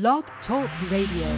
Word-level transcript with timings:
Blog 0.00 0.24
Talk 0.48 0.68
Radio. 0.90 1.30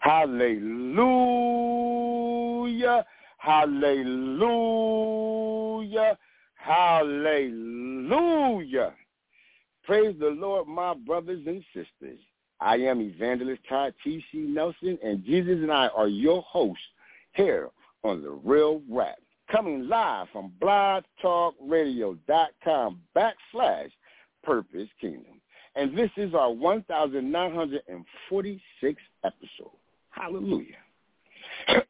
Hallelujah. 0.00 1.04
Hallelujah. 3.36 4.08
Hallelujah. 6.68 8.92
Praise 9.84 10.14
the 10.20 10.28
Lord, 10.28 10.68
my 10.68 10.92
brothers 10.92 11.40
and 11.46 11.64
sisters. 11.72 12.18
I 12.60 12.74
am 12.76 13.00
Evangelist 13.00 13.62
Todd 13.66 13.94
T.C. 14.04 14.36
Nelson, 14.36 14.98
and 15.02 15.24
Jesus 15.24 15.62
and 15.62 15.72
I 15.72 15.86
are 15.88 16.08
your 16.08 16.42
hosts 16.42 16.84
here 17.32 17.70
on 18.04 18.22
The 18.22 18.28
Real 18.28 18.82
Rap, 18.90 19.16
coming 19.50 19.88
live 19.88 20.26
from 20.30 20.52
blogtalkradio.com 20.60 23.00
backslash 23.16 23.90
Purpose 24.44 24.90
Kingdom. 25.00 25.40
And 25.74 25.96
this 25.96 26.10
is 26.18 26.34
our 26.34 26.52
1946 26.52 29.02
episode. 29.24 29.70
Hallelujah. 30.10 30.76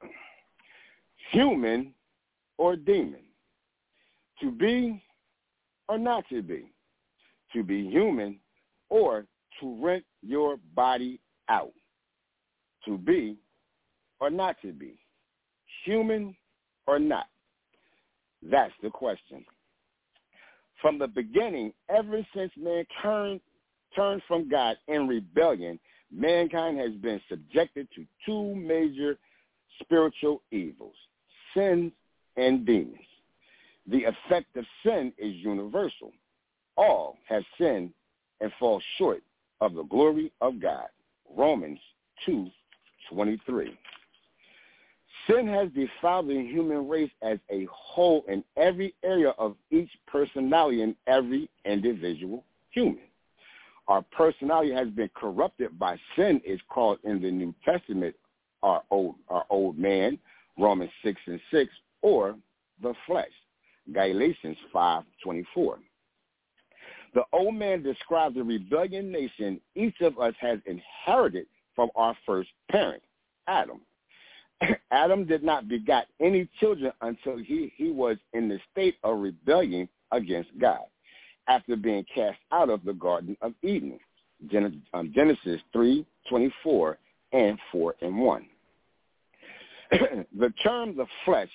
Human 1.32 1.92
or 2.58 2.76
demon. 2.76 3.24
To 4.40 4.50
be 4.50 5.02
or 5.88 5.98
not 5.98 6.24
to 6.30 6.42
be. 6.42 6.70
To 7.54 7.62
be 7.62 7.88
human 7.88 8.38
or 8.88 9.26
to 9.60 9.84
rent 9.84 10.04
your 10.22 10.58
body 10.74 11.20
out. 11.48 11.72
To 12.84 12.98
be 12.98 13.36
or 14.20 14.30
not 14.30 14.56
to 14.62 14.72
be. 14.72 14.98
Human 15.84 16.36
or 16.86 16.98
not. 16.98 17.26
That's 18.42 18.72
the 18.82 18.90
question. 18.90 19.44
From 20.80 20.98
the 20.98 21.08
beginning, 21.08 21.72
ever 21.88 22.24
since 22.34 22.52
man 22.56 22.84
turned, 23.02 23.40
turned 23.96 24.22
from 24.28 24.48
God 24.48 24.76
in 24.86 25.08
rebellion, 25.08 25.80
mankind 26.12 26.78
has 26.78 26.92
been 26.92 27.20
subjected 27.28 27.88
to 27.96 28.04
two 28.24 28.54
major 28.54 29.18
spiritual 29.80 30.42
evils, 30.52 30.94
sins 31.54 31.92
and 32.36 32.64
demons. 32.64 33.07
The 33.90 34.04
effect 34.04 34.56
of 34.56 34.64
sin 34.82 35.12
is 35.18 35.34
universal. 35.36 36.12
All 36.76 37.16
have 37.28 37.42
sinned 37.58 37.92
and 38.40 38.52
fall 38.58 38.80
short 38.96 39.22
of 39.60 39.74
the 39.74 39.84
glory 39.84 40.32
of 40.40 40.60
God. 40.60 40.88
Romans 41.34 41.80
2:23. 42.26 43.76
Sin 45.26 45.46
has 45.46 45.70
defiled 45.72 46.28
the 46.28 46.46
human 46.46 46.88
race 46.88 47.10
as 47.22 47.38
a 47.50 47.66
whole 47.66 48.24
in 48.28 48.44
every 48.56 48.94
area 49.02 49.30
of 49.30 49.56
each 49.70 49.90
personality 50.06 50.82
in 50.82 50.96
every 51.06 51.50
individual 51.64 52.44
human 52.70 53.08
our 53.88 54.02
personality 54.02 54.70
has 54.72 54.88
been 54.88 55.10
corrupted 55.14 55.78
by 55.78 55.98
sin 56.14 56.40
is 56.44 56.60
called 56.68 56.98
in 57.04 57.20
the 57.20 57.30
New 57.30 57.54
Testament 57.64 58.14
our 58.62 58.82
old 58.90 59.14
our 59.28 59.44
old 59.50 59.78
man, 59.78 60.18
Romans 60.58 60.90
six 61.02 61.20
and 61.26 61.40
six, 61.50 61.72
or 62.02 62.36
the 62.82 62.92
flesh, 63.06 63.30
Galatians 63.92 64.56
five 64.72 65.04
twenty 65.22 65.44
four. 65.54 65.78
The 67.14 67.22
old 67.32 67.54
man 67.54 67.82
describes 67.82 68.34
the 68.34 68.42
rebellion 68.42 69.10
nation 69.10 69.60
each 69.74 70.00
of 70.00 70.18
us 70.18 70.34
has 70.40 70.58
inherited 70.66 71.46
from 71.74 71.90
our 71.94 72.16
first 72.26 72.50
parent, 72.70 73.02
Adam. 73.46 73.80
Adam 74.90 75.24
did 75.24 75.42
not 75.42 75.68
begot 75.68 76.06
any 76.20 76.48
children 76.60 76.92
until 77.00 77.38
he, 77.38 77.72
he 77.76 77.90
was 77.90 78.16
in 78.34 78.48
the 78.48 78.58
state 78.72 78.96
of 79.04 79.20
rebellion 79.20 79.88
against 80.12 80.50
God 80.60 80.84
after 81.48 81.76
being 81.76 82.04
cast 82.12 82.38
out 82.52 82.68
of 82.68 82.84
the 82.84 82.92
Garden 82.92 83.36
of 83.40 83.54
Eden. 83.62 83.98
Um, 84.92 85.12
Genesis 85.14 85.60
3, 85.72 86.06
24 86.28 86.98
and 87.32 87.58
4 87.72 87.94
and 88.02 88.18
1. 88.18 88.46
the 89.90 90.52
term 90.62 90.96
the 90.96 91.06
flesh 91.24 91.48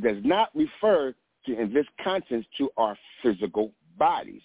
does 0.00 0.16
not 0.24 0.50
refer 0.54 1.14
in 1.54 1.72
this 1.72 1.86
context 2.02 2.48
to 2.58 2.70
our 2.76 2.96
physical 3.22 3.72
bodies, 3.98 4.42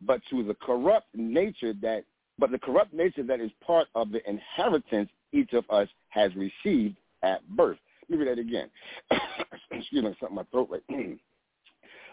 but 0.00 0.20
to 0.30 0.42
the 0.42 0.54
corrupt 0.54 1.06
nature 1.14 1.72
that 1.82 2.04
but 2.38 2.50
the 2.50 2.58
corrupt 2.58 2.92
nature 2.92 3.22
that 3.22 3.40
is 3.40 3.50
part 3.64 3.88
of 3.94 4.10
the 4.10 4.20
inheritance 4.28 5.10
each 5.32 5.52
of 5.52 5.64
us 5.70 5.88
has 6.08 6.32
received 6.34 6.96
at 7.22 7.46
birth. 7.50 7.78
Let 8.08 8.18
me 8.18 8.24
read 8.24 8.36
that 8.36 8.40
again. 8.40 8.70
Excuse 9.70 10.04
me, 10.04 10.16
something 10.18 10.28
in 10.30 10.34
my 10.34 10.42
throat 10.50 10.68
right. 10.70 10.82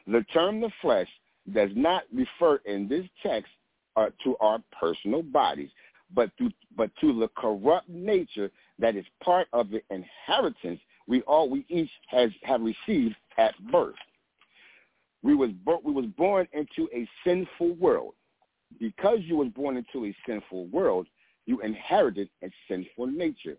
the 0.07 0.23
term 0.33 0.61
the 0.61 0.69
flesh 0.81 1.07
does 1.53 1.71
not 1.75 2.03
refer 2.13 2.57
in 2.65 2.87
this 2.87 3.05
text 3.23 3.51
uh, 3.95 4.07
to 4.23 4.35
our 4.39 4.59
personal 4.79 5.23
bodies, 5.23 5.69
but 6.13 6.29
to, 6.37 6.49
but 6.77 6.91
to 7.01 7.17
the 7.19 7.29
corrupt 7.35 7.89
nature 7.89 8.51
that 8.77 8.95
is 8.95 9.05
part 9.23 9.47
of 9.53 9.69
the 9.69 9.81
inheritance 9.89 10.79
we 11.07 11.21
all 11.23 11.49
we 11.49 11.65
each 11.69 11.89
has 12.07 12.29
have 12.43 12.61
received 12.61 13.15
at 13.37 13.53
birth. 13.71 13.95
We 15.21 15.35
was 15.35 15.49
we 15.83 15.91
was 15.91 16.05
born 16.17 16.47
into 16.53 16.89
a 16.93 17.07
sinful 17.25 17.75
world. 17.75 18.13
Because 18.79 19.19
you 19.21 19.35
was 19.35 19.47
born 19.49 19.77
into 19.77 20.05
a 20.05 20.15
sinful 20.27 20.67
world, 20.67 21.07
you 21.45 21.59
inherited 21.61 22.29
a 22.43 22.51
sinful 22.67 23.07
nature. 23.07 23.57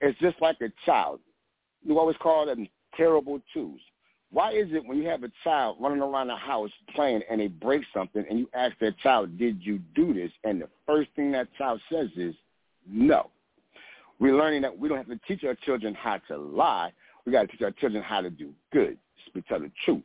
It's 0.00 0.18
just 0.18 0.40
like 0.40 0.56
a 0.60 0.72
child. 0.84 1.20
You 1.84 1.98
always 1.98 2.16
call 2.16 2.46
them 2.46 2.68
terrible 2.96 3.40
twos. 3.54 3.80
Why 4.32 4.52
is 4.52 4.68
it 4.72 4.84
when 4.86 4.96
you 4.98 5.06
have 5.08 5.22
a 5.22 5.30
child 5.44 5.76
running 5.78 6.00
around 6.00 6.28
the 6.28 6.36
house 6.36 6.70
playing 6.94 7.22
and 7.30 7.40
they 7.40 7.48
break 7.48 7.82
something 7.94 8.24
and 8.28 8.38
you 8.38 8.48
ask 8.54 8.76
that 8.80 8.98
child, 8.98 9.38
did 9.38 9.64
you 9.64 9.78
do 9.94 10.14
this? 10.14 10.30
And 10.42 10.60
the 10.60 10.68
first 10.86 11.10
thing 11.14 11.30
that 11.32 11.48
child 11.56 11.80
says 11.90 12.08
is, 12.16 12.34
no. 12.88 13.30
We're 14.18 14.36
learning 14.36 14.62
that 14.62 14.76
we 14.76 14.88
don't 14.88 14.98
have 14.98 15.08
to 15.08 15.20
teach 15.28 15.44
our 15.44 15.54
children 15.54 15.94
how 15.94 16.18
to 16.28 16.36
lie. 16.36 16.92
We 17.26 17.32
got 17.32 17.42
to 17.42 17.46
teach 17.48 17.62
our 17.62 17.72
children 17.72 18.02
how 18.02 18.22
to 18.22 18.30
do 18.30 18.52
good, 18.72 18.96
to 19.34 19.42
tell 19.42 19.60
the 19.60 19.70
truth. 19.84 20.02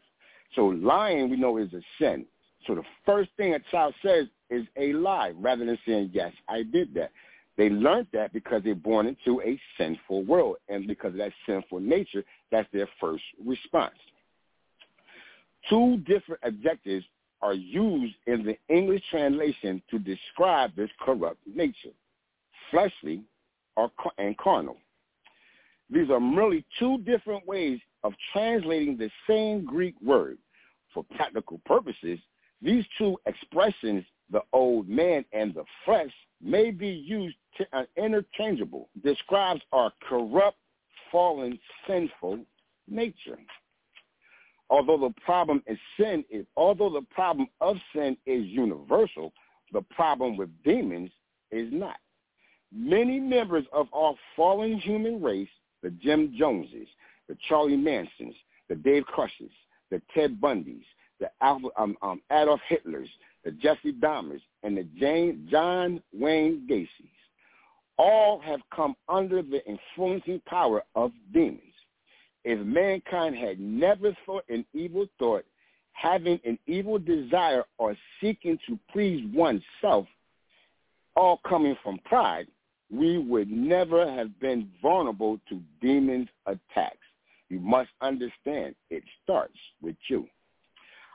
So 0.55 0.67
lying, 0.67 1.29
we 1.29 1.37
know, 1.37 1.57
is 1.57 1.73
a 1.73 1.81
sin. 1.99 2.25
So 2.65 2.75
the 2.75 2.83
first 3.05 3.29
thing 3.37 3.53
a 3.53 3.59
child 3.71 3.93
says 4.03 4.27
is 4.49 4.65
a 4.75 4.93
lie 4.93 5.33
rather 5.35 5.65
than 5.65 5.77
saying, 5.85 6.11
yes, 6.13 6.33
I 6.47 6.63
did 6.63 6.93
that. 6.95 7.11
They 7.57 7.69
learned 7.69 8.07
that 8.13 8.33
because 8.33 8.61
they're 8.63 8.75
born 8.75 9.07
into 9.07 9.41
a 9.41 9.59
sinful 9.77 10.23
world. 10.25 10.57
And 10.69 10.87
because 10.87 11.11
of 11.11 11.17
that 11.17 11.31
sinful 11.45 11.79
nature, 11.79 12.23
that's 12.51 12.67
their 12.71 12.87
first 12.99 13.23
response. 13.43 13.95
Two 15.69 15.97
different 16.07 16.41
adjectives 16.43 17.05
are 17.41 17.53
used 17.53 18.15
in 18.25 18.43
the 18.43 18.57
English 18.73 19.03
translation 19.09 19.81
to 19.89 19.99
describe 19.99 20.75
this 20.75 20.89
corrupt 20.99 21.39
nature, 21.45 21.93
fleshly 22.71 23.21
or, 23.75 23.91
and 24.17 24.37
carnal. 24.37 24.77
These 25.89 26.09
are 26.09 26.19
merely 26.19 26.65
two 26.79 26.99
different 26.99 27.47
ways 27.47 27.79
of 28.03 28.13
translating 28.33 28.97
the 28.97 29.09
same 29.27 29.65
Greek 29.65 29.95
word. 30.01 30.37
For 30.93 31.03
practical 31.15 31.61
purposes, 31.65 32.19
these 32.61 32.85
two 32.97 33.17
expressions, 33.25 34.03
the 34.31 34.41
old 34.53 34.89
man 34.89 35.23
and 35.31 35.53
the 35.53 35.63
flesh, 35.85 36.11
may 36.41 36.71
be 36.71 36.87
used 36.87 37.35
to, 37.57 37.67
uh, 37.73 37.83
interchangeable, 37.97 38.89
describes 39.03 39.61
our 39.71 39.91
corrupt, 40.07 40.57
fallen, 41.11 41.59
sinful 41.87 42.39
nature 42.87 43.37
although 44.69 44.97
the 44.97 45.13
problem 45.21 45.63
is 45.67 45.77
sin 45.99 46.23
is 46.29 46.45
although 46.55 46.89
the 46.89 47.05
problem 47.13 47.47
of 47.61 47.77
sin 47.95 48.17
is 48.25 48.45
universal, 48.45 49.33
the 49.73 49.81
problem 49.81 50.37
with 50.37 50.49
demons 50.63 51.11
is 51.51 51.69
not. 51.71 51.97
Many 52.71 53.19
members 53.19 53.65
of 53.71 53.87
our 53.93 54.13
fallen 54.35 54.77
human 54.79 55.21
race, 55.21 55.49
the 55.81 55.89
Jim 55.91 56.33
Joneses, 56.37 56.87
the 57.27 57.37
Charlie 57.47 57.77
Mansons, 57.77 58.35
the 58.69 58.75
Dave 58.75 59.03
Koreshes, 59.05 59.51
the 59.91 60.01
Ted 60.13 60.39
Bundys, 60.39 60.83
the 61.19 61.29
Alpha, 61.41 61.67
um, 61.77 61.97
um, 62.01 62.21
Adolf 62.31 62.61
Hitlers, 62.69 63.09
the 63.43 63.51
Jeffrey 63.51 63.93
Dahmers, 63.93 64.41
and 64.63 64.77
the 64.77 64.83
Jane, 64.99 65.47
John 65.49 66.01
Wayne 66.13 66.67
Gacy's, 66.69 67.09
all 67.97 68.39
have 68.39 68.59
come 68.75 68.95
under 69.09 69.41
the 69.41 69.61
influencing 69.65 70.41
power 70.45 70.83
of 70.95 71.11
demons 71.33 71.61
if 72.47 72.65
mankind 72.65 73.35
had 73.35 73.59
never 73.59 74.15
thought 74.25 74.45
an 74.47 74.65
evil 74.73 75.05
thought, 75.19 75.43
having 75.91 76.39
an 76.45 76.57
evil 76.65 76.97
desire 76.97 77.65
or 77.77 77.93
seeking 78.21 78.57
to 78.65 78.79
please 78.93 79.25
oneself, 79.33 80.07
all 81.17 81.41
coming 81.45 81.75
from 81.83 81.99
pride, 82.05 82.47
we 82.89 83.17
would 83.17 83.51
never 83.51 84.09
have 84.09 84.39
been 84.39 84.69
vulnerable 84.81 85.41
to 85.49 85.61
demons' 85.81 86.29
attacks. 86.45 86.97
You 87.49 87.59
must 87.59 87.89
understand 88.01 88.75
it 88.89 89.03
starts 89.23 89.57
with 89.81 89.95
you. 90.09 90.27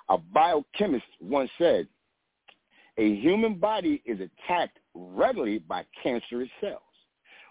A 0.08 0.18
biochemist 0.18 1.04
once 1.20 1.50
said, 1.58 1.86
a 2.98 3.14
human 3.16 3.54
body 3.54 4.02
is 4.04 4.18
attacked 4.20 4.78
regularly 4.94 5.58
by 5.58 5.84
cancerous 6.02 6.50
cells. 6.60 6.82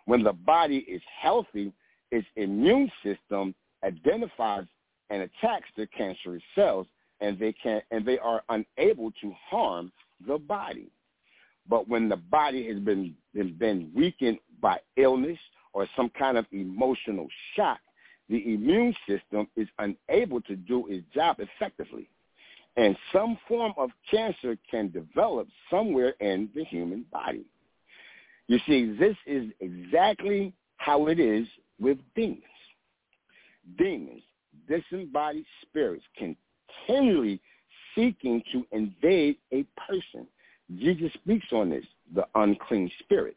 When 0.05 0.23
the 0.23 0.33
body 0.33 0.77
is 0.87 1.01
healthy, 1.19 1.73
its 2.11 2.27
immune 2.35 2.91
system 3.03 3.55
identifies 3.83 4.65
and 5.09 5.23
attacks 5.23 5.67
the 5.75 5.87
cancerous 5.87 6.43
cells, 6.55 6.87
and 7.21 7.37
they 7.39 7.53
can 7.53 7.81
and 7.91 8.05
they 8.05 8.17
are 8.19 8.43
unable 8.49 9.11
to 9.21 9.33
harm 9.49 9.91
the 10.27 10.37
body. 10.37 10.91
But 11.69 11.87
when 11.87 12.09
the 12.09 12.17
body 12.17 12.67
has 12.67 12.79
been 12.79 13.15
been 13.33 13.91
weakened 13.95 14.39
by 14.61 14.79
illness 14.97 15.39
or 15.73 15.87
some 15.95 16.09
kind 16.09 16.37
of 16.37 16.45
emotional 16.51 17.27
shock, 17.55 17.79
the 18.31 18.53
immune 18.53 18.95
system 19.07 19.45
is 19.57 19.67
unable 19.77 20.39
to 20.41 20.55
do 20.55 20.87
its 20.87 21.05
job 21.13 21.35
effectively. 21.39 22.09
And 22.77 22.95
some 23.11 23.37
form 23.45 23.73
of 23.77 23.89
cancer 24.09 24.57
can 24.69 24.89
develop 24.89 25.49
somewhere 25.69 26.15
in 26.21 26.49
the 26.55 26.63
human 26.63 27.05
body. 27.11 27.43
You 28.47 28.57
see, 28.65 28.95
this 28.97 29.17
is 29.27 29.51
exactly 29.59 30.53
how 30.77 31.07
it 31.07 31.19
is 31.19 31.45
with 31.77 31.97
demons. 32.15 32.41
Demons, 33.77 34.23
disembodied 34.67 35.45
spirits, 35.61 36.03
continually 36.17 37.41
seeking 37.93 38.41
to 38.53 38.65
invade 38.71 39.35
a 39.51 39.65
person. 39.87 40.25
Jesus 40.77 41.11
speaks 41.15 41.47
on 41.51 41.69
this, 41.69 41.85
the 42.15 42.25
unclean 42.35 42.89
spirit. 42.99 43.35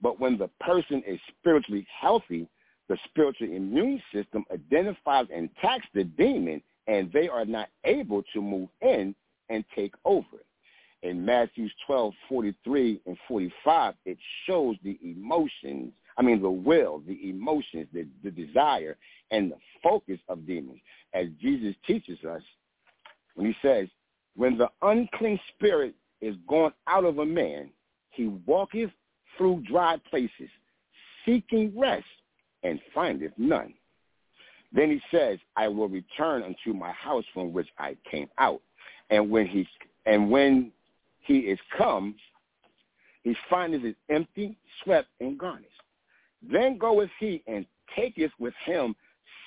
But 0.00 0.18
when 0.18 0.38
the 0.38 0.48
person 0.60 1.02
is 1.06 1.20
spiritually 1.38 1.86
healthy, 2.00 2.48
the 2.88 2.98
spiritual 3.04 3.48
immune 3.48 4.02
system 4.12 4.44
identifies 4.52 5.26
and 5.34 5.48
attacks 5.58 5.86
the 5.94 6.04
demon, 6.04 6.62
and 6.86 7.12
they 7.12 7.28
are 7.28 7.44
not 7.44 7.68
able 7.84 8.22
to 8.32 8.42
move 8.42 8.68
in 8.80 9.14
and 9.48 9.64
take 9.74 9.94
over 10.04 10.38
in 11.02 11.24
Matthew 11.24 11.68
12, 11.86 12.14
43 12.28 13.00
and 13.06 13.16
45, 13.26 13.94
it 14.04 14.18
shows 14.46 14.76
the 14.84 14.98
emotions, 15.02 15.92
I 16.16 16.22
mean 16.22 16.40
the 16.40 16.50
will, 16.50 17.02
the 17.06 17.28
emotions, 17.28 17.88
the, 17.92 18.06
the 18.22 18.30
desire, 18.30 18.96
and 19.30 19.50
the 19.50 19.56
focus 19.82 20.18
of 20.28 20.46
demons. 20.46 20.80
As 21.12 21.26
Jesus 21.40 21.74
teaches 21.86 22.18
us 22.24 22.42
when 23.34 23.46
he 23.46 23.56
says, 23.62 23.88
when 24.36 24.56
the 24.56 24.68
unclean 24.82 25.38
spirit 25.54 25.94
is 26.20 26.36
gone 26.48 26.72
out 26.86 27.04
of 27.04 27.18
a 27.18 27.26
man, 27.26 27.70
he 28.10 28.28
walketh 28.46 28.90
through 29.36 29.62
dry 29.68 29.96
places, 30.08 30.50
seeking 31.26 31.72
rest, 31.76 32.04
and 32.62 32.80
findeth 32.94 33.32
none. 33.36 33.74
Then 34.72 34.90
he 34.90 35.00
says, 35.16 35.38
I 35.56 35.68
will 35.68 35.88
return 35.88 36.42
unto 36.42 36.76
my 36.76 36.92
house 36.92 37.24
from 37.34 37.52
which 37.52 37.68
I 37.78 37.96
came 38.10 38.28
out. 38.38 38.60
And 39.10 39.30
when 39.30 39.46
he 39.46 39.66
and 40.06 40.30
when 40.30 40.72
he 41.20 41.40
is 41.40 41.58
come, 41.76 42.14
he 43.22 43.36
findeth 43.48 43.84
it 43.84 43.96
empty, 44.08 44.56
swept, 44.82 45.08
and 45.20 45.38
garnished. 45.38 45.68
Then 46.42 46.78
goeth 46.78 47.10
he 47.20 47.42
and 47.46 47.66
taketh 47.94 48.32
with 48.38 48.54
him 48.64 48.96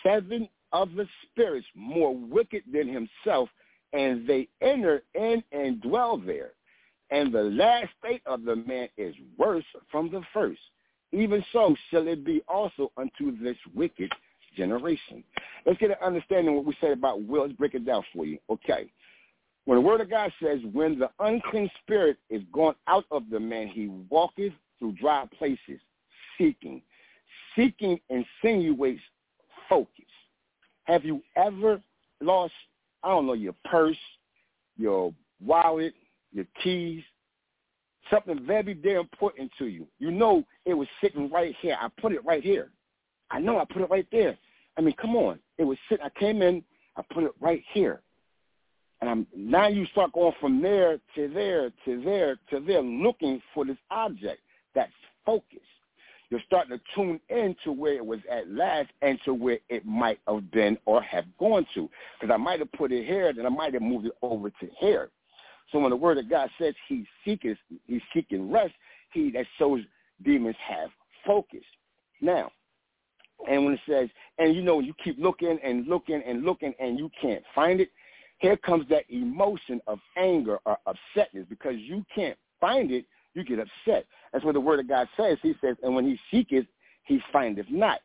seven 0.04 0.48
other 0.72 1.10
spirits 1.24 1.68
more 1.76 2.16
wicked 2.16 2.64
than 2.72 2.88
himself, 2.88 3.50
and 3.94 4.28
they 4.28 4.48
enter 4.62 5.04
in 5.14 5.44
and 5.52 5.82
dwell 5.82 6.18
there. 6.18 6.52
And 7.12 7.34
the 7.34 7.44
last 7.44 7.90
state 8.00 8.22
of 8.26 8.44
the 8.44 8.56
man 8.56 8.90
is 8.98 9.16
worse 9.38 9.66
from 9.92 10.12
the 10.12 10.22
first. 10.34 10.60
Even 11.12 11.44
so 11.54 11.76
shall 11.90 12.08
it 12.08 12.26
be 12.26 12.42
also 12.48 12.92
unto 12.98 13.38
this 13.42 13.58
wicked 13.74 14.12
generation. 14.56 15.24
Let's 15.66 15.80
get 15.80 15.92
an 15.92 15.98
understanding 16.04 16.50
of 16.50 16.56
what 16.56 16.66
we 16.66 16.78
said 16.82 16.92
about 16.92 17.24
will. 17.24 17.44
Let's 17.44 17.54
break 17.54 17.74
it 17.74 17.86
down 17.86 18.04
for 18.14 18.26
you. 18.26 18.38
Okay. 18.50 18.92
When 19.66 19.78
the 19.78 19.82
word 19.82 20.02
of 20.02 20.10
God 20.10 20.32
says, 20.42 20.60
when 20.74 21.00
the 21.00 21.10
unclean 21.20 21.72
spirit 21.82 22.18
is 22.30 22.42
gone 22.54 22.76
out 22.88 23.06
of 23.10 23.24
the 23.32 23.40
man, 23.40 23.68
he 23.68 23.88
walketh 24.10 24.54
through 24.78 24.94
dry 24.94 25.26
places, 25.38 25.80
seeking. 26.38 26.82
Seeking 27.56 28.00
insinuates 28.10 29.02
focus. 29.68 29.90
Have 30.84 31.04
you 31.04 31.22
ever 31.36 31.82
lost, 32.22 32.54
I 33.04 33.10
don't 33.10 33.26
know, 33.26 33.34
your 33.34 33.56
purse, 33.66 33.98
your 34.78 35.14
wallet, 35.44 35.94
your 36.32 36.46
keys, 36.62 37.02
something 38.10 38.46
very, 38.46 38.74
very 38.74 39.00
important 39.00 39.52
to 39.58 39.66
you. 39.66 39.88
You 40.00 40.12
know 40.12 40.44
it 40.66 40.74
was 40.74 40.88
sitting 41.02 41.30
right 41.30 41.56
here. 41.62 41.78
I 41.80 41.88
put 42.02 42.12
it 42.12 42.24
right 42.26 42.44
here. 42.44 42.72
I 43.32 43.40
know 43.40 43.60
I 43.60 43.66
put 43.66 43.82
it 43.82 43.90
right 43.90 44.08
there. 44.12 44.38
I 44.78 44.82
mean, 44.82 44.96
come 45.02 45.16
on. 45.16 45.40
It 45.58 45.64
was 45.64 45.78
sitting, 45.90 46.06
I 46.06 46.20
came 46.20 46.42
in, 46.42 46.64
I 46.96 47.02
put 47.14 47.24
it 47.24 47.32
right 47.40 47.64
here. 47.74 48.02
And 49.02 49.10
I'm, 49.10 49.28
now 49.36 49.68
you 49.68 49.86
start 49.88 50.14
going 50.14 50.34
from 50.40 50.62
there 50.62 51.00
to 51.16 51.28
there 51.28 51.70
to 51.86 52.04
there 52.04 52.38
to 52.50 52.60
there 52.66 52.82
looking 52.82 53.42
for 53.54 53.66
this 53.66 53.78
object 53.92 54.42
that's 54.74 54.92
focused. 55.26 55.62
You're 56.30 56.42
starting 56.48 56.78
to 56.78 56.84
tune 56.96 57.20
in 57.30 57.56
to 57.64 57.72
where 57.72 57.94
it 57.94 58.06
was 58.06 58.20
at 58.32 58.50
last 58.50 58.90
and 59.02 59.20
to 59.26 59.34
where 59.34 59.60
it 59.70 59.86
might 59.86 60.20
have 60.28 60.50
been 60.52 60.78
or 60.86 61.02
have 61.04 61.26
gone 61.38 61.68
to. 61.76 61.90
Because 62.20 62.34
I 62.34 62.38
might 62.38 62.60
have 62.60 62.72
put 62.72 62.92
it 62.92 63.06
here, 63.06 63.32
then 63.32 63.46
I 63.46 63.50
might 63.50 63.74
have 63.74 63.84
moved 63.84 64.08
it 64.08 64.18
over 64.22 64.50
to 64.50 64.70
here. 64.80 65.10
So 65.72 65.80
when 65.80 65.90
the 65.90 65.96
word 65.96 66.18
of 66.18 66.30
God 66.30 66.50
says 66.60 66.74
he 66.88 67.06
seeketh, 67.24 67.58
he's 67.86 68.02
seeking 68.14 68.52
rest, 68.52 68.74
he 69.12 69.32
that 69.32 69.46
shows 69.58 69.82
demons 70.24 70.56
have 70.68 70.90
focus. 71.26 71.64
Now, 72.22 72.52
and 73.50 73.66
when 73.66 73.74
it 73.74 73.80
says, 73.88 74.10
and 74.38 74.56
you 74.56 74.62
know, 74.62 74.80
you 74.80 74.94
keep 75.04 75.18
looking 75.20 75.60
and 75.64 75.88
looking 75.88 76.22
and 76.26 76.44
looking 76.44 76.74
and 76.80 76.98
you 76.98 77.10
can't 77.22 77.44
find 77.54 77.82
it, 77.82 77.90
here 78.40 78.58
comes 78.58 78.88
that 78.90 79.04
emotion 79.10 79.82
of 79.88 80.00
anger 80.18 80.60
or 80.66 80.78
upsetness 80.88 81.48
because 81.50 81.76
you 81.78 82.06
can't 82.14 82.38
find 82.60 82.92
it, 82.92 83.06
you 83.34 83.44
get 83.44 83.60
upset. 83.60 84.06
That's 84.32 84.46
what 84.46 84.54
the 84.54 84.62
word 84.62 84.80
of 84.80 84.88
God 84.88 85.08
says. 85.18 85.38
He 85.42 85.54
says, 85.62 85.76
and 85.84 85.96
when 85.96 86.06
he 86.06 86.20
seeketh, 86.32 86.66
he 87.04 87.20
findeth 87.32 87.68
not. 87.70 88.00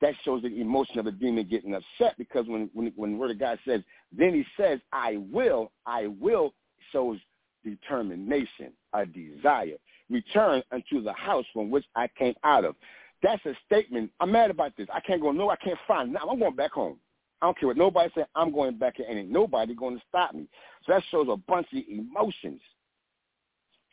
That 0.00 0.14
shows 0.24 0.42
the 0.42 0.60
emotion 0.60 0.98
of 0.98 1.04
the 1.04 1.12
demon 1.12 1.48
getting 1.48 1.74
upset 1.74 2.16
because 2.18 2.46
when, 2.48 2.68
when, 2.72 2.92
when 2.96 3.12
the 3.12 3.16
word 3.16 3.30
of 3.30 3.38
God 3.38 3.58
says, 3.66 3.82
then 4.10 4.34
he 4.34 4.44
says, 4.56 4.80
I 4.92 5.18
will, 5.30 5.70
I 5.86 6.08
will 6.08 6.54
shows 6.92 7.18
determination, 7.64 8.72
a 8.92 9.06
desire. 9.06 9.76
Return 10.10 10.62
unto 10.70 11.02
the 11.02 11.12
house 11.12 11.44
from 11.52 11.70
which 11.70 11.84
I 11.96 12.08
came 12.18 12.34
out 12.44 12.64
of. 12.64 12.74
That's 13.22 13.44
a 13.46 13.54
statement. 13.66 14.10
I'm 14.20 14.32
mad 14.32 14.50
about 14.50 14.76
this. 14.76 14.88
I 14.92 15.00
can't 15.00 15.22
go, 15.22 15.30
no, 15.30 15.50
I 15.50 15.56
can't 15.56 15.78
find. 15.86 16.12
Now 16.12 16.28
I'm 16.28 16.38
going 16.38 16.56
back 16.56 16.72
home. 16.72 16.98
I 17.40 17.46
don't 17.46 17.58
care 17.58 17.68
what 17.68 17.76
nobody 17.76 18.10
says. 18.14 18.26
I'm 18.34 18.52
going 18.52 18.78
back 18.78 18.94
and 18.98 19.18
ain't 19.18 19.30
nobody 19.30 19.74
going 19.74 19.96
to 19.96 20.02
stop 20.08 20.34
me. 20.34 20.46
So 20.86 20.92
that 20.92 21.02
shows 21.10 21.26
a 21.30 21.36
bunch 21.36 21.66
of 21.72 21.82
emotions. 21.88 22.60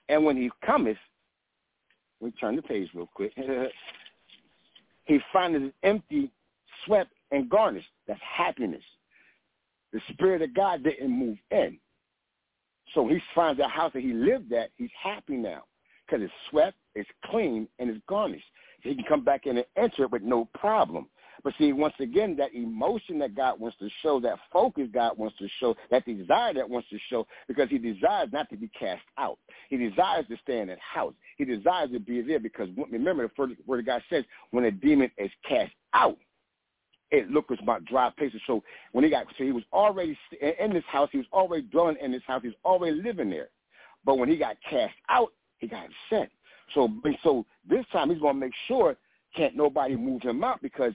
And 0.07 0.25
when 0.25 0.37
he 0.37 0.51
cometh, 0.65 0.97
we 2.19 2.31
turn 2.31 2.55
the 2.55 2.61
page 2.61 2.89
real 2.93 3.09
quick. 3.13 3.33
he 5.05 5.19
findeth 5.31 5.63
it 5.63 5.73
empty, 5.83 6.31
swept, 6.85 7.11
and 7.31 7.49
garnished. 7.49 7.87
That's 8.07 8.19
happiness. 8.21 8.83
The 9.93 10.01
Spirit 10.11 10.41
of 10.41 10.53
God 10.53 10.83
didn't 10.83 11.09
move 11.09 11.37
in. 11.49 11.79
So 12.93 13.07
he 13.07 13.19
finds 13.35 13.59
the 13.59 13.67
house 13.67 13.91
that 13.93 14.01
he 14.01 14.13
lived 14.13 14.51
at, 14.53 14.71
he's 14.77 14.89
happy 15.01 15.35
now 15.35 15.63
because 16.05 16.23
it's 16.23 16.33
swept, 16.49 16.77
it's 16.95 17.09
clean, 17.25 17.67
and 17.77 17.89
it's 17.89 17.99
garnished. 18.07 18.45
So 18.83 18.89
he 18.89 18.95
can 18.95 19.05
come 19.05 19.23
back 19.23 19.45
in 19.45 19.57
and 19.57 19.65
enter 19.75 20.03
it 20.03 20.11
with 20.11 20.23
no 20.23 20.49
problem. 20.53 21.07
But 21.43 21.53
see, 21.57 21.71
once 21.71 21.93
again, 21.99 22.35
that 22.37 22.53
emotion 22.53 23.19
that 23.19 23.35
God 23.35 23.59
wants 23.59 23.77
to 23.77 23.89
show, 24.01 24.19
that 24.21 24.39
focus 24.51 24.89
God 24.93 25.17
wants 25.17 25.37
to 25.37 25.47
show, 25.59 25.75
that 25.89 26.05
desire 26.05 26.53
that 26.53 26.69
wants 26.69 26.89
to 26.89 26.97
show, 27.09 27.25
because 27.47 27.69
he 27.69 27.77
desires 27.77 28.29
not 28.33 28.49
to 28.49 28.57
be 28.57 28.69
cast 28.77 29.01
out. 29.17 29.37
He 29.69 29.77
desires 29.77 30.25
to 30.29 30.37
stay 30.43 30.59
in 30.59 30.67
that 30.67 30.79
house. 30.79 31.13
He 31.37 31.45
desires 31.45 31.91
to 31.93 31.99
be 31.99 32.21
there 32.21 32.39
because 32.39 32.67
remember 32.91 33.23
the 33.23 33.33
first 33.35 33.55
word 33.65 33.79
of 33.79 33.85
God 33.85 34.01
says, 34.09 34.25
when 34.51 34.65
a 34.65 34.71
demon 34.71 35.11
is 35.17 35.31
cast 35.47 35.71
out, 35.93 36.17
it 37.11 37.29
looked 37.29 37.49
was 37.49 37.59
about 37.61 37.85
dry 37.85 38.09
places. 38.17 38.41
So 38.45 38.63
when 38.91 39.03
he 39.03 39.09
got, 39.09 39.25
so 39.37 39.43
he 39.43 39.51
was 39.51 39.63
already 39.73 40.17
in 40.59 40.73
this 40.73 40.83
house. 40.87 41.09
He 41.11 41.17
was 41.17 41.27
already 41.33 41.63
dwelling 41.63 41.97
in 42.01 42.11
this 42.11 42.21
house. 42.27 42.41
He 42.41 42.49
was 42.49 42.57
already 42.63 43.01
living 43.01 43.29
there. 43.29 43.49
But 44.05 44.17
when 44.17 44.29
he 44.29 44.37
got 44.37 44.57
cast 44.69 44.93
out, 45.09 45.33
he 45.57 45.67
got 45.67 45.85
upset. 45.85 46.29
So, 46.73 46.89
so 47.23 47.45
this 47.67 47.85
time 47.91 48.09
he's 48.09 48.19
going 48.19 48.35
to 48.35 48.39
make 48.39 48.53
sure 48.67 48.95
can't 49.35 49.55
nobody 49.55 49.95
move 49.95 50.21
him 50.21 50.43
out 50.43 50.61
because 50.61 50.93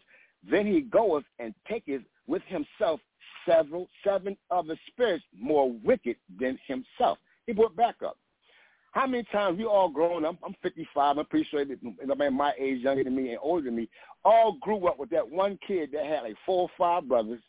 then 0.48 0.66
he 0.66 0.80
goeth 0.80 1.24
and 1.38 1.54
taketh 1.68 2.02
with 2.26 2.42
himself 2.46 3.00
several, 3.46 3.88
seven 4.04 4.36
other 4.50 4.78
spirits 4.86 5.24
more 5.38 5.72
wicked 5.84 6.16
than 6.40 6.58
himself. 6.66 7.18
He 7.46 7.52
brought 7.52 7.76
back 7.76 7.96
up. 8.04 8.16
How 8.94 9.08
many 9.08 9.24
times 9.24 9.58
we 9.58 9.64
all 9.64 9.88
grown 9.88 10.24
up, 10.24 10.36
I'm 10.46 10.54
55, 10.62 11.18
I'm 11.18 11.26
pretty 11.26 11.48
sure 11.50 11.64
that 11.64 12.32
my 12.32 12.52
age, 12.60 12.80
younger 12.80 13.02
than 13.02 13.16
me 13.16 13.30
and 13.30 13.38
older 13.42 13.64
than 13.64 13.74
me, 13.74 13.88
all 14.24 14.56
grew 14.60 14.86
up 14.86 15.00
with 15.00 15.10
that 15.10 15.28
one 15.28 15.58
kid 15.66 15.90
that 15.92 16.06
had 16.06 16.22
like 16.22 16.36
four 16.46 16.62
or 16.62 16.70
five 16.78 17.08
brothers. 17.08 17.40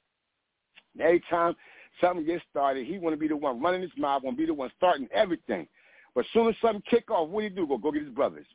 And 0.93 1.03
every 1.03 1.21
time 1.29 1.55
something 2.01 2.25
gets 2.25 2.43
started, 2.49 2.87
he 2.87 2.97
want 2.97 3.13
to 3.13 3.19
be 3.19 3.27
the 3.27 3.37
one 3.37 3.61
running 3.61 3.83
his 3.83 3.91
mouth, 3.95 4.23
want 4.23 4.37
to 4.37 4.41
be 4.41 4.47
the 4.47 4.55
one 4.55 4.71
starting 4.75 5.07
everything. 5.13 5.67
But 6.15 6.21
as 6.21 6.31
soon 6.33 6.49
as 6.49 6.55
something 6.63 6.81
kick 6.89 7.11
off, 7.11 7.29
what 7.29 7.41
do 7.41 7.47
he 7.47 7.53
do? 7.53 7.67
Go, 7.67 7.77
go 7.77 7.91
get 7.91 8.05
his 8.05 8.11
brothers. 8.11 8.47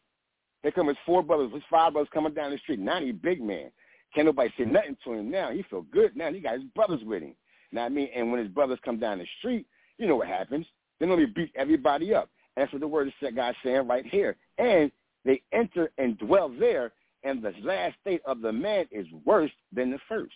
Here 0.64 0.72
come 0.72 0.88
his 0.88 0.96
four 1.06 1.22
brothers, 1.22 1.52
his 1.54 1.62
five 1.70 1.92
brothers 1.92 2.10
coming 2.12 2.34
down 2.34 2.50
the 2.50 2.58
street. 2.58 2.80
Now 2.80 3.00
he 3.00 3.12
big 3.12 3.40
man. 3.40 3.70
Can't 4.12 4.26
nobody 4.26 4.52
say 4.58 4.64
nothing 4.64 4.96
to 5.04 5.12
him 5.12 5.30
now. 5.30 5.52
He 5.52 5.62
feel 5.70 5.82
good 5.82 6.16
now. 6.16 6.32
He 6.32 6.40
got 6.40 6.54
his 6.54 6.64
brothers 6.74 7.02
with 7.04 7.22
him. 7.22 7.36
Now 7.70 7.84
I 7.84 7.88
mean, 7.88 8.08
and 8.16 8.32
when 8.32 8.40
his 8.40 8.50
brothers 8.50 8.80
come 8.84 8.98
down 8.98 9.18
the 9.18 9.26
street, 9.38 9.66
you 9.96 10.08
know 10.08 10.16
what 10.16 10.26
happens. 10.26 10.66
They 10.98 11.06
normally 11.06 11.26
beat 11.26 11.52
everybody 11.54 12.12
up. 12.12 12.28
That's 12.60 12.74
what 12.74 12.80
the 12.80 12.88
word 12.88 13.10
of 13.22 13.34
God 13.34 13.54
saying 13.64 13.88
right 13.88 14.04
here. 14.04 14.36
And 14.58 14.92
they 15.24 15.40
enter 15.50 15.90
and 15.96 16.18
dwell 16.18 16.50
there, 16.50 16.92
and 17.24 17.42
the 17.42 17.54
last 17.62 17.96
state 18.02 18.20
of 18.26 18.42
the 18.42 18.52
man 18.52 18.84
is 18.90 19.06
worse 19.24 19.50
than 19.72 19.90
the 19.90 19.98
first. 20.06 20.34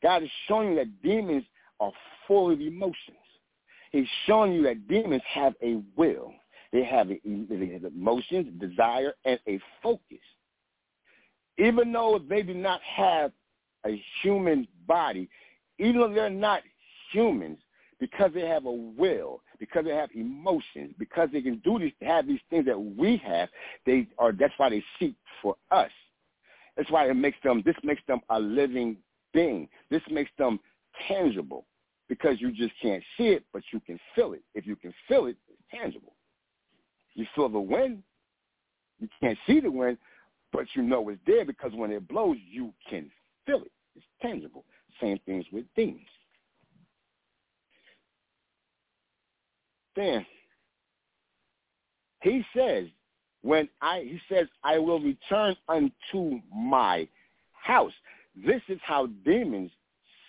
God 0.00 0.22
is 0.22 0.30
showing 0.46 0.70
you 0.70 0.74
that 0.76 1.02
demons 1.02 1.42
are 1.80 1.90
full 2.28 2.52
of 2.52 2.60
emotions. 2.60 3.18
He's 3.90 4.06
showing 4.26 4.52
you 4.52 4.62
that 4.62 4.86
demons 4.86 5.22
have 5.28 5.54
a 5.60 5.82
will. 5.96 6.32
They 6.72 6.84
have 6.84 7.10
emotions, 7.24 8.60
desire, 8.60 9.14
and 9.24 9.40
a 9.48 9.58
focus. 9.82 10.18
Even 11.58 11.92
though 11.92 12.20
they 12.28 12.42
do 12.42 12.54
not 12.54 12.80
have 12.82 13.32
a 13.84 14.00
human 14.22 14.68
body, 14.86 15.28
even 15.80 16.00
though 16.00 16.14
they're 16.14 16.30
not 16.30 16.62
humans, 17.12 17.58
because 17.98 18.30
they 18.34 18.46
have 18.46 18.66
a 18.66 18.72
will, 18.72 19.40
because 19.58 19.84
they 19.84 19.90
have 19.90 20.10
emotions, 20.14 20.94
because 20.98 21.28
they 21.32 21.42
can 21.42 21.56
do 21.64 21.78
these, 21.78 21.92
have 22.02 22.26
these 22.26 22.40
things 22.50 22.66
that 22.66 22.78
we 22.78 23.16
have, 23.24 23.48
they 23.86 24.08
are. 24.18 24.32
That's 24.32 24.54
why 24.56 24.70
they 24.70 24.82
seek 24.98 25.14
for 25.42 25.56
us. 25.70 25.90
That's 26.76 26.90
why 26.90 27.08
it 27.08 27.14
makes 27.14 27.38
them. 27.44 27.62
This 27.64 27.76
makes 27.82 28.02
them 28.08 28.20
a 28.30 28.40
living 28.40 28.96
being. 29.32 29.68
This 29.90 30.02
makes 30.10 30.30
them 30.38 30.58
tangible 31.08 31.66
because 32.08 32.40
you 32.40 32.52
just 32.52 32.72
can't 32.80 33.02
see 33.16 33.28
it, 33.28 33.44
but 33.52 33.62
you 33.72 33.80
can 33.80 33.98
feel 34.14 34.32
it. 34.32 34.42
If 34.54 34.66
you 34.66 34.76
can 34.76 34.92
feel 35.08 35.26
it, 35.26 35.36
it's 35.48 35.62
tangible. 35.70 36.14
You 37.14 37.26
feel 37.34 37.48
the 37.48 37.60
wind. 37.60 38.02
You 39.00 39.08
can't 39.20 39.38
see 39.46 39.60
the 39.60 39.70
wind, 39.70 39.98
but 40.52 40.66
you 40.74 40.82
know 40.82 41.08
it's 41.08 41.20
there 41.26 41.44
because 41.44 41.72
when 41.74 41.90
it 41.90 42.06
blows, 42.08 42.36
you 42.48 42.72
can 42.88 43.10
feel 43.46 43.62
it. 43.62 43.72
It's 43.96 44.04
tangible. 44.22 44.64
Same 45.00 45.18
things 45.26 45.44
with 45.52 45.64
demons. 45.76 46.06
Then 49.96 50.26
he 52.22 52.44
says, 52.56 52.86
when 53.42 53.68
I 53.82 54.00
he 54.00 54.18
says, 54.28 54.46
I 54.62 54.78
will 54.78 55.00
return 55.00 55.54
unto 55.68 56.40
my 56.54 57.06
house. 57.52 57.92
This 58.34 58.62
is 58.68 58.78
how 58.82 59.06
demons 59.24 59.70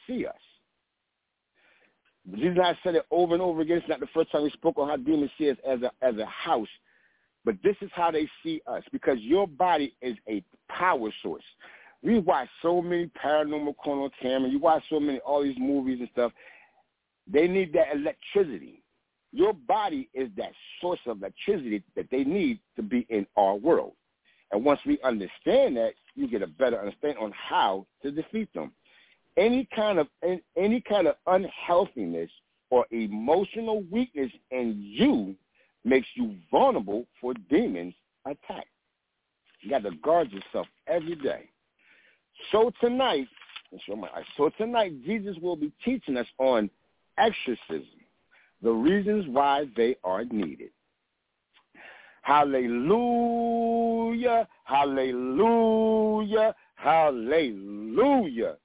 see 0.05 0.25
us. 0.25 0.36
Jesus 2.36 2.57
has 2.62 2.75
said 2.84 2.95
it 2.95 3.05
over 3.12 3.34
and 3.34 3.41
over 3.41 3.62
again. 3.62 3.77
It's 3.77 3.88
not 3.88 4.00
the 4.00 4.07
first 4.13 4.31
time 4.31 4.43
we 4.43 4.50
spoke 4.51 4.77
on 4.77 4.89
how 4.89 4.98
demons 4.98 5.31
see 5.38 5.50
us 5.50 5.57
as 5.67 5.81
a 5.81 5.91
as 6.01 6.17
a 6.17 6.25
house, 6.25 6.67
but 7.45 7.55
this 7.63 7.75
is 7.81 7.89
how 7.93 8.12
they 8.12 8.27
see 8.43 8.62
us 8.67 8.84
because 8.91 9.19
your 9.19 9.48
body 9.48 9.95
is 10.01 10.17
a 10.27 10.43
power 10.69 11.10
source. 11.22 11.43
We 12.01 12.19
watch 12.19 12.50
so 12.62 12.81
many 12.81 13.10
paranormal 13.24 13.77
corner 13.77 14.10
camera. 14.22 14.50
You 14.50 14.60
watch 14.60 14.84
so 14.89 15.00
many 15.00 15.19
all 15.19 15.43
these 15.43 15.57
movies 15.57 16.00
and 16.00 16.10
stuff. 16.12 16.31
They 17.31 17.48
need 17.48 17.74
that 17.74 17.95
electricity. 17.95 18.84
Your 19.36 19.54
body 19.54 20.10
is 20.13 20.30
that 20.38 20.51
source 20.80 21.00
of 21.06 21.18
electricity 21.18 21.84
that 21.96 22.10
they 22.10 22.24
need 22.24 22.60
to 22.75 22.82
be 22.82 23.06
in 23.10 23.27
our 23.36 23.56
world. 23.56 23.94
And 24.51 24.63
once 24.63 24.80
we 24.86 25.00
understand 25.04 25.75
that, 25.77 25.94
you 26.15 26.27
get 26.27 26.42
a 26.42 26.48
better 26.48 26.80
understanding 26.80 27.22
on 27.22 27.34
how 27.34 27.86
to 28.01 28.12
defeat 28.12 28.54
them 28.54 28.72
any 29.38 29.68
kind 29.75 30.00
of 30.00 30.08
any 30.56 30.82
kind 30.82 31.08
of 31.08 31.15
unhealthiness 31.27 32.30
or 32.70 32.86
emotional 32.92 33.84
weakness 33.92 34.32
in 34.51 34.75
you 34.77 35.36
makes 35.84 36.08
you 36.15 36.36
vulnerable 36.50 37.06
for 37.22 37.34
demons 37.50 37.94
attack. 38.25 38.65
You 39.62 39.70
got 39.70 39.84
to 39.84 39.92
guard 40.04 40.32
yourself 40.32 40.68
every 40.88 41.15
day. 41.15 41.50
So 42.51 42.72
tonight, 42.82 43.27
so 44.38 44.50
tonight 44.58 44.94
Jesus 45.06 45.36
will 45.42 45.56
be 45.56 45.72
teaching 45.84 46.18
us 46.18 46.27
on 46.38 46.70
exorcism, 47.18 47.94
the 48.65 48.72
reasons 48.72 49.25
why 49.27 49.65
they 49.77 49.95
are 50.03 50.25
needed. 50.25 50.72
Hallelujah, 52.24 52.88
hallelujah, 54.63 56.55
hallelujah. 56.74 58.57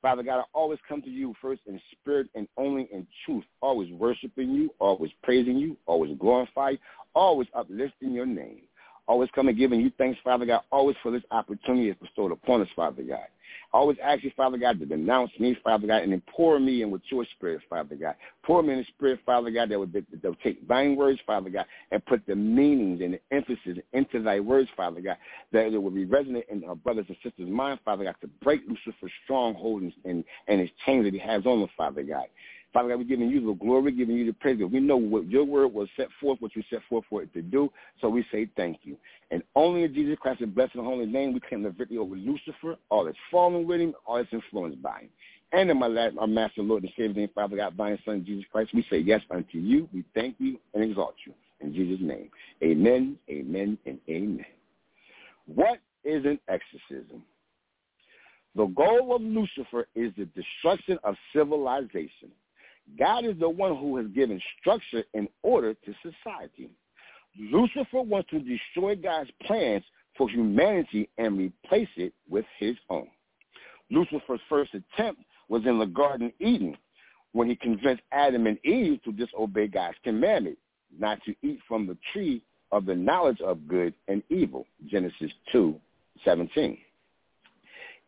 Father 0.00 0.22
God, 0.22 0.38
I 0.38 0.44
always 0.54 0.78
come 0.88 1.02
to 1.02 1.10
you 1.10 1.34
first 1.42 1.62
in 1.66 1.80
spirit 1.90 2.28
and 2.36 2.46
only 2.56 2.88
in 2.92 3.04
truth, 3.26 3.42
always 3.60 3.92
worshiping 3.92 4.50
you, 4.50 4.72
always 4.78 5.10
praising 5.24 5.58
you, 5.58 5.76
always 5.86 6.16
glorifying, 6.16 6.78
always 7.14 7.48
uplifting 7.52 8.12
your 8.12 8.26
name. 8.26 8.62
Always 9.10 9.28
coming 9.34 9.56
giving 9.56 9.80
you 9.80 9.90
thanks, 9.98 10.20
Father 10.22 10.46
God, 10.46 10.60
always 10.70 10.94
for 11.02 11.10
this 11.10 11.24
opportunity 11.32 11.90
is 11.90 11.96
bestowed 12.00 12.30
upon 12.30 12.60
us, 12.60 12.68
Father 12.76 13.02
God. 13.02 13.26
Always 13.72 13.98
ask 14.00 14.22
you, 14.22 14.30
Father 14.36 14.56
God, 14.56 14.78
to 14.78 14.86
denounce 14.86 15.32
me, 15.40 15.56
Father 15.64 15.88
God, 15.88 16.02
and 16.02 16.12
then 16.12 16.22
pour 16.32 16.60
me 16.60 16.82
in 16.82 16.92
with 16.92 17.02
your 17.10 17.26
spirit, 17.34 17.60
Father 17.68 17.96
God. 17.96 18.14
Pour 18.44 18.62
me 18.62 18.74
in 18.74 18.78
the 18.78 18.84
spirit, 18.96 19.18
Father 19.26 19.50
God, 19.50 19.68
that 19.68 19.80
would, 19.80 19.92
that 19.92 20.22
would 20.22 20.40
take 20.44 20.66
thine 20.68 20.94
words, 20.94 21.18
Father 21.26 21.50
God, 21.50 21.64
and 21.90 22.06
put 22.06 22.24
the 22.28 22.36
meanings 22.36 23.00
and 23.00 23.14
the 23.14 23.20
emphasis 23.32 23.78
into 23.92 24.22
thy 24.22 24.38
words, 24.38 24.68
Father 24.76 25.00
God, 25.00 25.16
that 25.50 25.72
it 25.72 25.82
would 25.82 25.94
be 25.96 26.04
resonant 26.04 26.44
in 26.48 26.62
our 26.62 26.76
brothers 26.76 27.06
and 27.08 27.16
sisters' 27.20 27.50
mind, 27.50 27.80
Father 27.84 28.04
God, 28.04 28.14
to 28.20 28.28
break 28.44 28.60
Lucifer's 28.68 29.10
stronghold 29.24 29.82
and, 30.04 30.24
and 30.46 30.60
his 30.60 30.70
chains 30.86 31.04
that 31.04 31.14
he 31.14 31.18
has 31.18 31.44
on 31.46 31.58
them, 31.58 31.68
Father 31.76 32.04
God. 32.04 32.26
Father 32.72 32.90
God, 32.90 32.98
we're 32.98 33.04
giving 33.04 33.28
you 33.28 33.44
the 33.44 33.52
glory, 33.54 33.92
giving 33.92 34.16
you 34.16 34.26
the 34.26 34.32
praise. 34.32 34.60
We 34.62 34.80
know 34.80 34.96
what 34.96 35.28
your 35.28 35.44
word 35.44 35.74
was 35.74 35.88
set 35.96 36.08
forth, 36.20 36.40
what 36.40 36.54
you 36.54 36.62
set 36.70 36.80
forth 36.88 37.04
for 37.10 37.22
it 37.22 37.32
to 37.34 37.42
do. 37.42 37.72
So 38.00 38.08
we 38.08 38.24
say 38.30 38.48
thank 38.56 38.80
you. 38.82 38.96
And 39.32 39.42
only 39.56 39.82
in 39.84 39.94
Jesus 39.94 40.16
Christ, 40.20 40.38
Christ's 40.38 40.54
blessed 40.54 40.74
and 40.76 40.84
holy 40.84 41.06
name 41.06 41.32
we 41.32 41.40
claim 41.40 41.62
the 41.62 41.70
victory 41.70 41.98
over 41.98 42.14
Lucifer, 42.14 42.76
all 42.88 43.04
that's 43.04 43.16
fallen 43.30 43.66
with 43.66 43.80
him, 43.80 43.94
all 44.06 44.16
that's 44.16 44.32
influenced 44.32 44.80
by 44.82 45.00
him. 45.00 45.08
And 45.52 45.70
in 45.70 45.78
my 45.78 45.88
last, 45.88 46.16
our 46.18 46.26
Master, 46.26 46.62
Lord, 46.62 46.84
and 46.84 46.92
Savior, 46.96 47.12
name, 47.14 47.30
Father 47.34 47.56
God, 47.56 47.76
by 47.76 47.90
His 47.90 48.00
Son, 48.04 48.24
Jesus 48.24 48.44
Christ, 48.52 48.72
we 48.72 48.86
say 48.88 48.98
yes 48.98 49.20
unto 49.30 49.58
you. 49.58 49.88
We 49.92 50.04
thank 50.14 50.36
you 50.38 50.58
and 50.74 50.84
exalt 50.84 51.14
you. 51.26 51.34
In 51.60 51.74
Jesus' 51.74 52.00
name, 52.00 52.30
amen, 52.62 53.16
amen, 53.28 53.76
and 53.84 53.98
amen. 54.08 54.46
What 55.46 55.80
is 56.04 56.24
an 56.24 56.38
exorcism? 56.48 57.22
The 58.54 58.66
goal 58.66 59.14
of 59.14 59.22
Lucifer 59.22 59.86
is 59.94 60.12
the 60.16 60.26
destruction 60.26 60.98
of 61.04 61.16
civilization. 61.34 62.30
God 62.98 63.24
is 63.24 63.38
the 63.38 63.48
one 63.48 63.76
who 63.76 63.96
has 63.96 64.06
given 64.08 64.40
structure 64.60 65.04
and 65.14 65.28
order 65.42 65.74
to 65.74 65.94
society. 66.02 66.70
Lucifer 67.38 68.02
wants 68.02 68.30
to 68.30 68.40
destroy 68.40 68.96
God's 68.96 69.30
plans 69.44 69.84
for 70.16 70.28
humanity 70.28 71.08
and 71.18 71.38
replace 71.38 71.88
it 71.96 72.12
with 72.28 72.44
his 72.58 72.76
own. 72.88 73.08
Lucifer's 73.90 74.40
first 74.48 74.72
attempt 74.74 75.22
was 75.48 75.62
in 75.66 75.78
the 75.78 75.86
Garden 75.86 76.26
of 76.28 76.32
Eden 76.40 76.76
when 77.32 77.48
he 77.48 77.56
convinced 77.56 78.02
Adam 78.12 78.46
and 78.46 78.58
Eve 78.64 79.02
to 79.04 79.12
disobey 79.12 79.68
God's 79.68 79.96
commandment 80.02 80.58
not 80.98 81.22
to 81.24 81.34
eat 81.42 81.60
from 81.68 81.86
the 81.86 81.96
tree 82.12 82.42
of 82.72 82.86
the 82.86 82.94
knowledge 82.94 83.40
of 83.40 83.66
good 83.68 83.94
and 84.08 84.22
evil, 84.28 84.66
Genesis 84.86 85.30
2, 85.52 85.74
17. 86.24 86.78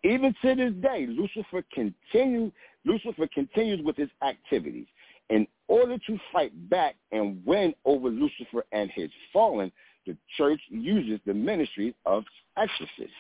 Even 0.05 0.35
to 0.43 0.55
this 0.55 0.73
day, 0.83 1.07
Lucifer 1.09 1.65
continue, 1.73 2.51
Lucifer 2.85 3.29
continues 3.33 3.81
with 3.85 3.97
his 3.97 4.09
activities. 4.27 4.87
In 5.31 5.47
order 5.69 5.97
to 5.99 6.19
fight 6.33 6.53
back 6.69 6.97
and 7.13 7.41
win 7.47 7.75
over 7.85 8.09
Lucifer 8.09 8.65
and 8.73 8.91
his 8.91 9.11
fallen, 9.33 9.71
the 10.07 10.17
church 10.37 10.61
uses 10.69 11.21
the 11.25 11.35
ministry 11.35 11.95
of 12.05 12.25
exorcists. 12.57 13.15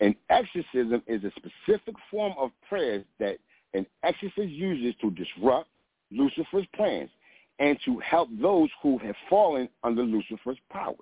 An 0.00 0.16
exorcism 0.30 1.02
is 1.06 1.22
a 1.24 1.32
specific 1.36 1.94
form 2.10 2.32
of 2.38 2.50
prayer 2.68 3.04
that 3.18 3.36
an 3.74 3.86
exorcist 4.02 4.48
uses 4.48 4.94
to 5.00 5.10
disrupt 5.10 5.68
Lucifer's 6.10 6.66
plans 6.74 7.10
and 7.58 7.78
to 7.84 7.98
help 7.98 8.28
those 8.40 8.68
who 8.82 8.98
have 8.98 9.14
fallen 9.28 9.68
under 9.84 10.02
Lucifer's 10.02 10.58
powers 10.70 10.96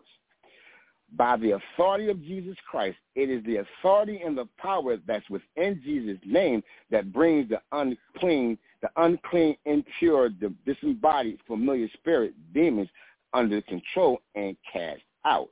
by 1.17 1.37
the 1.37 1.53
authority 1.53 2.09
of 2.09 2.23
Jesus 2.23 2.57
Christ. 2.69 2.97
It 3.15 3.31
is 3.31 3.45
the 3.45 3.57
authority 3.57 4.21
and 4.25 4.37
the 4.37 4.49
power 4.59 4.97
that's 5.07 5.29
within 5.31 5.81
Jesus' 5.85 6.19
name 6.25 6.63
that 6.91 7.13
brings 7.13 7.49
the 7.49 7.61
unclean, 7.73 8.59
the 8.83 8.91
unclean, 8.97 9.57
impure, 9.65 10.29
the 10.29 10.53
disembodied, 10.67 11.39
familiar 11.47 11.89
spirit, 11.95 12.35
demons 12.53 12.89
under 13.33 13.61
control 13.63 14.21
and 14.35 14.57
cast 14.73 15.03
out. 15.25 15.49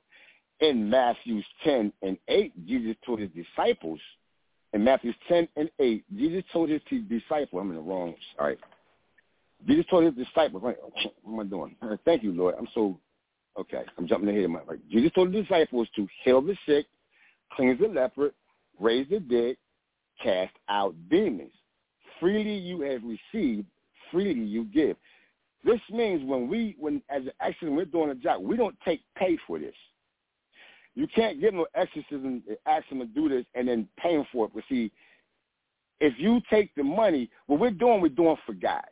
In 0.61 0.89
Matthew 0.89 1.43
10 1.65 1.93
and 2.03 2.17
8, 2.29 2.67
Jesus 2.67 2.97
told 3.05 3.19
his 3.19 3.31
disciples, 3.31 3.99
in 4.73 4.85
Matthew 4.85 5.13
10 5.29 5.49
and 5.57 5.71
8, 5.79 6.05
Jesus 6.17 6.45
told 6.53 6.71
his 6.71 6.81
disciples, 7.09 7.61
I'm 7.61 7.71
in 7.71 7.77
the 7.77 7.83
wrong, 7.83 8.15
sorry. 8.37 8.57
Jesus 9.67 9.85
told 9.91 10.05
his 10.05 10.15
disciples, 10.15 10.63
what 10.63 10.79
am 11.27 11.41
I 11.41 11.45
doing? 11.45 11.77
Thank 12.05 12.23
you, 12.23 12.33
Lord. 12.33 12.55
I'm 12.59 12.69
so 12.75 12.99
Okay, 13.59 13.83
I'm 13.99 14.07
jumping 14.07 14.31
ahead 14.31 14.45
of 14.45 14.53
right. 14.67 14.91
Jesus 14.91 15.13
told 15.15 15.33
the 15.33 15.43
disciples 15.43 15.89
to 15.97 16.07
heal 16.25 16.41
the 16.41 16.57
sick, 16.67 16.87
cleanse 17.53 17.81
the 17.81 17.89
leper, 17.89 18.33
raise 18.81 19.07
the 19.11 19.21
dead, 19.21 19.57
cast 20.23 20.55
out 20.69 20.95
demons. 21.11 21.53
Freely 22.19 22.55
you 22.55 22.81
have 22.83 23.03
received, 23.03 23.67
freely 24.11 24.41
you 24.41 24.65
give. 24.65 24.97
This 25.65 25.81
means 25.91 26.25
when 26.25 26.49
we, 26.49 26.77
when 26.79 27.03
as 27.11 27.23
an 27.23 27.33
exorcism, 27.41 27.77
we're 27.77 27.85
doing 27.85 28.11
a 28.11 28.15
job, 28.15 28.43
we 28.43 28.57
don't 28.57 28.77
take 28.85 29.03
pay 29.17 29.37
for 29.47 29.59
this. 29.59 29.75
You 30.95 31.07
can't 31.07 31.41
give 31.41 31.55
no 31.55 31.67
exorcism, 31.75 32.43
ask 32.67 32.89
them 32.89 32.99
to 32.99 33.07
do 33.07 33.29
this, 33.29 33.45
and 33.55 33.69
then 33.69 33.89
paying 33.99 34.27
for 34.33 34.47
it. 34.47 34.53
But 34.55 34.65
see, 34.69 34.91
if 36.01 36.15
you 36.19 36.41
take 36.51 36.75
the 36.75 36.83
money, 36.83 37.31
what 37.47 37.61
we're 37.61 37.71
doing, 37.71 38.01
we're 38.01 38.09
doing 38.09 38.37
for 38.45 38.55
God. 38.55 38.85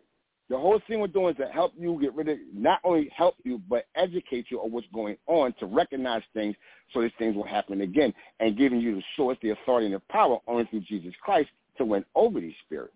The 0.51 0.59
whole 0.59 0.81
thing 0.89 0.99
we're 0.99 1.07
doing 1.07 1.31
is 1.31 1.37
to 1.37 1.47
help 1.47 1.73
you 1.79 1.97
get 2.01 2.13
rid 2.13 2.29
of, 2.29 2.37
not 2.53 2.81
only 2.83 3.09
help 3.17 3.37
you, 3.45 3.63
but 3.69 3.87
educate 3.95 4.47
you 4.51 4.59
on 4.59 4.73
what's 4.73 4.87
going 4.93 5.17
on 5.29 5.55
to 5.61 5.67
recognize 5.67 6.23
things 6.35 6.57
so 6.93 7.01
these 7.01 7.13
things 7.19 7.37
will 7.37 7.47
happen 7.47 7.83
again 7.83 8.13
and 8.41 8.59
giving 8.59 8.81
you 8.81 8.97
the 8.97 9.03
source, 9.17 9.39
the 9.43 9.51
authority, 9.51 9.87
and 9.87 9.95
the 9.95 10.03
power 10.11 10.39
only 10.49 10.65
through 10.65 10.81
Jesus 10.81 11.15
Christ 11.23 11.49
to 11.79 11.85
win 11.85 12.05
over 12.17 12.41
these 12.41 12.55
spirits. 12.67 12.93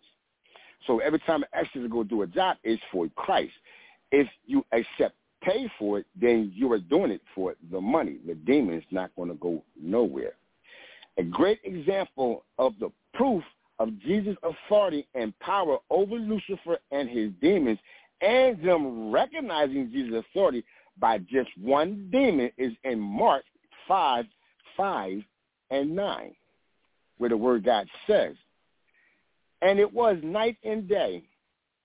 So 0.88 0.98
every 0.98 1.20
time 1.20 1.44
an 1.44 1.48
extra 1.52 1.88
go 1.88 2.02
do 2.02 2.22
a 2.22 2.26
job, 2.26 2.56
it's 2.64 2.82
for 2.90 3.08
Christ. 3.14 3.52
If 4.10 4.26
you 4.46 4.64
accept 4.72 5.14
pay 5.40 5.70
for 5.78 6.00
it, 6.00 6.06
then 6.20 6.50
you 6.54 6.72
are 6.72 6.78
doing 6.78 7.12
it 7.12 7.20
for 7.34 7.54
the 7.70 7.80
money. 7.80 8.16
The 8.26 8.34
demon's 8.34 8.82
not 8.90 9.14
going 9.14 9.28
to 9.28 9.36
go 9.36 9.62
nowhere. 9.80 10.32
A 11.18 11.22
great 11.22 11.60
example 11.62 12.44
of 12.58 12.72
the 12.80 12.90
proof 13.12 13.44
of 13.78 13.98
Jesus' 14.00 14.36
authority 14.42 15.06
and 15.14 15.38
power 15.40 15.78
over 15.90 16.14
Lucifer 16.14 16.78
and 16.90 17.08
his 17.08 17.30
demons 17.40 17.78
and 18.20 18.62
them 18.62 19.10
recognizing 19.10 19.90
Jesus' 19.92 20.24
authority 20.30 20.64
by 20.98 21.18
just 21.18 21.50
one 21.60 22.08
demon 22.12 22.50
is 22.56 22.72
in 22.84 23.00
Mark 23.00 23.44
5, 23.88 24.24
5, 24.76 25.22
and 25.70 25.94
9, 25.96 26.34
where 27.18 27.30
the 27.30 27.36
word 27.36 27.64
God 27.64 27.88
says, 28.06 28.36
And 29.62 29.78
it 29.78 29.92
was 29.92 30.18
night 30.22 30.56
and 30.64 30.88
day. 30.88 31.24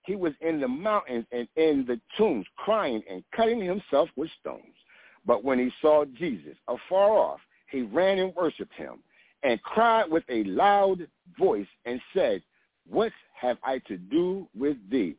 He 0.04 0.16
was 0.16 0.34
in 0.42 0.60
the 0.60 0.68
mountains 0.68 1.26
and 1.32 1.48
in 1.56 1.86
the 1.88 2.00
tombs, 2.18 2.46
crying 2.56 3.04
and 3.10 3.24
cutting 3.36 3.62
himself 3.62 4.10
with 4.16 4.30
stones. 4.40 4.64
But 5.26 5.44
when 5.44 5.60
he 5.60 5.72
saw 5.82 6.06
Jesus 6.06 6.56
afar 6.68 7.12
off, 7.12 7.40
he 7.70 7.82
ran 7.82 8.18
and 8.18 8.34
worshipped 8.36 8.74
him 8.74 9.00
and 9.44 9.62
cried 9.62 10.10
with 10.10 10.24
a 10.30 10.44
loud 10.46 11.08
voice 11.38 11.68
and 11.86 12.02
said, 12.14 12.42
What 12.90 13.12
have 13.40 13.58
I 13.64 13.80
to 13.88 13.98
do 13.98 14.48
with 14.58 14.78
thee, 14.90 15.16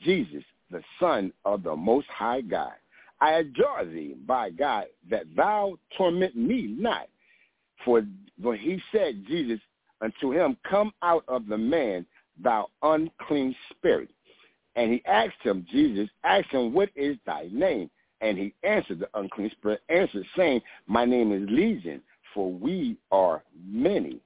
Jesus, 0.00 0.44
the 0.70 0.82
Son 1.00 1.32
of 1.44 1.62
the 1.62 1.74
Most 1.74 2.08
High 2.08 2.42
God? 2.42 2.72
I 3.20 3.34
adjure 3.34 3.84
thee 3.84 4.16
by 4.26 4.50
God 4.50 4.86
that 5.10 5.24
thou 5.36 5.78
torment 5.96 6.36
me 6.36 6.74
not. 6.78 7.08
For 7.84 8.02
when 8.40 8.58
he 8.58 8.80
said, 8.92 9.24
Jesus, 9.26 9.60
unto 10.00 10.32
him, 10.32 10.56
Come 10.68 10.92
out 11.02 11.24
of 11.28 11.46
the 11.46 11.58
man, 11.58 12.04
thou 12.42 12.68
unclean 12.82 13.54
spirit. 13.70 14.10
And 14.74 14.92
he 14.92 15.04
asked 15.06 15.40
him, 15.42 15.66
Jesus 15.70 16.08
asked 16.24 16.50
him, 16.50 16.72
What 16.72 16.90
is 16.96 17.16
thy 17.26 17.48
name? 17.52 17.90
And 18.20 18.38
he 18.38 18.54
answered, 18.62 19.00
the 19.00 19.08
unclean 19.14 19.50
spirit 19.50 19.82
answered, 19.88 20.24
saying, 20.36 20.60
My 20.86 21.04
name 21.04 21.32
is 21.32 21.48
Legion, 21.50 22.00
for 22.34 22.52
we 22.52 22.96
are 23.10 23.42
many. 23.64 24.20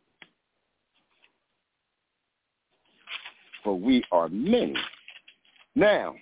For 3.65 3.79
we 3.79 4.05
are 4.13 4.29
many. 4.29 4.75
Now, 5.75 6.15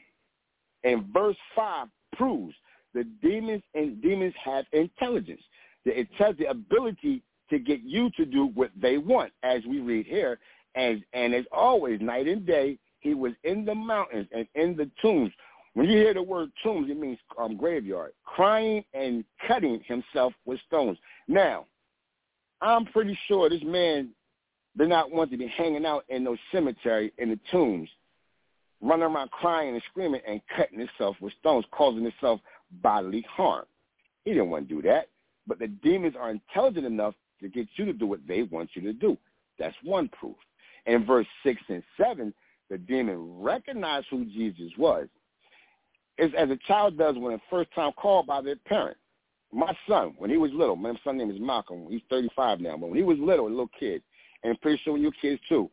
in 0.82 1.06
verse 1.12 1.36
5 1.54 1.88
proves 2.16 2.54
the 2.94 3.04
demons 3.22 3.62
and 3.74 4.00
demons 4.00 4.34
have 4.42 4.64
intelligence. 4.72 5.42
It 5.84 6.08
has 6.18 6.36
the 6.38 6.46
ability 6.46 7.22
to 7.50 7.58
get 7.58 7.80
you 7.82 8.10
to 8.16 8.24
do 8.24 8.46
what 8.54 8.70
they 8.80 8.98
want, 8.98 9.32
as 9.42 9.62
we 9.68 9.80
read 9.80 10.06
here. 10.06 10.38
And, 10.74 11.04
and 11.12 11.34
as 11.34 11.44
always, 11.52 12.00
night 12.00 12.26
and 12.26 12.46
day, 12.46 12.78
he 13.00 13.14
was 13.14 13.32
in 13.44 13.64
the 13.64 13.74
mountains 13.74 14.26
and 14.32 14.46
in 14.54 14.76
the 14.76 14.90
tombs. 15.02 15.30
When 15.74 15.86
you 15.86 15.98
hear 15.98 16.14
the 16.14 16.22
word 16.22 16.50
tombs, 16.62 16.88
it 16.90 16.98
means 16.98 17.18
um, 17.38 17.56
graveyard, 17.56 18.12
crying 18.24 18.84
and 18.94 19.24
cutting 19.46 19.80
himself 19.86 20.32
with 20.46 20.60
stones. 20.66 20.96
Now, 21.28 21.66
I'm 22.64 22.86
pretty 22.86 23.16
sure 23.28 23.50
this 23.50 23.62
man 23.62 24.10
did 24.76 24.88
not 24.88 25.10
want 25.10 25.30
to 25.30 25.36
be 25.36 25.46
hanging 25.46 25.84
out 25.84 26.04
in 26.08 26.24
no 26.24 26.36
cemetery 26.50 27.12
in 27.18 27.28
the 27.28 27.38
tombs, 27.50 27.90
running 28.80 29.04
around 29.04 29.30
crying 29.30 29.74
and 29.74 29.82
screaming 29.90 30.22
and 30.26 30.40
cutting 30.56 30.78
himself 30.78 31.16
with 31.20 31.34
stones, 31.40 31.66
causing 31.72 32.04
himself 32.04 32.40
bodily 32.82 33.24
harm. 33.30 33.66
He 34.24 34.32
didn't 34.32 34.48
want 34.48 34.68
to 34.68 34.74
do 34.74 34.82
that. 34.88 35.08
But 35.46 35.58
the 35.58 35.68
demons 35.68 36.14
are 36.18 36.30
intelligent 36.30 36.86
enough 36.86 37.14
to 37.42 37.48
get 37.48 37.68
you 37.76 37.84
to 37.84 37.92
do 37.92 38.06
what 38.06 38.26
they 38.26 38.44
want 38.44 38.70
you 38.72 38.80
to 38.82 38.94
do. 38.94 39.18
That's 39.58 39.76
one 39.82 40.08
proof. 40.08 40.36
In 40.86 41.04
verse 41.04 41.26
6 41.44 41.60
and 41.68 41.82
7, 42.00 42.32
the 42.70 42.78
demon 42.78 43.42
recognized 43.42 44.06
who 44.10 44.24
Jesus 44.24 44.72
was. 44.78 45.06
It's 46.16 46.34
as 46.34 46.48
a 46.48 46.58
child 46.66 46.96
does 46.96 47.16
when 47.18 47.34
a 47.34 47.40
first 47.50 47.70
time 47.74 47.92
called 47.92 48.26
by 48.26 48.40
their 48.40 48.56
parent 48.56 48.96
my 49.54 49.76
son, 49.88 50.14
when 50.18 50.30
he 50.30 50.36
was 50.36 50.50
little, 50.52 50.76
my 50.76 50.94
son 51.04 51.16
name 51.16 51.30
is 51.30 51.40
Malcolm. 51.40 51.86
He's 51.88 52.02
35 52.10 52.60
now, 52.60 52.76
but 52.76 52.88
when 52.88 52.98
he 52.98 53.04
was 53.04 53.18
little, 53.18 53.46
a 53.46 53.48
little 53.48 53.70
kid, 53.78 54.02
and 54.42 54.60
pretty 54.60 54.80
sure 54.82 54.92
when 54.92 55.02
you're 55.02 55.12
kids 55.12 55.40
too, 55.48 55.70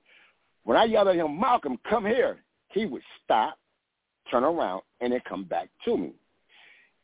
when 0.63 0.77
I 0.77 0.85
yelled 0.85 1.07
at 1.07 1.15
him, 1.15 1.39
Malcolm, 1.39 1.79
come 1.89 2.05
here, 2.05 2.37
he 2.69 2.85
would 2.85 3.01
stop, 3.23 3.57
turn 4.29 4.43
around, 4.43 4.83
and 5.01 5.11
then 5.11 5.21
come 5.27 5.43
back 5.43 5.69
to 5.85 5.97
me. 5.97 6.13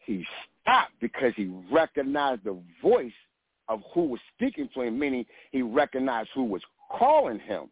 He 0.05 0.25
stopped 0.61 0.93
because 1.01 1.33
he 1.35 1.51
recognized 1.71 2.43
the 2.43 2.57
voice 2.81 3.11
of 3.67 3.81
who 3.93 4.05
was 4.05 4.19
speaking 4.35 4.69
to 4.75 4.81
him, 4.81 4.99
meaning 4.99 5.25
he 5.51 5.61
recognized 5.61 6.29
who 6.33 6.43
was 6.43 6.61
calling 6.91 7.39
him. 7.39 7.69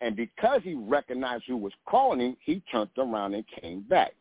And 0.00 0.14
because 0.14 0.60
he 0.62 0.74
recognized 0.74 1.44
who 1.46 1.56
was 1.56 1.72
calling 1.86 2.20
him, 2.20 2.36
he 2.40 2.62
turned 2.70 2.90
around 2.98 3.34
and 3.34 3.44
came 3.60 3.82
back. 3.82 4.12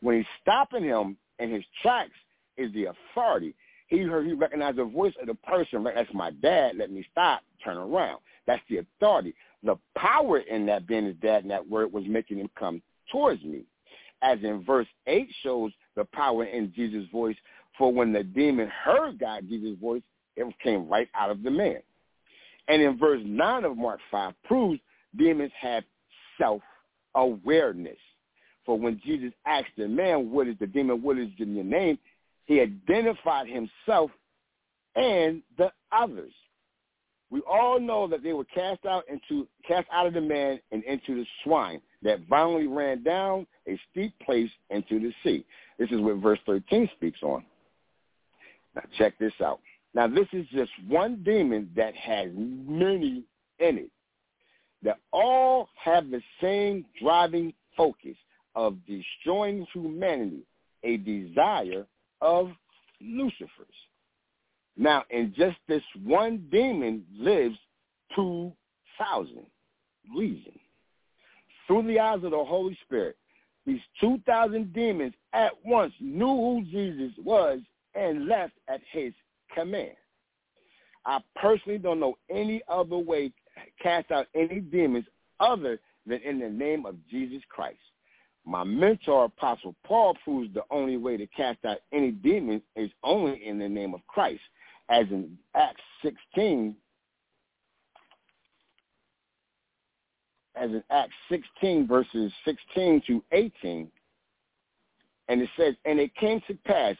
When 0.00 0.16
he's 0.16 0.26
stopping 0.40 0.84
him 0.84 1.16
in 1.38 1.50
his 1.50 1.64
tracks, 1.82 2.12
is 2.58 2.72
the 2.74 2.86
authority. 2.86 3.54
He 3.86 4.00
heard, 4.00 4.26
he 4.26 4.34
recognized 4.34 4.76
the 4.76 4.84
voice 4.84 5.14
of 5.20 5.28
the 5.28 5.34
person. 5.34 5.84
That's 5.84 6.12
my 6.12 6.30
dad. 6.30 6.76
Let 6.76 6.90
me 6.90 7.06
stop. 7.10 7.40
Turn 7.64 7.78
around. 7.78 8.20
That's 8.46 8.62
the 8.68 8.78
authority. 8.78 9.34
The 9.62 9.76
power 9.96 10.38
in 10.38 10.66
that 10.66 10.86
being 10.86 11.06
his 11.06 11.16
dad 11.22 11.42
and 11.42 11.50
that 11.50 11.66
word 11.68 11.92
was 11.92 12.04
making 12.06 12.38
him 12.38 12.50
come 12.58 12.82
towards 13.10 13.42
me. 13.42 13.62
As 14.20 14.38
in 14.42 14.64
verse 14.64 14.86
8 15.06 15.28
shows 15.42 15.72
the 15.96 16.04
power 16.04 16.44
in 16.44 16.72
Jesus' 16.74 17.08
voice. 17.10 17.36
For 17.78 17.92
when 17.92 18.12
the 18.12 18.24
demon 18.24 18.68
heard 18.68 19.18
God, 19.18 19.48
Jesus' 19.48 19.78
voice, 19.80 20.02
it 20.36 20.46
came 20.62 20.88
right 20.88 21.08
out 21.14 21.30
of 21.30 21.42
the 21.42 21.50
man. 21.50 21.78
And 22.68 22.82
in 22.82 22.98
verse 22.98 23.22
9 23.24 23.64
of 23.64 23.76
Mark 23.76 24.00
5 24.10 24.34
proves 24.44 24.80
demons 25.16 25.52
have 25.60 25.84
self-awareness. 26.38 27.96
For 28.66 28.78
when 28.78 29.00
Jesus 29.04 29.32
asked 29.46 29.72
the 29.76 29.88
man, 29.88 30.30
what 30.30 30.46
is 30.46 30.56
the 30.60 30.66
demon, 30.66 31.00
what 31.02 31.18
is 31.18 31.28
your 31.36 31.64
name? 31.64 31.98
He 32.48 32.62
identified 32.62 33.46
himself 33.46 34.10
and 34.96 35.42
the 35.58 35.70
others. 35.92 36.32
We 37.30 37.42
all 37.42 37.78
know 37.78 38.08
that 38.08 38.22
they 38.22 38.32
were 38.32 38.46
cast 38.46 38.86
out 38.86 39.04
into 39.06 39.46
cast 39.66 39.86
out 39.92 40.06
of 40.06 40.14
the 40.14 40.22
man 40.22 40.58
and 40.72 40.82
into 40.84 41.14
the 41.14 41.26
swine 41.44 41.82
that 42.02 42.26
violently 42.26 42.66
ran 42.66 43.02
down 43.02 43.46
a 43.68 43.78
steep 43.90 44.18
place 44.24 44.50
into 44.70 44.98
the 44.98 45.12
sea. 45.22 45.44
This 45.78 45.90
is 45.90 46.00
what 46.00 46.16
verse 46.16 46.38
13 46.46 46.88
speaks 46.96 47.18
on. 47.22 47.44
Now 48.74 48.82
check 48.96 49.18
this 49.18 49.34
out. 49.44 49.60
Now 49.92 50.08
this 50.08 50.26
is 50.32 50.46
just 50.50 50.70
one 50.88 51.22
demon 51.22 51.70
that 51.76 51.94
has 51.96 52.30
many 52.34 53.24
in 53.58 53.76
it 53.76 53.90
that 54.82 55.00
all 55.12 55.68
have 55.84 56.08
the 56.08 56.22
same 56.40 56.86
driving 56.98 57.52
focus 57.76 58.16
of 58.54 58.78
destroying 58.86 59.66
humanity, 59.74 60.46
a 60.82 60.96
desire 60.96 61.84
of 62.20 62.50
Lucifer's. 63.00 63.66
Now, 64.76 65.04
in 65.10 65.34
just 65.36 65.56
this 65.66 65.82
one 66.04 66.46
demon 66.50 67.04
lives 67.18 67.56
2,000 68.14 69.46
reasons. 70.16 70.58
Through 71.66 71.86
the 71.86 72.00
eyes 72.00 72.22
of 72.24 72.30
the 72.30 72.44
Holy 72.44 72.78
Spirit, 72.84 73.16
these 73.66 73.80
2,000 74.00 74.72
demons 74.72 75.12
at 75.32 75.52
once 75.64 75.92
knew 76.00 76.26
who 76.26 76.64
Jesus 76.70 77.12
was 77.22 77.60
and 77.94 78.26
left 78.26 78.54
at 78.68 78.80
his 78.92 79.12
command. 79.54 79.96
I 81.04 81.18
personally 81.36 81.78
don't 81.78 82.00
know 82.00 82.16
any 82.30 82.62
other 82.68 82.96
way 82.96 83.28
to 83.28 83.34
cast 83.82 84.10
out 84.10 84.26
any 84.34 84.60
demons 84.60 85.04
other 85.40 85.80
than 86.06 86.20
in 86.22 86.38
the 86.38 86.48
name 86.48 86.86
of 86.86 86.96
Jesus 87.10 87.42
Christ. 87.48 87.78
My 88.48 88.64
mentor, 88.64 89.26
Apostle 89.26 89.74
Paul, 89.84 90.16
proves 90.24 90.52
the 90.54 90.62
only 90.70 90.96
way 90.96 91.18
to 91.18 91.26
cast 91.26 91.62
out 91.66 91.78
any 91.92 92.10
demons 92.10 92.62
is 92.76 92.90
only 93.04 93.46
in 93.46 93.58
the 93.58 93.68
name 93.68 93.92
of 93.92 94.00
Christ. 94.06 94.40
As 94.88 95.04
in 95.10 95.36
Acts 95.54 95.82
16, 96.02 96.74
as 100.56 100.70
in 100.70 100.82
Acts 100.90 101.12
16, 101.28 101.86
verses 101.86 102.32
16 102.46 103.02
to 103.06 103.22
18, 103.32 103.90
and 105.28 105.42
it 105.42 105.50
says, 105.58 105.74
and 105.84 106.00
it 106.00 106.14
came 106.16 106.40
to 106.48 106.54
pass, 106.64 106.96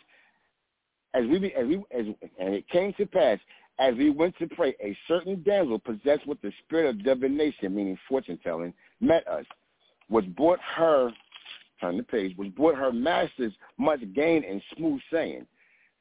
as 1.15 1.25
we, 1.27 1.55
as 1.55 1.67
we, 1.67 1.77
as, 1.99 2.05
and 2.39 2.53
it 2.53 2.69
came 2.69 2.93
to 2.99 3.07
pass, 3.07 3.39
as 3.79 3.95
we 3.95 4.11
went 4.11 4.37
to 4.37 4.47
pray, 4.49 4.75
a 4.85 4.95
certain 5.09 5.43
damsel 5.45 5.79
possessed 5.79 6.27
with 6.27 6.39
the 6.43 6.53
spirit 6.63 6.91
of 6.91 7.03
divination, 7.03 7.75
meaning 7.75 7.99
fortune 8.07 8.39
telling, 8.45 8.75
met 9.01 9.27
us, 9.27 9.47
was 10.11 10.25
brought 10.37 10.61
her 10.77 11.11
turn 11.81 11.97
the 11.97 12.03
page, 12.03 12.37
which 12.37 12.55
brought 12.55 12.77
her 12.77 12.93
masters 12.93 13.53
much 13.79 14.01
gain 14.15 14.45
and 14.45 14.63
smooth 14.77 15.01
saying. 15.13 15.47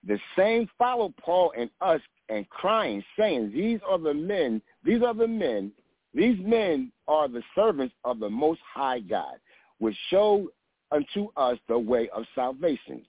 The 0.06 0.20
same 0.38 0.70
followed 0.78 1.16
Paul 1.18 1.54
and 1.58 1.70
us 1.82 2.02
and 2.30 2.48
crying, 2.50 3.04
saying, 3.18 3.52
These 3.54 3.80
are 3.88 3.98
the 4.00 4.14
men, 4.14 4.62
these 4.84 5.02
are 5.02 5.14
the 5.14 5.28
men 5.28 5.72
These 6.14 6.40
men 6.40 6.92
are 7.08 7.28
the 7.28 7.44
servants 7.56 7.94
of 8.04 8.20
the 8.20 8.30
Most 8.30 8.62
High 8.74 9.00
God, 9.00 9.36
which 9.78 9.96
show 10.10 10.48
unto 10.92 11.30
us 11.38 11.58
the 11.68 11.78
way 11.78 12.10
of 12.10 12.24
salvation. 12.34 13.06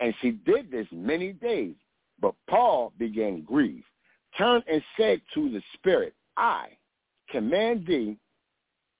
And 0.00 0.14
she 0.20 0.32
did 0.32 0.70
this 0.70 0.86
many 0.92 1.32
days. 1.32 1.74
But 2.20 2.34
Paul 2.48 2.92
began 2.98 3.42
grieve, 3.42 3.84
turned 4.38 4.64
and 4.70 4.82
said 4.96 5.20
to 5.34 5.50
the 5.50 5.62
Spirit, 5.74 6.14
I 6.36 6.68
command 7.30 7.86
thee 7.86 8.16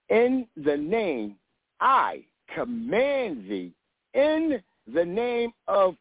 in 0.09 0.47
the 0.57 0.77
name, 0.77 1.37
I 1.81 2.25
command 2.55 3.49
thee 3.49 3.73
in 4.15 4.63
the 4.93 5.05
name 5.05 5.53
of 5.69 5.97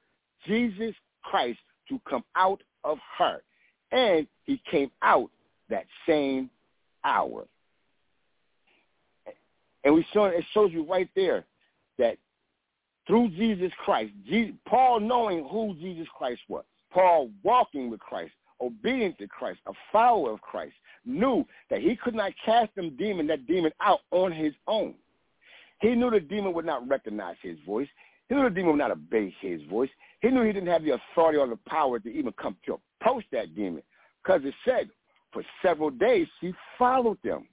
Jesus 0.46 0.96
Christ 1.24 1.60
to 1.90 2.00
come 2.10 2.24
out 2.36 2.62
of 2.84 2.98
her. 3.18 3.42
And 3.92 4.28
he 4.44 4.62
came 4.70 4.92
out 5.02 5.30
that 5.70 5.86
same 6.08 6.50
hour. 7.04 7.46
And 9.84 9.94
we 9.94 10.06
saw 10.14 10.26
it 10.26 10.44
shows 10.54 10.72
you 10.72 10.84
right 10.84 11.10
there 11.16 11.46
that 11.98 12.18
through 13.08 13.30
Jesus 13.30 13.72
Christ, 13.84 14.12
Jesus, 14.28 14.56
Paul 14.68 15.00
knowing 15.00 15.48
who 15.48 15.76
Jesus 15.76 16.08
Christ 16.18 16.42
was, 16.48 16.64
Paul 16.92 17.30
walking 17.44 17.90
with 17.90 18.00
Christ, 18.00 18.34
obedient 18.62 19.18
to 19.20 19.28
Christ, 19.28 19.60
a 19.68 19.74
follower 19.92 20.32
of 20.32 20.42
Christ, 20.42 20.74
knew 21.06 21.46
that 21.70 21.82
he 21.82 21.96
could 21.96 22.16
not 22.16 22.32
cast 22.44 22.74
them 22.76 22.96
demon, 22.98 23.28
that 23.28 23.46
demon 23.46 23.72
out 23.80 24.00
on 24.12 24.32
his 24.32 24.54
own. 24.68 24.96
He 25.80 25.96
knew 25.96 26.10
the 26.10 26.20
demon 26.20 26.54
would 26.54 26.66
not 26.66 26.88
recognize 26.88 27.36
his 27.42 27.58
voice. 27.66 27.88
He 28.28 28.36
knew 28.36 28.44
the 28.44 28.50
demon 28.50 28.72
would 28.72 28.80
not 28.80 28.92
obey 28.92 29.36
his 29.40 29.62
voice. 29.70 29.90
He 30.22 30.30
knew 30.30 30.44
he 30.44 30.54
didn't 30.54 30.70
have 30.70 30.84
the 30.84 30.96
authority 30.96 31.38
or 31.38 31.48
the 31.48 31.60
power 31.68 32.00
to 32.00 32.10
even 32.10 32.34
come 32.34 32.56
to 32.66 32.80
approach 33.02 33.26
that 33.32 33.56
demon 33.56 33.84
because 34.24 34.42
it 34.44 34.54
said 34.64 34.90
for 35.32 35.44
several 35.62 35.90
days 35.90 36.28
she 36.42 36.54
followed 36.78 37.18
them. 37.24 37.48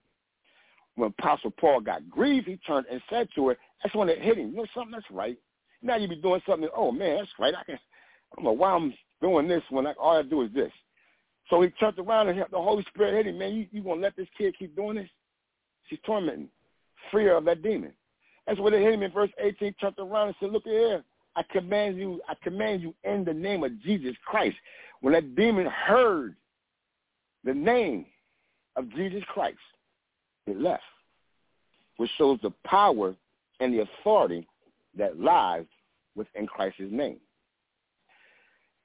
When 0.94 1.12
Apostle 1.18 1.52
Paul 1.58 1.80
got 1.80 2.08
grieved, 2.08 2.46
he 2.46 2.58
turned 2.66 2.86
and 2.90 3.00
said 3.08 3.28
to 3.34 3.48
her, 3.48 3.58
that's 3.82 3.94
when 3.94 4.08
it 4.08 4.20
hit 4.20 4.38
him. 4.38 4.50
You 4.50 4.56
know 4.56 4.66
something? 4.74 4.92
That's 4.92 5.10
right. 5.10 5.36
Now 5.82 5.96
you 5.96 6.06
be 6.06 6.16
doing 6.16 6.42
something. 6.46 6.68
Oh, 6.76 6.92
man, 6.92 7.16
that's 7.16 7.30
right. 7.38 7.54
I, 7.58 7.64
can, 7.64 7.74
I 7.74 8.36
don't 8.36 8.44
know 8.44 8.52
why 8.52 8.72
I'm 8.72 8.92
doing 9.20 9.48
this 9.48 9.62
when 9.70 9.86
I, 9.86 9.92
all 9.92 10.18
I 10.18 10.22
do 10.22 10.42
is 10.42 10.52
this. 10.54 10.70
So 11.48 11.60
he 11.62 11.70
turned 11.70 11.98
around 11.98 12.28
and 12.28 12.38
the 12.50 12.58
Holy 12.58 12.84
Spirit 12.94 13.14
hit 13.14 13.26
him. 13.26 13.38
Man, 13.38 13.54
you, 13.54 13.66
you 13.72 13.82
going 13.82 13.98
to 13.98 14.02
let 14.02 14.16
this 14.16 14.28
kid 14.36 14.54
keep 14.58 14.76
doing 14.76 14.96
this? 14.96 15.08
She's 15.88 15.98
tormenting. 16.04 16.48
Free 17.10 17.24
her 17.24 17.36
of 17.36 17.44
that 17.46 17.62
demon. 17.62 17.92
That's 18.46 18.58
what 18.58 18.74
it 18.74 18.82
hit 18.82 18.94
him 18.94 19.02
in 19.02 19.12
verse 19.12 19.30
18. 19.38 19.74
Turned 19.74 19.94
around 19.98 20.28
and 20.28 20.36
said, 20.40 20.50
look 20.50 20.64
here. 20.64 21.02
I 21.34 21.42
command 21.50 21.96
you, 21.96 22.20
I 22.28 22.34
command 22.42 22.82
you 22.82 22.94
in 23.04 23.24
the 23.24 23.32
name 23.32 23.64
of 23.64 23.80
Jesus 23.82 24.14
Christ. 24.24 24.56
When 25.00 25.14
that 25.14 25.34
demon 25.34 25.66
heard 25.66 26.36
the 27.44 27.54
name 27.54 28.06
of 28.76 28.90
Jesus 28.94 29.22
Christ, 29.32 29.58
it 30.46 30.60
left, 30.60 30.82
which 31.96 32.10
shows 32.18 32.38
the 32.42 32.52
power 32.66 33.14
and 33.60 33.72
the 33.72 33.80
authority 33.80 34.46
that 34.96 35.18
lies 35.18 35.64
within 36.14 36.46
Christ's 36.46 36.80
name. 36.90 37.18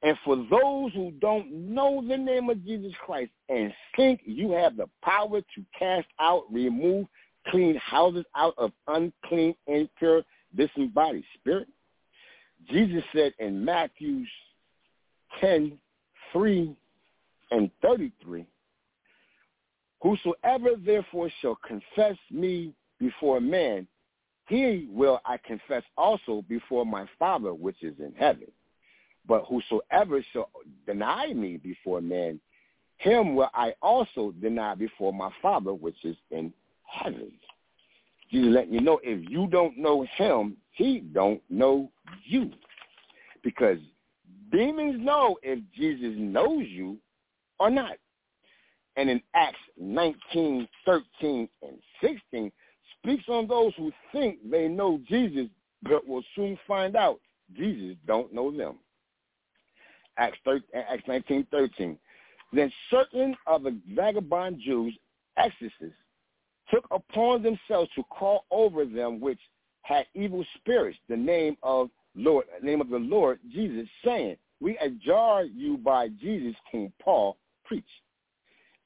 And 0.03 0.15
for 0.23 0.35
those 0.35 0.93
who 0.93 1.11
don't 1.19 1.51
know 1.51 2.03
the 2.07 2.17
name 2.17 2.49
of 2.49 2.63
Jesus 2.63 2.93
Christ 3.03 3.31
and 3.49 3.73
think 3.95 4.21
you 4.23 4.51
have 4.51 4.77
the 4.77 4.87
power 5.03 5.41
to 5.41 5.65
cast 5.77 6.07
out, 6.19 6.43
remove, 6.51 7.07
clean 7.49 7.75
houses 7.75 8.25
out 8.35 8.53
of 8.57 8.71
unclean, 8.87 9.55
impure, 9.67 10.23
disembodied 10.55 11.23
spirit, 11.35 11.67
Jesus 12.69 13.03
said 13.13 13.33
in 13.39 13.63
Matthew 13.63 14.25
10, 15.39 15.77
3 16.33 16.77
and 17.51 17.71
33, 17.81 18.45
Whosoever 20.01 20.69
therefore 20.85 21.29
shall 21.41 21.57
confess 21.67 22.17
me 22.29 22.73
before 22.99 23.39
man, 23.39 23.87
he 24.47 24.87
will 24.91 25.19
I 25.25 25.37
confess 25.37 25.83
also 25.97 26.43
before 26.47 26.85
my 26.85 27.05
Father 27.19 27.53
which 27.53 27.83
is 27.83 27.95
in 27.99 28.13
heaven. 28.17 28.47
But 29.27 29.45
whosoever 29.45 30.23
shall 30.31 30.49
deny 30.85 31.33
me 31.33 31.57
before 31.57 31.99
men, 31.99 32.39
him 32.97 33.35
will 33.35 33.49
I 33.53 33.73
also 33.81 34.33
deny 34.41 34.75
before 34.75 35.13
my 35.13 35.31
Father 35.41 35.73
which 35.73 36.05
is 36.05 36.15
in 36.31 36.53
heaven. 36.87 37.31
Jesus 38.31 38.53
letting 38.53 38.73
you 38.73 38.81
know 38.81 38.99
if 39.03 39.29
you 39.29 39.47
don't 39.47 39.77
know 39.77 40.05
him, 40.17 40.57
he 40.71 40.99
don't 40.99 41.41
know 41.49 41.89
you. 42.25 42.51
Because 43.43 43.77
demons 44.51 44.97
know 44.99 45.37
if 45.43 45.59
Jesus 45.75 46.13
knows 46.17 46.65
you 46.67 46.97
or 47.59 47.69
not. 47.69 47.97
And 48.95 49.09
in 49.09 49.21
Acts 49.35 49.57
19, 49.79 50.67
13, 50.85 51.49
and 51.61 51.77
16, 52.01 52.51
speaks 52.97 53.23
on 53.29 53.47
those 53.47 53.73
who 53.77 53.91
think 54.11 54.39
they 54.49 54.67
know 54.67 54.99
Jesus, 55.07 55.47
but 55.83 56.07
will 56.07 56.23
soon 56.35 56.57
find 56.67 56.95
out 56.95 57.19
Jesus 57.55 57.95
don't 58.05 58.33
know 58.33 58.55
them. 58.55 58.77
Acts, 60.17 60.37
13, 60.43 60.63
Acts 60.73 61.03
19, 61.07 61.47
13. 61.51 61.97
Then 62.53 62.71
certain 62.89 63.35
of 63.45 63.63
the 63.63 63.77
vagabond 63.93 64.59
Jews, 64.63 64.97
exorcists, 65.37 65.93
took 66.69 66.85
upon 66.91 67.43
themselves 67.43 67.89
to 67.95 68.03
call 68.03 68.45
over 68.51 68.85
them 68.85 69.19
which 69.19 69.39
had 69.81 70.05
evil 70.13 70.45
spirits 70.55 70.97
the 71.07 71.15
name 71.15 71.57
of 71.63 71.89
Lord, 72.15 72.45
name 72.61 72.81
of 72.81 72.89
the 72.89 72.97
Lord 72.97 73.39
Jesus, 73.51 73.87
saying, 74.03 74.37
We 74.59 74.77
adjure 74.79 75.43
you 75.43 75.77
by 75.77 76.09
Jesus 76.09 76.55
whom 76.71 76.91
Paul 77.01 77.37
preached. 77.63 77.87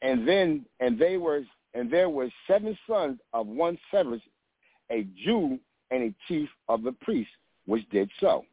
And 0.02 0.28
then 0.28 0.66
and 0.80 1.00
they 1.00 1.18
were 1.18 1.44
and 1.74 1.90
there 1.90 2.10
were 2.10 2.30
seven 2.48 2.78
sons 2.88 3.20
of 3.34 3.48
one 3.48 3.78
Severus, 3.92 4.22
a 4.92 5.08
Jew 5.24 5.58
and 5.90 6.04
a 6.04 6.16
chief 6.28 6.50
of 6.68 6.84
the 6.84 6.92
priests, 6.92 7.32
which 7.66 7.90
did 7.90 8.10
so. 8.20 8.44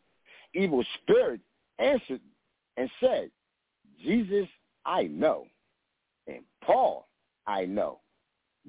Evil 0.54 0.84
spirit 1.02 1.40
answered 1.78 2.20
and 2.76 2.88
said, 3.00 3.30
Jesus 4.02 4.46
I 4.86 5.04
know, 5.04 5.46
and 6.26 6.40
Paul 6.64 7.08
I 7.46 7.64
know, 7.64 7.98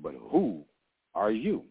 but 0.02 0.14
who 0.30 0.64
are 1.16 1.32
you? 1.32 1.64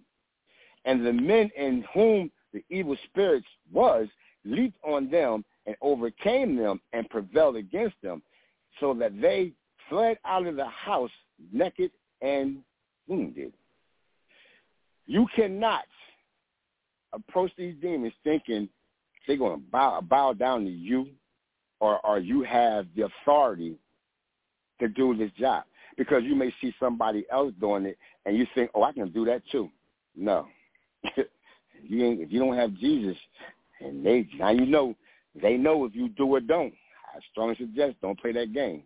And 0.85 1.05
the 1.05 1.12
men 1.12 1.51
in 1.57 1.85
whom 1.93 2.31
the 2.53 2.64
evil 2.71 2.97
spirits 3.05 3.47
was 3.73 4.09
leaped 4.45 4.79
on 4.85 5.11
them 5.11 5.45
and 5.67 5.77
overcame 5.83 6.57
them 6.57 6.81
and 6.93 7.09
prevailed 7.11 7.57
against 7.57 7.97
them, 8.03 8.23
so 8.81 8.95
that 8.95 9.21
they 9.21 9.53
fled 9.88 10.19
out 10.25 10.47
of 10.47 10.57
the 10.57 10.67
house 10.67 11.11
naked 11.53 11.91
and 12.23 12.59
wounded. 13.07 13.53
You 15.07 15.27
cannot 15.35 15.85
approach 17.12 17.51
these 17.57 17.75
demons 17.81 18.12
thinking 18.25 18.69
they're 19.27 19.37
going 19.37 19.61
to 19.61 19.71
bow, 19.71 20.01
bow 20.01 20.33
down 20.33 20.64
to 20.64 20.71
you 20.71 21.09
or, 21.81 22.05
or 22.05 22.19
you 22.19 22.43
have 22.43 22.87
the 22.97 23.07
authority 23.07 23.77
to 24.81 24.88
do 24.88 25.17
this 25.17 25.31
job 25.38 25.64
because 25.99 26.23
you 26.23 26.35
may 26.35 26.55
see 26.61 26.73
somebody 26.81 27.27
else 27.31 27.53
doing 27.61 27.85
it 27.85 27.99
and 28.25 28.37
you 28.37 28.47
think, 28.55 28.71
oh, 28.75 28.85
I 28.85 28.93
can 28.93 29.11
do 29.11 29.27
that 29.27 29.43
too. 29.51 29.69
No. 30.17 30.47
you 31.83 32.05
ain't, 32.05 32.21
if 32.21 32.33
you 32.33 32.39
don't 32.39 32.57
have 32.57 32.75
Jesus, 32.75 33.17
and 33.81 34.05
they 34.05 34.27
now 34.39 34.51
you 34.51 34.67
know 34.67 34.95
they 35.41 35.57
know 35.57 35.85
if 35.85 35.95
you 35.95 36.09
do 36.09 36.27
or 36.27 36.41
don't. 36.41 36.73
I 37.15 37.21
strongly 37.31 37.57
suggest 37.57 37.97
don't 38.01 38.19
play 38.19 38.33
that 38.33 38.53
game. 38.53 38.83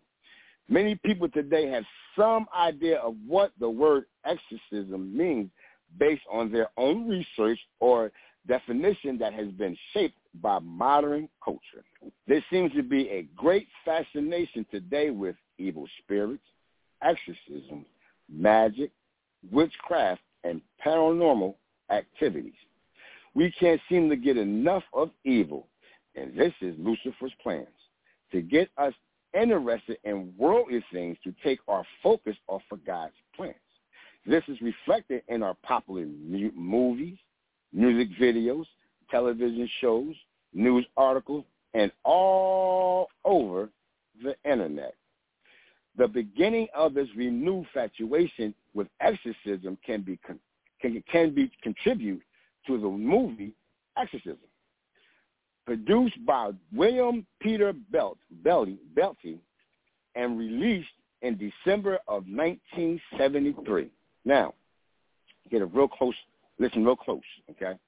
Many 0.69 0.95
people 0.97 1.29
today 1.29 1.69
have 1.69 1.85
some 2.17 2.47
idea 2.57 2.99
of 2.99 3.15
what 3.27 3.53
the 3.59 3.69
word 3.69 4.05
exorcism 4.25 5.17
means 5.17 5.51
based 5.99 6.23
on 6.31 6.51
their 6.51 6.69
own 6.77 7.09
research 7.09 7.59
or 7.81 8.11
definition 8.47 9.19
that 9.19 9.33
has 9.33 9.49
been 9.49 9.77
shaped 9.93 10.19
by 10.41 10.59
modern 10.61 11.29
culture. 11.45 11.85
There 12.27 12.45
seems 12.51 12.73
to 12.73 12.83
be 12.83 13.09
a 13.09 13.27
great 13.37 13.69
fascination 13.85 14.67
today 14.71 15.11
with 15.11 15.37
evil 15.59 15.87
spirits, 16.03 16.43
exorcism, 17.03 17.85
magic, 18.29 18.91
witchcraft, 19.51 20.21
and 20.45 20.61
paranormal 20.85 21.55
activities. 21.91 22.53
We 23.35 23.53
can't 23.59 23.81
seem 23.89 24.09
to 24.11 24.17
get 24.17 24.37
enough 24.37 24.85
of 24.93 25.11
evil, 25.25 25.69
and 26.15 26.37
this 26.37 26.53
is 26.61 26.75
Lucifer's 26.79 27.33
plans 27.43 27.67
to 28.31 28.43
get 28.43 28.71
us 28.79 28.95
interested 29.35 29.99
in 30.05 30.33
worldly 30.37 30.85
things 30.93 31.17
to 31.25 31.35
take 31.43 31.61
our 31.69 31.85
focus 32.03 32.37
off 32.49 32.63
of 32.71 32.85
God's 32.85 33.15
plans. 33.35 33.55
This 34.27 34.43
is 34.49 34.61
reflected 34.61 35.23
in 35.29 35.43
our 35.43 35.55
popular 35.63 36.07
mu- 36.07 36.53
movies, 36.55 37.17
music 37.73 38.09
videos, 38.21 38.65
television 39.11 39.69
shows, 39.81 40.15
news 40.53 40.87
articles, 40.97 41.45
and 41.75 41.91
all 42.05 43.09
over 43.25 43.71
the 44.23 44.37
internet. 44.45 44.95
The 45.97 46.09
beginning 46.09 46.69
of 46.75 46.95
this 46.95 47.09
renewed 47.17 47.67
infatuation 47.67 48.55
with 48.75 48.89
exorcism 49.01 49.77
can 49.85 50.03
be 50.03 50.19
con- 50.27 50.41
can, 50.81 51.03
can 51.11 51.35
be 51.35 51.51
contribute 51.63 52.23
to 52.67 52.79
the 52.81 52.89
movie 52.89 53.53
Exorcism 53.97 54.39
produced 55.65 56.17
by 56.27 56.51
William 56.73 57.27
Peter 57.41 57.73
Belt, 57.73 58.19
Belty, 58.45 58.79
Belty 58.95 59.39
and 60.15 60.39
released 60.39 60.89
in 61.23 61.39
December 61.39 61.99
of 62.09 62.25
1973. 62.27 63.89
Now, 64.25 64.55
get 65.51 65.63
a 65.63 65.67
real 65.67 65.89
close, 65.89 66.15
listen 66.59 66.85
real 66.85 66.97
close, 66.97 67.21
okay? 67.51 67.79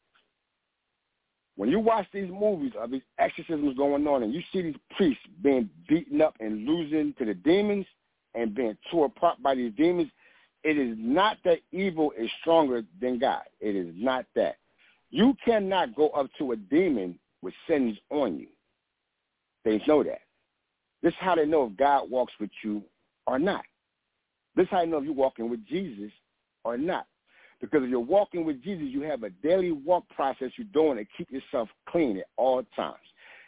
When 1.56 1.70
you 1.70 1.78
watch 1.78 2.06
these 2.12 2.30
movies 2.30 2.72
of 2.78 2.90
these 2.90 3.02
exorcisms 3.18 3.76
going 3.76 4.06
on 4.06 4.22
and 4.24 4.34
you 4.34 4.42
see 4.52 4.62
these 4.62 4.76
priests 4.96 5.22
being 5.42 5.70
beaten 5.88 6.20
up 6.20 6.34
and 6.40 6.66
losing 6.66 7.14
to 7.18 7.24
the 7.24 7.34
demons 7.34 7.86
and 8.34 8.54
being 8.54 8.76
torn 8.90 9.12
apart 9.16 9.40
by 9.42 9.54
these 9.54 9.72
demons, 9.76 10.10
it 10.64 10.78
is 10.78 10.96
not 10.98 11.36
that 11.44 11.58
evil 11.70 12.12
is 12.18 12.30
stronger 12.40 12.82
than 13.00 13.18
God. 13.18 13.42
It 13.60 13.76
is 13.76 13.94
not 13.96 14.24
that. 14.34 14.56
You 15.10 15.36
cannot 15.44 15.94
go 15.94 16.08
up 16.08 16.26
to 16.38 16.52
a 16.52 16.56
demon 16.56 17.18
with 17.42 17.54
sins 17.68 17.96
on 18.10 18.38
you. 18.38 18.48
They 19.64 19.80
know 19.86 20.02
that. 20.02 20.22
This 21.02 21.12
is 21.12 21.18
how 21.20 21.36
they 21.36 21.46
know 21.46 21.66
if 21.66 21.76
God 21.76 22.10
walks 22.10 22.32
with 22.40 22.50
you 22.64 22.82
or 23.26 23.38
not. 23.38 23.64
This 24.56 24.64
is 24.64 24.70
how 24.70 24.80
they 24.80 24.86
know 24.86 24.98
if 24.98 25.04
you're 25.04 25.12
walking 25.12 25.50
with 25.50 25.64
Jesus 25.66 26.10
or 26.64 26.76
not. 26.76 27.06
Because 27.64 27.84
if 27.84 27.90
you're 27.90 28.00
walking 28.00 28.44
with 28.44 28.62
Jesus, 28.62 28.88
you 28.90 29.00
have 29.02 29.22
a 29.22 29.30
daily 29.30 29.72
walk 29.72 30.04
process 30.10 30.50
you're 30.56 30.66
doing 30.74 30.98
to 30.98 31.04
keep 31.16 31.30
yourself 31.30 31.68
clean 31.88 32.18
at 32.18 32.26
all 32.36 32.62
times. 32.76 32.98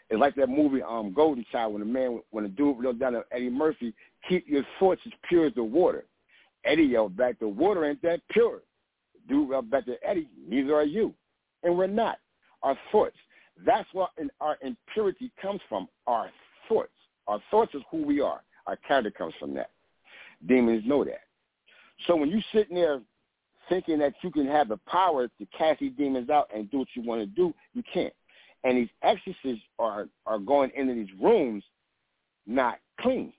It's 0.09 0.19
like 0.19 0.35
that 0.37 0.49
movie 0.49 0.83
um, 0.83 1.13
Golden 1.13 1.45
Child 1.53 1.75
when 1.75 1.81
the 1.81 1.87
man, 1.87 2.23
when 2.31 2.45
the 2.45 2.49
dude 2.49 2.83
wrote 2.83 2.99
down 2.99 3.13
to 3.13 3.25
Eddie 3.31 3.51
Murphy, 3.51 3.93
keep 4.27 4.49
your 4.49 4.63
thoughts 4.79 5.03
as 5.05 5.13
pure 5.29 5.47
as 5.47 5.55
the 5.55 5.63
water. 5.63 6.05
Eddie 6.65 6.85
yelled 6.85 7.15
back, 7.15 7.39
the 7.39 7.49
water 7.49 7.85
ain't 7.85 8.01
that 8.03 8.21
pure. 8.31 8.63
The 9.15 9.35
dude 9.35 9.51
yelled 9.51 9.71
back 9.71 9.85
to 9.85 9.97
Eddie, 10.03 10.29
neither 10.49 10.75
are 10.75 10.85
you. 10.85 11.13
And 11.63 11.77
we're 11.77 11.87
not. 11.87 12.19
Our 12.63 12.79
thoughts. 12.91 13.17
That's 13.67 13.89
where 13.93 14.07
our 14.41 14.57
impurity 14.63 15.31
comes 15.43 15.61
from, 15.69 15.89
our 16.07 16.31
thoughts. 16.69 16.89
Our 17.29 17.41
thoughts 17.51 17.75
is 17.75 17.83
who 17.91 18.03
we 18.03 18.23
are. 18.23 18.41
Our 18.67 18.77
character 18.77 19.11
comes 19.11 19.35
from 19.39 19.53
that. 19.55 19.71
Demons 20.47 20.85
know 20.87 21.05
that. 21.05 21.21
So 22.07 22.17
when 22.17 22.31
you 22.31 22.41
sitting 22.53 22.77
there 22.77 23.01
thinking 23.69 23.99
that 23.99 24.15
you 24.23 24.31
can 24.31 24.47
have 24.47 24.69
the 24.69 24.79
power 24.89 25.29
to 25.29 25.47
cast 25.57 25.81
these 25.81 25.93
demons 25.97 26.31
out 26.31 26.49
and 26.55 26.71
do 26.71 26.79
what 26.79 26.89
you 26.95 27.03
want 27.03 27.21
to 27.21 27.27
do, 27.27 27.55
you 27.75 27.83
can't. 27.93 28.15
And 28.65 28.77
these 28.79 28.89
exorcists 29.03 29.65
are 29.79 30.09
are 30.27 30.39
going 30.39 30.71
into 30.75 30.95
these 30.95 31.15
rooms 31.21 31.63
not 32.47 32.79
clean. 33.01 33.33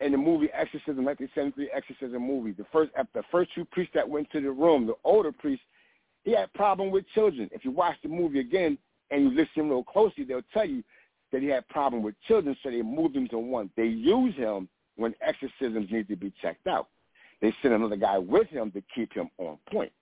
In 0.00 0.12
the 0.12 0.18
movie 0.18 0.48
Exorcism, 0.54 1.04
1973 1.04 1.70
Exorcism 1.74 2.26
movie, 2.26 2.52
the 2.52 2.66
first 2.72 2.92
the 3.14 3.22
first 3.30 3.50
two 3.54 3.64
priests 3.66 3.92
that 3.94 4.08
went 4.08 4.30
to 4.30 4.40
the 4.40 4.50
room, 4.50 4.86
the 4.86 4.94
older 5.04 5.32
priest, 5.32 5.62
he 6.24 6.32
had 6.32 6.52
problem 6.54 6.90
with 6.90 7.04
children. 7.14 7.50
If 7.52 7.64
you 7.64 7.70
watch 7.70 7.96
the 8.02 8.08
movie 8.08 8.40
again 8.40 8.78
and 9.10 9.24
you 9.24 9.30
listen 9.30 9.68
real 9.68 9.84
closely, 9.84 10.24
they'll 10.24 10.42
tell 10.54 10.66
you 10.66 10.82
that 11.32 11.42
he 11.42 11.48
had 11.48 11.68
problem 11.68 12.02
with 12.02 12.14
children, 12.26 12.56
so 12.62 12.70
they 12.70 12.82
moved 12.82 13.16
him 13.16 13.28
to 13.28 13.38
one. 13.38 13.70
They 13.76 13.86
use 13.86 14.34
him 14.34 14.68
when 14.96 15.14
exorcisms 15.20 15.90
need 15.90 16.08
to 16.08 16.16
be 16.16 16.32
checked 16.42 16.66
out. 16.66 16.88
They 17.40 17.54
sent 17.62 17.74
another 17.74 17.96
guy 17.96 18.18
with 18.18 18.48
him 18.48 18.70
to 18.72 18.82
keep 18.94 19.12
him 19.12 19.30
on 19.38 19.58
point. 19.72 19.92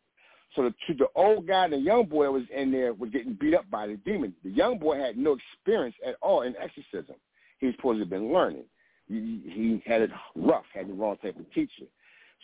So 0.57 0.63
the, 0.63 0.95
the 0.95 1.09
old 1.15 1.47
guy 1.47 1.65
and 1.65 1.73
the 1.73 1.79
young 1.79 2.07
boy 2.07 2.25
that 2.25 2.33
was 2.33 2.45
in 2.55 2.73
there 2.73 2.95
were 2.95 3.07
getting 3.07 3.35
beat 3.35 3.55
up 3.55 3.71
by 3.71 3.87
the 3.87 3.97
demon. 3.97 4.35
The 4.43 4.51
young 4.51 4.79
boy 4.79 4.99
had 4.99 5.17
no 5.17 5.37
experience 5.37 5.95
at 6.07 6.17
all 6.23 6.43
in 6.43 6.55
exorcism. 6.57 7.17
He's 7.59 7.75
supposed 7.77 7.97
to 7.97 8.01
have 8.01 8.11
been 8.11 8.33
learning. 8.33 8.65
He, 9.07 9.41
he 9.45 9.83
had 9.87 10.03
it 10.03 10.11
rough, 10.35 10.65
had 10.75 10.89
the 10.89 10.95
wrong 10.95 11.17
type 11.23 11.39
of 11.39 11.51
teacher. 11.53 11.85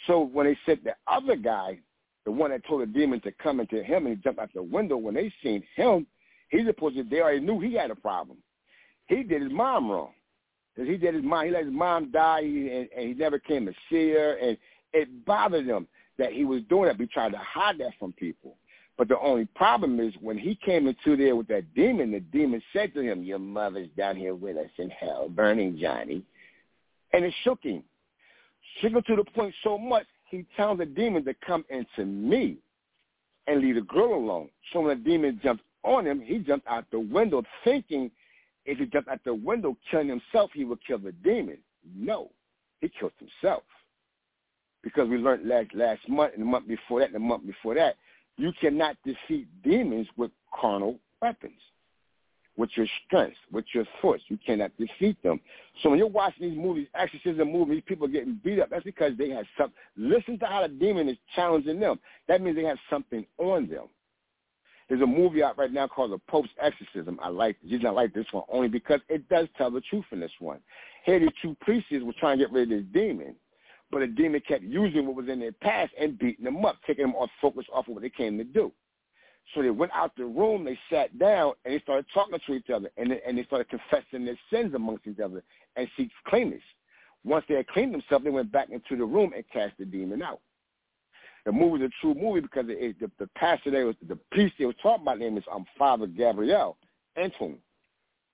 So 0.06 0.20
when 0.20 0.46
they 0.46 0.58
sent 0.66 0.84
the 0.84 0.94
other 1.06 1.36
guy, 1.36 1.78
the 2.24 2.30
one 2.30 2.50
that 2.50 2.66
told 2.66 2.82
the 2.82 2.86
demon 2.86 3.20
to 3.22 3.32
come 3.32 3.60
into 3.60 3.82
him 3.82 4.06
and 4.06 4.16
he 4.16 4.22
jumped 4.22 4.40
out 4.40 4.50
the 4.54 4.62
window, 4.62 4.96
when 4.96 5.14
they 5.14 5.32
seen 5.42 5.62
him, 5.76 6.06
he's 6.50 6.66
supposed 6.66 6.96
to, 6.96 7.04
they 7.04 7.20
already 7.20 7.40
knew 7.40 7.60
he 7.60 7.74
had 7.74 7.90
a 7.90 7.96
problem. 7.96 8.38
He 9.06 9.22
did 9.22 9.42
his 9.42 9.52
mom 9.52 9.90
wrong. 9.90 10.12
Because 10.74 10.90
he 10.90 10.96
did 10.96 11.14
his 11.14 11.22
mom, 11.22 11.44
he 11.44 11.50
let 11.52 11.64
his 11.64 11.72
mom 11.72 12.10
die 12.10 12.40
and, 12.40 12.88
and 12.96 13.08
he 13.08 13.14
never 13.14 13.38
came 13.38 13.66
to 13.66 13.72
see 13.90 14.10
her. 14.10 14.34
And 14.34 14.56
it 14.94 15.24
bothered 15.26 15.66
him 15.66 15.86
that 16.18 16.32
he 16.32 16.44
was 16.44 16.62
doing 16.70 16.86
that. 16.86 16.96
He 16.96 17.06
tried 17.06 17.32
to 17.32 17.38
hide 17.38 17.78
that 17.78 17.92
from 17.98 18.12
people. 18.12 18.56
But 18.96 19.08
the 19.08 19.18
only 19.18 19.46
problem 19.56 19.98
is 19.98 20.14
when 20.20 20.38
he 20.38 20.54
came 20.64 20.86
into 20.86 21.16
there 21.16 21.34
with 21.34 21.48
that 21.48 21.74
demon, 21.74 22.12
the 22.12 22.20
demon 22.20 22.62
said 22.72 22.94
to 22.94 23.00
him, 23.00 23.24
your 23.24 23.40
mother's 23.40 23.88
down 23.96 24.16
here 24.16 24.36
with 24.36 24.56
us 24.56 24.70
in 24.78 24.88
hell, 24.88 25.28
burning 25.28 25.76
Johnny. 25.80 26.22
And 27.12 27.24
it 27.24 27.34
shook 27.42 27.58
him. 27.62 27.82
Shook 28.80 28.92
him 28.92 29.02
to 29.08 29.16
the 29.16 29.24
point 29.24 29.52
so 29.64 29.76
much, 29.76 30.06
he 30.30 30.46
tells 30.56 30.78
the 30.78 30.86
demon 30.86 31.24
to 31.24 31.34
come 31.46 31.64
into 31.68 32.06
me 32.06 32.58
and 33.48 33.60
leave 33.60 33.74
the 33.74 33.80
girl 33.82 34.14
alone. 34.14 34.48
So 34.72 34.80
when 34.80 34.96
the 34.96 35.04
demon 35.04 35.40
jumped 35.42 35.64
on 35.82 36.06
him, 36.06 36.20
he 36.20 36.38
jumped 36.38 36.66
out 36.68 36.84
the 36.92 37.00
window 37.00 37.42
thinking 37.64 38.10
if 38.64 38.78
he 38.78 38.86
jumped 38.86 39.10
out 39.10 39.20
the 39.24 39.34
window 39.34 39.76
killing 39.90 40.08
himself, 40.08 40.50
he 40.54 40.64
would 40.64 40.78
kill 40.86 40.98
the 40.98 41.12
demon. 41.12 41.58
No, 41.96 42.30
he 42.80 42.88
killed 42.88 43.12
himself 43.18 43.64
because 44.84 45.08
we 45.08 45.16
learned 45.16 45.48
last 45.48 45.74
last 45.74 46.08
month 46.08 46.34
and 46.34 46.42
the 46.42 46.46
month 46.46 46.68
before 46.68 47.00
that 47.00 47.06
and 47.06 47.14
the 47.14 47.18
month 47.18 47.46
before 47.46 47.74
that, 47.74 47.96
you 48.36 48.52
cannot 48.60 48.96
defeat 49.04 49.48
demons 49.64 50.06
with 50.16 50.30
carnal 50.60 50.98
weapons, 51.22 51.58
with 52.56 52.70
your 52.74 52.86
strength, 53.06 53.36
with 53.50 53.64
your 53.74 53.86
force. 54.00 54.20
You 54.28 54.38
cannot 54.44 54.72
defeat 54.78 55.20
them. 55.22 55.40
So 55.82 55.90
when 55.90 55.98
you're 55.98 56.08
watching 56.08 56.50
these 56.50 56.58
movies, 56.58 56.86
exorcism 56.94 57.50
movies, 57.50 57.82
people 57.86 58.06
getting 58.06 58.40
beat 58.44 58.60
up, 58.60 58.70
that's 58.70 58.84
because 58.84 59.12
they 59.16 59.30
have 59.30 59.46
something. 59.58 59.74
Listen 59.96 60.38
to 60.40 60.46
how 60.46 60.62
the 60.62 60.68
demon 60.68 61.08
is 61.08 61.16
challenging 61.34 61.80
them. 61.80 61.98
That 62.28 62.42
means 62.42 62.56
they 62.56 62.64
have 62.64 62.78
something 62.90 63.24
on 63.38 63.68
them. 63.68 63.86
There's 64.88 65.00
a 65.00 65.06
movie 65.06 65.42
out 65.42 65.56
right 65.56 65.72
now 65.72 65.88
called 65.88 66.12
The 66.12 66.18
Pope's 66.28 66.50
Exorcism. 66.60 67.18
I 67.22 67.30
like 67.30 67.56
it. 67.62 67.68
You 67.68 67.78
not 67.78 67.94
like 67.94 68.12
this 68.12 68.26
one 68.32 68.44
only 68.50 68.68
because 68.68 69.00
it 69.08 69.26
does 69.30 69.48
tell 69.56 69.70
the 69.70 69.80
truth 69.80 70.04
in 70.12 70.20
this 70.20 70.30
one. 70.40 70.58
Here, 71.06 71.18
the 71.18 71.32
two 71.40 71.56
priests 71.62 71.88
were 71.90 72.12
trying 72.20 72.38
to 72.38 72.44
get 72.44 72.52
rid 72.52 72.70
of 72.70 72.78
this 72.80 72.86
demon 72.92 73.34
but 73.94 74.00
the 74.00 74.08
demon 74.08 74.42
kept 74.46 74.64
using 74.64 75.06
what 75.06 75.14
was 75.14 75.28
in 75.28 75.38
their 75.38 75.52
past 75.52 75.92
and 76.00 76.18
beating 76.18 76.44
them 76.44 76.64
up, 76.66 76.78
taking 76.84 77.04
them 77.04 77.14
off 77.14 77.30
focus 77.40 77.64
off 77.72 77.86
of 77.86 77.94
what 77.94 78.02
they 78.02 78.10
came 78.10 78.36
to 78.36 78.42
do. 78.42 78.72
So 79.54 79.62
they 79.62 79.70
went 79.70 79.92
out 79.94 80.16
the 80.16 80.24
room, 80.24 80.64
they 80.64 80.76
sat 80.90 81.16
down, 81.16 81.52
and 81.64 81.72
they 81.72 81.78
started 81.78 82.04
talking 82.12 82.36
to 82.44 82.54
each 82.54 82.70
other, 82.70 82.90
and 82.96 83.12
they, 83.12 83.20
and 83.24 83.38
they 83.38 83.44
started 83.44 83.68
confessing 83.68 84.24
their 84.24 84.38
sins 84.52 84.74
amongst 84.74 85.06
each 85.06 85.20
other 85.20 85.44
and 85.76 85.86
seek 85.96 86.10
cleanness. 86.26 86.62
Once 87.22 87.44
they 87.48 87.54
had 87.54 87.68
cleaned 87.68 87.94
themselves, 87.94 88.24
they 88.24 88.30
went 88.30 88.50
back 88.50 88.68
into 88.70 88.96
the 88.96 89.04
room 89.04 89.32
and 89.32 89.44
cast 89.52 89.78
the 89.78 89.84
demon 89.84 90.22
out. 90.22 90.40
The 91.44 91.52
movie 91.52 91.84
is 91.84 91.90
a 91.92 92.00
true 92.00 92.20
movie 92.20 92.40
because 92.40 92.64
it, 92.68 92.78
it, 92.80 92.98
the, 92.98 93.08
the 93.20 93.30
pastor 93.36 93.70
there 93.70 93.86
was 93.86 93.94
the 94.08 94.18
priest 94.32 94.54
they 94.58 94.66
was 94.66 94.74
talking 94.82 95.02
about 95.02 95.20
name 95.20 95.38
is 95.38 95.44
um, 95.54 95.66
Father 95.78 96.08
Gabriel 96.08 96.78
Antoine. 97.16 97.58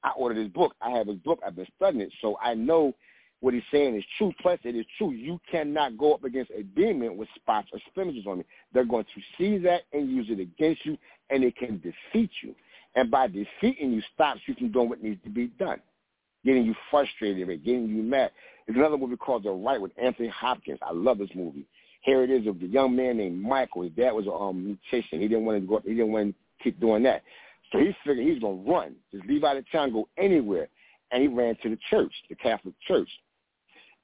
I 0.03 0.13
ordered 0.17 0.39
his 0.39 0.49
book. 0.49 0.75
I 0.81 0.89
have 0.93 1.09
his 1.09 1.19
book. 1.19 1.41
I've 1.47 1.57
been 1.57 1.67
studying 1.77 2.01
it, 2.01 2.13
so 2.23 2.39
I 2.41 2.55
know 2.55 2.95
what 3.41 3.55
he's 3.55 3.63
saying 3.73 3.97
is 3.97 4.05
true. 4.19 4.33
Plus, 4.41 4.59
it 4.65 4.77
is 4.77 4.87
true. 4.99 5.13
You 5.13 5.41
cannot 5.51 5.97
go 5.97 6.15
up 6.15 6.25
against 6.25 6.51
a 6.51 6.63
demon 6.63 7.17
with 7.17 7.29
spots 7.35 7.69
or 7.73 7.81
splinters 7.91 8.27
on 8.27 8.41
it. 8.41 8.47
They're 8.73 8.85
going 8.85 9.05
to 9.05 9.21
see 9.39 9.59
that 9.59 9.83
and 9.93 10.11
use 10.11 10.27
it 10.29 10.41
against 10.41 10.85
you, 10.85 10.99
and 11.31 11.43
it 11.43 11.57
can 11.57 11.79
defeat 11.81 12.31
you. 12.43 12.55
And 12.95 13.11
by 13.11 13.29
defeating 13.29 13.93
you, 13.93 14.03
stops 14.15 14.41
you 14.47 14.55
from 14.55 14.73
doing 14.73 14.89
what 14.89 15.03
needs 15.03 15.23
to 15.25 15.31
be 15.31 15.47
done, 15.59 15.81
getting 16.45 16.65
you 16.65 16.75
frustrated, 16.91 17.49
getting 17.65 17.89
you 17.89 18.03
mad. 18.03 18.31
There's 18.67 18.79
another 18.79 18.99
movie 18.99 19.17
called 19.17 19.45
The 19.45 19.51
Rite 19.51 19.81
with 19.81 19.93
Anthony 20.01 20.29
Hopkins. 20.29 20.79
I 20.83 20.93
love 20.93 21.19
this 21.19 21.31
movie. 21.35 21.67
Here 22.03 22.23
it 22.23 22.31
is 22.31 22.47
of 22.47 22.61
the 22.61 22.67
young 22.67 22.97
man 22.97 23.19
named 23.19 23.41
Michael. 23.41 23.83
His 23.83 23.93
dad 23.93 24.13
was 24.13 24.27
a 24.27 24.33
um, 24.33 24.79
musician. 24.93 25.21
He 25.21 25.29
didn't 25.29 25.45
want 25.45 25.61
to 25.61 25.67
go. 25.67 25.81
He 25.85 25.91
didn't 25.91 26.13
want 26.13 26.29
to 26.35 26.65
keep 26.65 26.81
doing 26.81 27.03
that. 27.05 27.23
So 27.73 27.79
he 27.79 27.95
figured 28.05 28.27
he's 28.27 28.41
going 28.41 28.65
to 28.65 28.71
run, 28.71 28.97
just 29.13 29.25
leave 29.27 29.45
out 29.45 29.57
of 29.57 29.71
town, 29.71 29.93
go 29.93 30.09
anywhere. 30.19 30.69
And 31.13 31.23
he 31.23 31.29
ran 31.29 31.57
to 31.63 31.71
the 31.71 31.79
church, 31.89 32.13
the 32.29 32.35
Catholic 32.37 32.75
church 32.87 33.09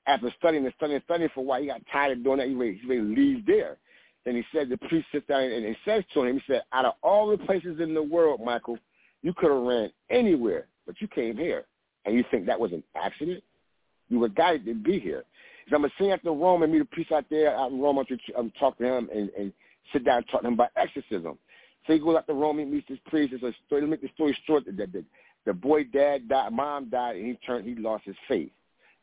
after 0.06 0.32
studying 0.38 0.64
and 0.64 0.74
studying 0.76 0.96
and 0.96 1.04
studying 1.04 1.30
for 1.34 1.40
a 1.40 1.42
while, 1.42 1.60
he 1.60 1.66
got 1.66 1.82
tired 1.92 2.18
of 2.18 2.24
doing 2.24 2.38
that. 2.38 2.48
He 2.48 2.54
ready, 2.54 2.80
he 2.80 2.88
ready 2.88 3.00
to 3.00 3.20
leave 3.20 3.46
there. 3.46 3.76
Then 4.24 4.34
he 4.34 4.44
said, 4.52 4.68
the 4.68 4.76
priest 4.76 5.06
sits 5.12 5.26
down 5.26 5.42
and 5.42 5.64
he 5.64 5.76
says 5.84 6.02
to 6.14 6.22
him, 6.22 6.36
he 6.36 6.42
said, 6.52 6.62
out 6.72 6.84
of 6.84 6.94
all 7.02 7.28
the 7.28 7.38
places 7.38 7.80
in 7.80 7.94
the 7.94 8.02
world, 8.02 8.40
Michael, 8.44 8.78
you 9.22 9.32
could 9.32 9.50
have 9.50 9.62
ran 9.62 9.90
anywhere, 10.10 10.66
but 10.84 11.00
you 11.00 11.08
came 11.08 11.36
here. 11.36 11.64
And 12.04 12.14
you 12.14 12.24
think 12.30 12.46
that 12.46 12.58
was 12.58 12.72
an 12.72 12.82
accident? 12.94 13.42
You 14.08 14.20
were 14.20 14.28
guided 14.28 14.66
to 14.66 14.74
be 14.74 14.98
here. 15.00 15.24
So 15.68 15.74
I'm 15.74 15.82
going 15.82 15.90
to 15.90 16.02
sing 16.02 16.12
after 16.12 16.30
Rome 16.30 16.62
and 16.62 16.72
meet 16.72 16.82
a 16.82 16.84
priest 16.84 17.10
out 17.10 17.24
there 17.28 17.56
out 17.56 17.72
in 17.72 17.80
Rome. 17.80 17.98
I'm 17.98 18.06
um, 18.36 18.52
talk 18.58 18.78
to 18.78 18.84
him 18.84 19.08
and, 19.12 19.30
and 19.36 19.52
sit 19.92 20.04
down 20.04 20.18
and 20.18 20.28
talk 20.28 20.42
to 20.42 20.46
him 20.46 20.54
about 20.54 20.70
exorcism. 20.76 21.38
So 21.86 21.92
he 21.92 21.98
goes 21.98 22.16
out 22.16 22.26
to 22.28 22.34
Rome, 22.34 22.58
he 22.58 22.64
meets 22.64 22.88
this 22.88 22.98
priest. 23.06 23.32
It's 23.32 23.42
a 23.42 23.52
story, 23.66 23.80
to 23.80 23.86
make 23.86 24.02
the 24.02 24.10
story 24.14 24.36
short, 24.46 24.64
the, 24.64 24.72
the, 24.72 25.04
the 25.44 25.52
boy 25.52 25.84
dad 25.84 26.28
died, 26.28 26.52
mom 26.52 26.88
died, 26.90 27.16
and 27.16 27.26
he 27.26 27.34
turned, 27.46 27.66
he 27.66 27.74
lost 27.74 28.04
his 28.04 28.16
faith. 28.28 28.50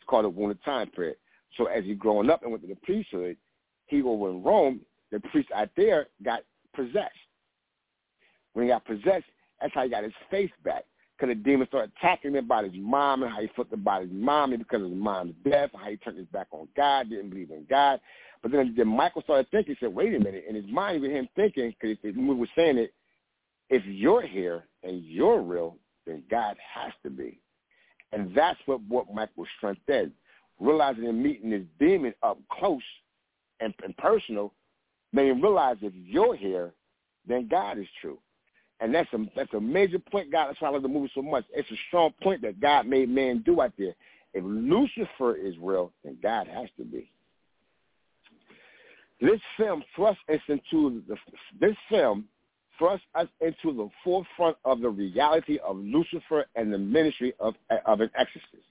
It's 0.04 0.10
called 0.10 0.26
a 0.26 0.30
wounded 0.30 0.62
time 0.66 0.89
period. 0.89 1.16
So 1.58 1.68
as 1.68 1.86
he 1.86 1.94
growing 1.94 2.30
up 2.30 2.44
and 2.44 2.52
went 2.52 2.62
to 2.63 2.68
the 2.68 2.76
priesthood, 2.84 3.38
he 3.86 4.02
over 4.02 4.32
in 4.32 4.44
Rome, 4.44 4.82
the 5.12 5.22
priest 5.22 5.48
out 5.56 5.70
there 5.78 6.08
got 6.26 6.42
possessed. 6.76 7.12
When 8.52 8.66
he 8.66 8.72
got 8.72 8.84
possessed, 8.84 9.24
that's 9.62 9.74
how 9.74 9.84
he 9.84 9.89
got 9.89 10.04
his 10.04 10.12
faith 10.30 10.52
back. 10.66 10.84
Because 11.18 11.34
the 11.34 11.42
demon 11.42 11.68
started 11.68 11.94
attacking 11.98 12.32
him 12.32 12.44
about 12.44 12.66
his 12.66 12.74
mom 12.76 13.24
and 13.24 13.32
how 13.32 13.39
he 13.39 13.48
felt 13.56 13.72
about 13.72 14.02
his 14.02 14.12
mom 14.12 14.50
because 14.58 14.82
of 14.82 14.89
his 14.89 15.00
mom's 15.00 15.36
death, 15.50 15.70
how 15.74 15.89
he 15.89 15.96
turned 15.96 16.18
his 16.18 16.28
back 16.28 16.48
on 16.52 16.68
God, 16.76 17.10
didn't 17.10 17.30
believe 17.30 17.52
in 17.52 17.66
God. 17.70 18.02
But 18.42 18.52
then, 18.52 18.74
then 18.76 18.89
Michael 18.89 19.22
started 19.22 19.50
thinking, 19.52 19.78
he 19.80 19.86
said, 19.86 19.96
wait 19.96 20.13
a 20.13 20.20
minute. 20.20 20.44
In 20.50 20.56
his 20.56 20.68
mind, 20.68 21.02
with 21.02 21.12
him 21.12 21.30
thinking, 21.34 21.74
because 21.80 21.98
movie 22.13 22.42
was 22.42 22.50
saying 22.58 22.78
it, 22.78 22.94
if 23.70 23.86
you're 23.86 24.22
here 24.22 24.66
and 24.84 25.02
you're 25.06 25.42
real, 25.42 25.78
then 26.06 26.24
God 26.30 26.58
has 26.76 26.92
to 27.04 27.10
be. 27.10 27.39
And 28.13 28.34
that's 28.36 28.60
what, 28.65 28.80
what 28.88 29.13
Michael 29.13 29.45
strength 29.58 29.82
did, 29.88 30.12
realizing 30.60 31.08
and 31.08 31.21
meeting 31.21 31.49
this 31.49 31.63
demon 31.80 32.13
up 32.21 32.38
close 32.52 32.82
and, 33.60 33.73
and 33.84 33.95
personal, 33.97 34.54
made 35.12 35.30
him 35.30 35.41
realize 35.41 35.78
if 35.82 35.93
you're 35.95 36.36
here, 36.36 36.73
then 37.28 37.47
God 37.49 37.80
is 37.80 37.88
true. 38.02 38.19
And 38.80 38.93
that's 38.93 39.12
a 39.13 39.17
that's 39.36 39.54
a 39.54 39.60
major 39.62 39.99
point. 39.99 40.32
God, 40.32 40.49
that's 40.49 40.62
why 40.62 40.67
I 40.67 40.71
love 40.71 40.82
the 40.82 40.89
movie 40.89 41.12
so 41.15 41.21
much. 41.21 41.45
It's 41.54 41.69
a 41.71 41.76
strong 41.88 42.13
point 42.21 42.41
that 42.41 42.60
God 42.60 42.86
made 42.86 43.10
man 43.10 43.41
do 43.45 43.62
out 43.62 43.71
there. 43.78 43.95
If 44.34 44.43
Lucifer 44.43 45.36
is 45.36 45.56
real, 45.62 45.93
then 46.04 46.17
God 46.21 46.47
has 46.47 46.67
to 46.78 46.84
be. 46.84 47.10
This 49.21 49.39
film 49.56 49.84
thrusts 49.95 50.21
us 50.28 50.41
into 50.49 51.02
the 51.08 51.15
this 51.62 51.78
film 51.89 52.26
thrusts 52.78 53.06
us 53.16 53.28
into 53.42 53.76
the 53.76 53.90
forefront 54.04 54.58
of 54.66 54.82
the 54.82 54.90
reality 54.90 55.60
of 55.66 55.78
Lucifer 55.78 56.46
and 56.56 56.74
the 56.74 56.78
ministry 56.78 57.34
of 57.40 57.56
of 57.86 58.02
an 58.02 58.10
exorcist. 58.16 58.68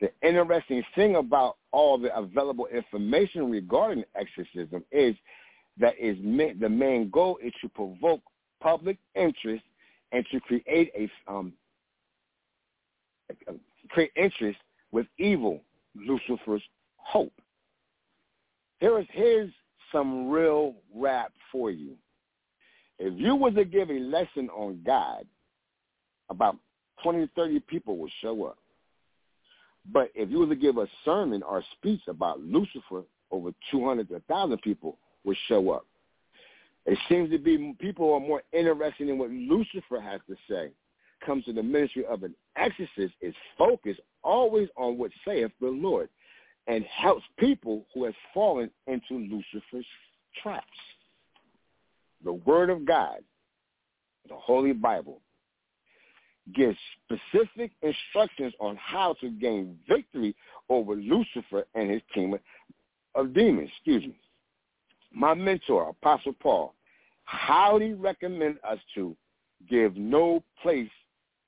The 0.00 0.10
interesting 0.22 0.82
thing 0.94 1.16
about 1.16 1.56
all 1.72 1.96
the 1.98 2.14
available 2.16 2.66
information 2.66 3.50
regarding 3.50 4.04
exorcism 4.14 4.84
is 4.92 5.14
that 5.78 5.94
is 5.98 6.16
the 6.18 6.68
main 6.68 7.10
goal 7.10 7.38
is 7.42 7.52
to 7.62 7.68
provoke 7.68 8.20
public 8.60 8.98
interest 9.14 9.62
and 10.12 10.24
to 10.32 10.40
create 10.40 10.92
a 10.96 11.32
um, 11.32 11.52
create 13.90 14.12
interest 14.16 14.58
with 14.92 15.06
evil, 15.18 15.60
Lucifer's 15.94 16.62
hope. 16.96 17.32
Here 18.80 18.98
is 18.98 19.06
here's 19.10 19.52
some 19.92 20.28
real 20.28 20.74
rap 20.94 21.32
for 21.50 21.70
you. 21.70 21.96
If 22.98 23.14
you 23.18 23.36
was 23.36 23.54
to 23.54 23.64
give 23.64 23.90
a 23.90 23.94
lesson 23.94 24.48
on 24.50 24.80
God, 24.84 25.26
about 26.30 26.56
20 27.02 27.26
to 27.26 27.32
30 27.34 27.60
people 27.60 27.96
would 27.98 28.10
show 28.22 28.44
up. 28.46 28.58
But 29.92 30.10
if 30.14 30.30
you 30.30 30.40
were 30.40 30.48
to 30.48 30.56
give 30.56 30.78
a 30.78 30.88
sermon 31.04 31.42
or 31.42 31.62
speech 31.72 32.00
about 32.08 32.40
Lucifer, 32.40 33.02
over 33.30 33.50
200 33.70 34.08
to 34.08 34.14
1,000 34.14 34.58
people 34.62 34.98
would 35.24 35.36
show 35.48 35.70
up. 35.70 35.86
It 36.86 36.98
seems 37.08 37.30
to 37.30 37.38
be 37.38 37.74
people 37.80 38.14
are 38.14 38.20
more 38.20 38.42
interested 38.52 39.08
in 39.08 39.18
what 39.18 39.30
Lucifer 39.30 40.00
has 40.00 40.20
to 40.28 40.36
say. 40.48 40.70
Comes 41.24 41.44
to 41.46 41.52
the 41.52 41.62
ministry 41.62 42.04
of 42.06 42.22
an 42.22 42.34
exorcist 42.56 43.14
is 43.20 43.34
focused 43.58 44.00
always 44.22 44.68
on 44.76 44.96
what 44.96 45.10
saith 45.24 45.50
the 45.60 45.68
Lord 45.68 46.08
and 46.68 46.84
helps 46.84 47.24
people 47.38 47.86
who 47.92 48.04
have 48.04 48.14
fallen 48.32 48.70
into 48.86 49.14
Lucifer's 49.14 49.86
traps. 50.42 50.66
The 52.24 52.32
Word 52.32 52.70
of 52.70 52.84
God, 52.84 53.18
the 54.28 54.34
Holy 54.34 54.72
Bible, 54.72 55.20
gives 56.54 56.76
specific 57.04 57.72
instructions 57.82 58.52
on 58.60 58.76
how 58.76 59.14
to 59.20 59.30
gain 59.30 59.78
victory 59.88 60.34
over 60.68 60.94
Lucifer 60.94 61.66
and 61.74 61.90
his 61.90 62.02
team 62.14 62.38
of 63.14 63.34
demons. 63.34 63.70
Excuse 63.74 64.04
me. 64.04 64.18
My 65.12 65.34
mentor, 65.34 65.88
Apostle 65.88 66.34
Paul, 66.40 66.74
highly 67.24 67.94
recommend 67.94 68.58
us 68.68 68.78
to 68.94 69.16
give 69.68 69.96
no 69.96 70.42
place 70.62 70.90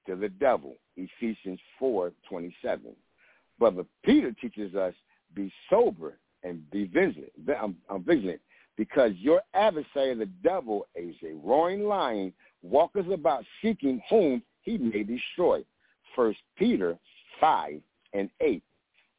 to 0.07 0.17
the 0.17 0.29
devil. 0.29 0.77
Ephesians 0.97 1.61
4:27. 1.81 2.97
Brother 3.59 3.85
Peter 4.05 4.33
teaches 4.33 4.75
us 4.75 4.95
be 5.35 5.53
sober 5.69 6.19
and 6.43 6.69
be 6.71 6.87
vigilant. 6.87 7.33
I'm, 7.61 7.77
I'm 7.89 8.03
vigilant 8.03 8.41
because 8.79 9.11
your 9.17 9.43
adversary, 9.53 10.15
the 10.15 10.31
devil, 10.43 10.87
is 10.95 11.15
a 11.23 11.35
roaring 11.35 11.87
lion, 11.87 12.33
walketh 12.63 13.11
about 13.11 13.45
seeking 13.61 14.01
whom 14.09 14.41
he 14.63 14.79
may 14.79 15.03
destroy. 15.03 15.63
First 16.17 16.39
Peter 16.57 16.97
5 17.41 17.83
and 18.15 18.31
8. 18.41 18.63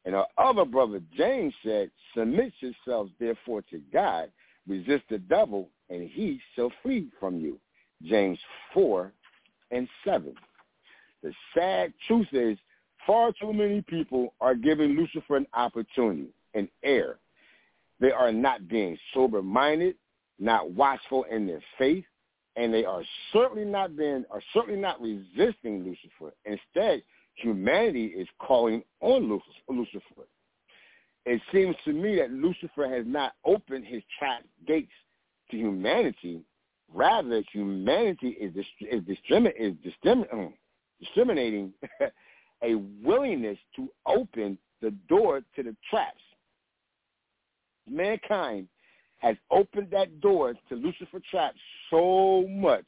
And 0.06 0.14
our 0.14 0.26
other 0.38 0.64
brother 0.64 1.00
James 1.16 1.54
said, 1.62 1.90
Submit 2.16 2.54
yourselves 2.60 3.12
therefore 3.20 3.62
to 3.70 3.80
God, 3.92 4.32
resist 4.66 5.04
the 5.10 5.18
devil, 5.18 5.68
and 5.90 6.08
he 6.08 6.40
shall 6.56 6.72
flee 6.82 7.08
from 7.20 7.38
you. 7.38 7.60
James 8.02 8.38
4 8.72 9.12
and 9.70 9.86
7. 10.06 10.34
The 11.22 11.32
sad 11.54 11.92
truth 12.06 12.28
is 12.32 12.56
far 13.06 13.32
too 13.38 13.52
many 13.52 13.82
people 13.82 14.32
are 14.40 14.54
giving 14.54 14.96
Lucifer 14.96 15.36
an 15.36 15.46
opportunity, 15.52 16.28
an 16.54 16.66
air. 16.82 17.18
They 18.00 18.12
are 18.12 18.32
not 18.32 18.66
being 18.66 18.98
sober-minded, 19.12 19.96
not 20.38 20.70
watchful 20.70 21.24
in 21.24 21.46
their 21.46 21.62
faith, 21.78 22.04
and 22.56 22.72
they 22.72 22.84
are 22.84 23.02
certainly 23.32 23.64
not 23.64 23.96
being 23.96 24.24
are 24.30 24.42
certainly 24.52 24.80
not 24.80 25.00
resisting 25.00 25.84
Lucifer. 25.84 26.34
Instead, 26.44 27.02
humanity 27.34 28.06
is 28.06 28.26
calling 28.38 28.82
on 29.00 29.40
Lucifer. 29.68 30.26
It 31.26 31.40
seems 31.52 31.76
to 31.84 31.92
me 31.92 32.16
that 32.16 32.32
Lucifer 32.32 32.88
has 32.88 33.04
not 33.06 33.34
opened 33.44 33.84
his 33.84 34.02
trap 34.18 34.42
gates 34.66 34.92
to 35.50 35.56
humanity. 35.56 36.40
Rather, 36.92 37.42
humanity 37.52 38.30
is 38.40 38.56
is, 38.56 38.66
is 38.90 39.02
discrimin- 39.02 40.28
mm, 40.32 40.52
discriminating 40.98 41.72
a 42.62 42.74
willingness 43.02 43.58
to 43.76 43.88
open 44.06 44.58
the 44.80 44.90
door 45.08 45.42
to 45.54 45.62
the 45.62 45.76
traps. 45.88 46.20
Mankind 47.88 48.68
has 49.18 49.36
opened 49.50 49.88
that 49.90 50.20
door 50.20 50.54
to 50.68 50.74
Lucifer 50.74 51.20
traps 51.30 51.58
so 51.90 52.46
much. 52.48 52.84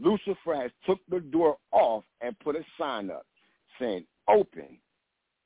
Lucifer 0.00 0.54
has 0.54 0.70
took 0.86 0.98
the 1.10 1.20
door 1.20 1.58
off 1.72 2.04
and 2.20 2.38
put 2.40 2.56
a 2.56 2.64
sign 2.78 3.10
up 3.10 3.26
saying, 3.78 4.04
open, 4.28 4.78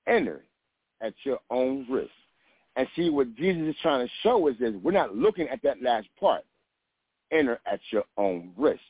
enter 0.07 0.45
at 1.01 1.15
your 1.25 1.39
own 1.51 1.87
risk. 1.91 2.11
And 2.77 2.87
see, 2.97 3.09
what 3.09 3.35
Jesus 3.37 3.69
is 3.69 3.77
trying 3.83 4.07
to 4.07 4.13
show 4.23 4.49
us 4.49 4.57
is 4.61 4.75
we're 4.83 4.93
not 4.93 5.15
looking 5.15 5.49
at 5.49 5.63
that 5.63 5.83
last 5.83 6.09
part. 6.19 6.43
Enter 7.33 7.61
at 7.71 7.81
your 7.91 8.05
own 8.17 8.53
risk. 8.57 8.81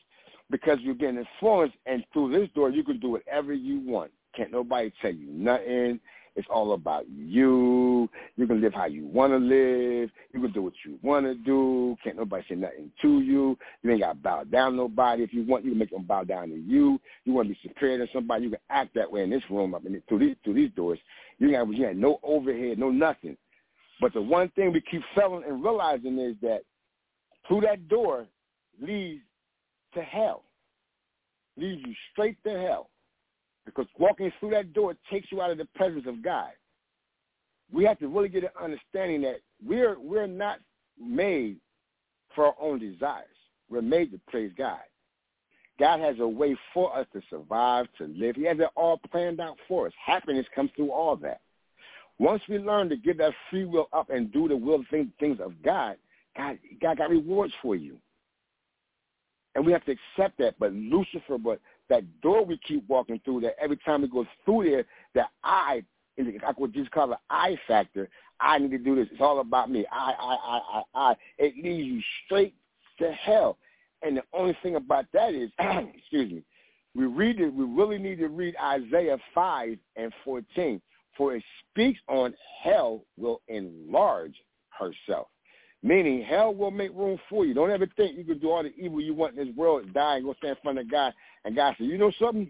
Because 0.51 0.77
you're 0.81 0.95
getting 0.95 1.17
influenced, 1.17 1.75
and 1.85 2.05
through 2.13 2.31
this 2.31 2.49
door, 2.53 2.69
you 2.69 2.83
can 2.83 2.99
do 2.99 3.09
whatever 3.09 3.53
you 3.53 3.79
want. 3.79 4.11
Can't 4.35 4.51
nobody 4.51 4.91
tell 5.01 5.13
you 5.13 5.27
nothing. 5.31 5.99
It's 6.35 6.47
all 6.49 6.73
about 6.73 7.05
you. 7.09 8.09
You 8.35 8.47
can 8.47 8.59
live 8.59 8.73
how 8.73 8.87
you 8.87 9.05
want 9.05 9.31
to 9.31 9.37
live. 9.37 10.09
You 10.33 10.41
can 10.41 10.51
do 10.51 10.63
what 10.63 10.73
you 10.85 10.99
want 11.01 11.25
to 11.25 11.35
do. 11.35 11.95
Can't 12.03 12.17
nobody 12.17 12.43
say 12.49 12.55
nothing 12.55 12.91
to 13.01 13.21
you. 13.21 13.57
You 13.83 13.91
ain't 13.91 14.01
got 14.01 14.13
to 14.13 14.15
bow 14.15 14.43
down 14.43 14.71
to 14.71 14.77
nobody. 14.77 15.23
If 15.23 15.33
you 15.33 15.45
want, 15.45 15.63
you 15.63 15.71
can 15.71 15.79
make 15.79 15.91
them 15.91 16.03
bow 16.03 16.25
down 16.25 16.49
to 16.49 16.57
you. 16.57 16.99
You 17.23 17.33
want 17.33 17.47
to 17.47 17.53
be 17.53 17.59
superior 17.63 18.05
to 18.05 18.11
somebody, 18.11 18.43
you 18.43 18.49
can 18.49 18.59
act 18.69 18.93
that 18.95 19.09
way 19.09 19.23
in 19.23 19.29
this 19.29 19.43
room, 19.49 19.73
up 19.73 19.85
in 19.85 20.01
through 20.09 20.19
these 20.19 20.35
through 20.43 20.55
these 20.55 20.71
doors. 20.75 20.99
You 21.39 21.51
got 21.51 21.69
you 21.69 21.85
got 21.85 21.95
no 21.95 22.19
overhead, 22.21 22.79
no 22.79 22.89
nothing. 22.89 23.37
But 24.01 24.13
the 24.13 24.21
one 24.21 24.49
thing 24.49 24.73
we 24.73 24.81
keep 24.81 25.01
failing 25.15 25.45
and 25.47 25.63
realizing 25.63 26.19
is 26.19 26.35
that 26.41 26.61
through 27.47 27.61
that 27.61 27.87
door 27.87 28.27
leads 28.81 29.23
to 29.93 30.01
hell. 30.01 30.43
Leads 31.57 31.81
you 31.85 31.93
straight 32.11 32.37
to 32.43 32.49
hell. 32.49 32.89
Because 33.65 33.87
walking 33.97 34.31
through 34.39 34.51
that 34.51 34.73
door 34.73 34.95
takes 35.11 35.31
you 35.31 35.41
out 35.41 35.51
of 35.51 35.57
the 35.57 35.67
presence 35.75 36.05
of 36.07 36.23
God. 36.23 36.51
We 37.71 37.83
have 37.85 37.99
to 37.99 38.07
really 38.07 38.29
get 38.29 38.43
an 38.43 38.49
understanding 38.61 39.21
that 39.21 39.41
we're 39.65 39.99
we're 39.99 40.27
not 40.27 40.59
made 40.99 41.57
for 42.35 42.47
our 42.47 42.55
own 42.61 42.79
desires. 42.79 43.25
We're 43.69 43.81
made 43.81 44.11
to 44.11 44.19
praise 44.27 44.51
God. 44.57 44.79
God 45.79 45.99
has 45.99 46.19
a 46.19 46.27
way 46.27 46.55
for 46.73 46.95
us 46.95 47.07
to 47.13 47.21
survive, 47.29 47.87
to 47.97 48.05
live. 48.05 48.35
He 48.35 48.45
has 48.45 48.59
it 48.59 48.69
all 48.75 48.99
planned 49.11 49.41
out 49.41 49.57
for 49.67 49.87
us. 49.87 49.93
Happiness 50.03 50.45
comes 50.53 50.71
through 50.75 50.91
all 50.91 51.15
that. 51.17 51.41
Once 52.17 52.41
we 52.47 52.57
learn 52.57 52.87
to 52.89 52.95
give 52.95 53.17
that 53.17 53.33
free 53.49 53.65
will 53.65 53.89
up 53.91 54.09
and 54.09 54.31
do 54.31 54.47
the 54.47 54.55
will 54.55 54.83
things 55.19 55.39
of 55.41 55.51
God, 55.63 55.97
God, 56.37 56.57
God 56.81 56.97
got 56.97 57.09
rewards 57.09 57.53
for 57.61 57.75
you. 57.75 57.97
And 59.53 59.65
we 59.65 59.71
have 59.73 59.83
to 59.85 59.91
accept 59.91 60.37
that. 60.37 60.55
But 60.59 60.73
Lucifer, 60.73 61.37
but 61.37 61.59
that 61.89 62.21
door 62.21 62.45
we 62.45 62.59
keep 62.67 62.87
walking 62.87 63.19
through, 63.23 63.41
that 63.41 63.55
every 63.61 63.77
time 63.77 64.01
we 64.01 64.07
go 64.07 64.25
through 64.43 64.69
there, 64.69 64.85
that 65.13 65.29
I, 65.43 65.83
I 66.17 66.53
could 66.53 66.73
just 66.73 66.91
call 66.91 67.11
it 67.13 67.19
I 67.29 67.57
factor. 67.67 68.09
I 68.39 68.57
need 68.57 68.71
to 68.71 68.77
do 68.77 68.95
this. 68.95 69.07
It's 69.11 69.21
all 69.21 69.39
about 69.39 69.69
me. 69.69 69.85
I, 69.91 70.13
I, 70.19 70.35
I, 70.35 70.59
I, 70.73 70.83
I. 71.11 71.15
It 71.37 71.55
leads 71.55 71.87
you 71.87 72.01
straight 72.25 72.53
to 72.99 73.11
hell. 73.11 73.57
And 74.01 74.17
the 74.17 74.23
only 74.33 74.57
thing 74.61 74.75
about 74.75 75.05
that 75.13 75.33
is, 75.33 75.49
excuse 75.59 76.31
me, 76.31 76.43
we 76.95 77.05
read 77.05 77.39
it. 77.39 77.53
We 77.53 77.65
really 77.65 77.97
need 77.97 78.19
to 78.19 78.27
read 78.27 78.55
Isaiah 78.61 79.17
five 79.33 79.77
and 79.95 80.13
fourteen, 80.23 80.81
for 81.17 81.35
it 81.35 81.43
speaks 81.71 81.99
on 82.07 82.33
hell 82.63 83.03
will 83.17 83.41
enlarge 83.47 84.35
herself. 84.69 85.27
Meaning 85.85 86.23
hell 86.23 86.51
will 86.51 86.71
make 86.71 86.89
room 86.95 87.19
for 87.29 87.45
you. 87.45 87.53
Don't 87.53 87.69
ever 87.69 87.85
think 87.95 88.17
you 88.17 88.23
can 88.23 88.39
do 88.39 88.49
all 88.49 88.63
the 88.63 88.73
evil 88.75 88.99
you 88.99 89.13
want 89.13 89.37
in 89.37 89.45
this 89.45 89.55
world, 89.55 89.83
and 89.83 89.93
die 89.93 90.15
and 90.15 90.25
go 90.25 90.33
stand 90.39 90.57
in 90.57 90.63
front 90.63 90.79
of 90.79 90.89
God, 90.89 91.13
and 91.45 91.55
God 91.55 91.75
say, 91.77 91.85
you 91.85 91.99
know 91.99 92.11
something? 92.19 92.49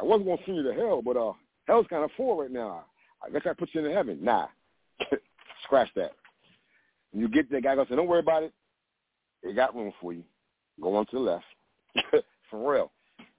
I 0.00 0.02
wasn't 0.02 0.24
going 0.24 0.38
to 0.38 0.44
send 0.44 0.56
you 0.56 0.62
to 0.64 0.74
hell, 0.74 1.00
but 1.00 1.16
uh, 1.16 1.32
hell's 1.68 1.86
kind 1.88 2.02
of 2.02 2.10
full 2.16 2.36
right 2.40 2.50
now. 2.50 2.84
I 3.24 3.30
guess 3.30 3.42
I 3.48 3.52
put 3.52 3.68
you 3.72 3.84
into 3.84 3.94
heaven. 3.94 4.18
Nah, 4.20 4.48
scratch 5.62 5.90
that. 5.94 6.10
When 7.12 7.22
you 7.22 7.28
get 7.28 7.48
there, 7.48 7.60
God 7.60 7.76
goes, 7.76 7.86
don't 7.88 8.08
worry 8.08 8.18
about 8.18 8.42
it. 8.42 8.52
It 9.44 9.54
got 9.54 9.76
room 9.76 9.92
for 10.00 10.12
you. 10.12 10.24
Go 10.82 10.96
on 10.96 11.06
to 11.06 11.12
the 11.12 11.20
left. 11.20 11.44
for 12.50 12.72
real. 12.72 12.90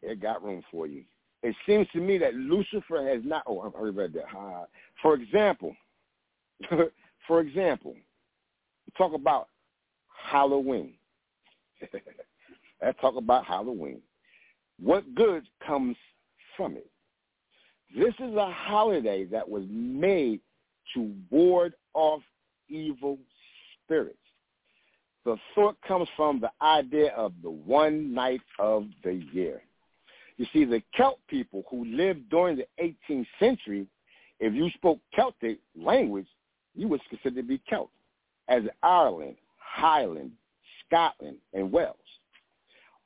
It 0.02 0.22
got 0.22 0.42
room 0.42 0.64
for 0.72 0.88
you. 0.88 1.04
It 1.44 1.54
seems 1.66 1.86
to 1.92 2.00
me 2.00 2.18
that 2.20 2.34
Lucifer 2.34 3.06
has 3.06 3.22
not, 3.26 3.44
oh, 3.46 3.60
I 3.60 3.78
already 3.78 3.98
read 3.98 4.14
that. 4.14 4.34
Uh, 4.34 4.68
for 5.02 5.16
example, 5.16 5.76
for 7.28 7.42
example, 7.42 7.94
talk 8.98 9.14
about 9.14 9.48
Halloween. 10.30 10.94
Let's 12.82 13.00
talk 13.02 13.16
about 13.16 13.46
Halloween. 13.46 14.02
What 14.80 15.16
good 15.16 15.48
comes 15.66 15.96
from 16.56 16.78
it? 16.78 16.90
This 17.96 18.14
is 18.20 18.36
a 18.36 18.52
holiday 18.52 19.26
that 19.26 19.48
was 19.48 19.64
made 19.70 20.42
to 20.94 21.14
ward 21.32 21.74
off 21.94 22.22
evil 22.70 23.18
spirits. 23.86 24.18
The 25.26 25.38
thought 25.56 25.78
comes 25.86 26.08
from 26.16 26.40
the 26.40 26.52
idea 26.62 27.12
of 27.14 27.34
the 27.42 27.50
one 27.50 28.14
night 28.14 28.42
of 28.60 28.86
the 29.04 29.26
year. 29.34 29.62
You 30.38 30.46
see, 30.54 30.66
the 30.66 30.82
Celt 30.96 31.20
people 31.28 31.64
who 31.70 31.84
lived 31.86 32.30
during 32.30 32.58
the 32.58 32.68
18th 32.82 33.26
century, 33.40 33.88
if 34.40 34.54
you 34.54 34.70
spoke 34.72 35.00
Celtic 35.16 35.60
language, 35.76 36.28
you 36.76 36.88
was 36.88 37.02
considered 37.10 37.36
to 37.38 37.44
be 37.44 37.60
Celt, 37.70 37.90
as 38.48 38.64
Ireland, 38.84 39.36
Highland, 39.58 40.32
Scotland, 40.86 41.38
and 41.54 41.72
Wales. 41.72 41.96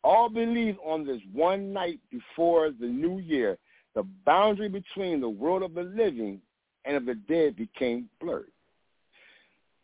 All 0.04 0.30
believe 0.30 0.78
on 0.84 1.06
this 1.06 1.22
one 1.32 1.74
night 1.74 2.00
before 2.10 2.72
the 2.72 2.88
new 2.88 3.20
year, 3.20 3.58
the 3.94 4.04
boundary 4.26 4.70
between 4.70 5.22
the 5.22 5.30
world 5.30 5.64
of 5.64 5.74
the 5.74 5.84
living 5.84 6.42
and 6.86 6.96
of 6.96 7.06
the 7.06 7.16
dead 7.16 7.56
became 7.56 8.10
blurred. 8.20 8.52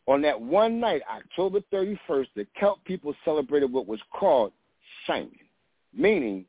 On 0.08 0.22
that 0.22 0.40
one 0.40 0.80
night, 0.80 1.02
October 1.12 1.60
31st, 1.72 2.28
the 2.36 2.48
Celt 2.60 2.84
people 2.86 3.14
celebrated 3.26 3.72
what 3.72 3.88
was 3.88 4.00
called 4.18 4.54
Samhain, 5.06 5.38
meaning 5.94 6.46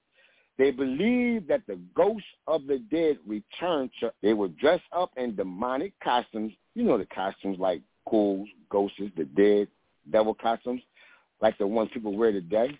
they 0.58 0.70
believed 0.70 1.48
that 1.48 1.62
the 1.66 1.78
ghosts 1.94 2.28
of 2.46 2.66
the 2.66 2.78
dead 2.90 3.18
returned 3.26 3.90
to, 4.00 4.12
they 4.22 4.32
were 4.32 4.48
dressed 4.48 4.84
up 4.92 5.10
in 5.16 5.34
demonic 5.34 5.92
costumes. 6.02 6.52
You 6.74 6.84
know 6.84 6.98
the 6.98 7.06
costumes 7.06 7.58
like 7.58 7.82
ghouls, 8.10 8.48
ghosts, 8.70 9.00
the 9.16 9.24
dead, 9.24 9.68
devil 10.10 10.34
costumes, 10.34 10.82
like 11.40 11.56
the 11.58 11.66
ones 11.66 11.90
people 11.92 12.16
wear 12.16 12.32
today. 12.32 12.78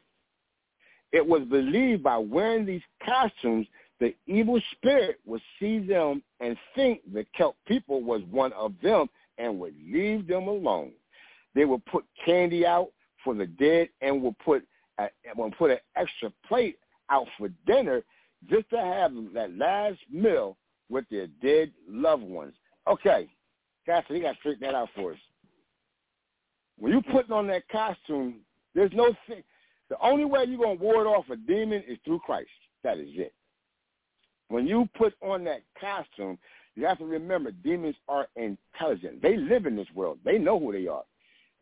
It 1.13 1.27
was 1.27 1.43
believed 1.43 2.03
by 2.03 2.19
wearing 2.19 2.67
these 2.67 2.83
costumes, 3.05 3.67
the 4.01 4.15
evil 4.27 4.61
spirit 4.73 5.19
would 5.25 5.41
see 5.59 5.79
them 5.79 6.23
and 6.41 6.57
think 6.75 7.01
the 7.13 7.27
Celt 7.37 7.57
people 7.67 8.03
was 8.03 8.23
one 8.31 8.53
of 8.53 8.75
them 8.83 9.09
and 9.39 9.59
would 9.59 9.75
leave 9.91 10.27
them 10.27 10.49
alone. 10.49 10.93
They 11.55 11.65
would 11.65 11.85
put 11.87 12.05
candy 12.25 12.67
out 12.67 12.91
for 13.25 13.35
the 13.35 13.47
dead 13.47 13.89
and 14.01 14.23
would 14.23 14.39
put 14.39 14.65
a, 14.99 15.09
would 15.37 15.57
put 15.57 15.71
an 15.71 15.79
extra 15.97 16.33
plate 16.47 16.79
out 17.11 17.27
for 17.37 17.49
dinner 17.67 18.03
just 18.49 18.69
to 18.71 18.79
have 18.79 19.13
that 19.35 19.57
last 19.57 19.99
meal 20.11 20.57
with 20.89 21.05
their 21.11 21.27
dead 21.43 21.73
loved 21.89 22.23
ones. 22.23 22.55
Okay, 22.87 23.29
Cassie, 23.89 24.15
you 24.15 24.23
got 24.23 24.33
to 24.33 24.39
straighten 24.39 24.61
that 24.61 24.75
out 24.75 24.91
for 24.95 25.13
us. 25.13 25.19
When 26.79 26.93
you 26.93 27.01
putting 27.01 27.33
on 27.33 27.47
that 27.47 27.67
costume, 27.69 28.41
there's 28.75 28.93
no 28.93 29.15
thing. 29.27 29.43
The 29.89 29.97
only 30.03 30.27
way 30.27 30.45
you're 30.47 30.59
going 30.59 30.77
to 30.79 30.85
ward 30.85 31.07
off 31.07 31.25
a 31.31 31.37
demon 31.37 31.83
is 31.89 31.97
through 32.05 32.19
Christ. 32.21 32.51
That 32.85 32.99
is 32.99 33.09
it. 33.15 33.33
When 34.49 34.67
you 34.67 34.89
put 34.97 35.15
on 35.23 35.43
that 35.45 35.63
costume, 35.81 36.39
you 36.77 36.85
have 36.85 36.99
to 36.99 37.07
remember 37.07 37.51
demons 37.51 37.97
are 38.09 38.29
intelligent. 38.37 39.23
They 39.23 39.37
live 39.37 39.65
in 39.65 39.75
this 39.75 39.89
world. 39.95 40.19
They 40.25 40.39
know 40.39 40.61
who 40.61 40.71
they 40.73 40.87
are. 40.87 41.03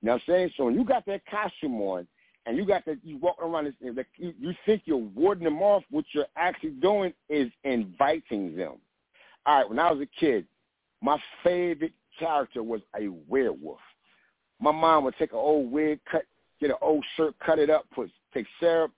You 0.03 0.09
know 0.09 0.13
what 0.13 0.15
I'm 0.15 0.21
saying? 0.27 0.51
So 0.57 0.65
when 0.65 0.75
you 0.75 0.85
got 0.85 1.07
that 1.07 1.23
costume 1.27 1.81
on, 1.81 2.07
and 2.45 2.57
you 2.57 2.65
got 2.65 2.85
that 2.85 2.99
you 3.03 3.19
walk 3.19 3.37
around 3.41 3.65
this, 3.65 3.75
you 4.17 4.53
think 4.65 4.83
you're 4.85 4.99
warding 4.99 5.45
them 5.45 5.63
off. 5.63 5.83
What 5.91 6.05
you're 6.13 6.27
actually 6.37 6.71
doing 6.71 7.13
is 7.29 7.51
inviting 7.65 8.57
them. 8.57 8.75
All 9.47 9.59
right, 9.59 9.69
when 9.69 9.79
I 9.79 9.91
was 9.91 10.01
a 10.01 10.21
kid, 10.21 10.47
my 11.03 11.19
favorite 11.43 11.93
character 12.19 12.63
was 12.63 12.81
a 12.99 13.09
werewolf. 13.29 13.81
My 14.61 14.73
mom 14.73 15.05
would 15.05 15.15
take 15.19 15.33
an 15.33 15.39
old 15.39 15.71
wig, 15.71 16.01
cut, 16.11 16.23
get 16.61 16.71
an 16.71 16.77
old 16.81 17.05
shirt, 17.17 17.35
cut 17.45 17.59
it 17.59 17.71
up, 17.71 17.87
put 17.95 18.11
take 18.33 18.47
syrup, 18.61 18.93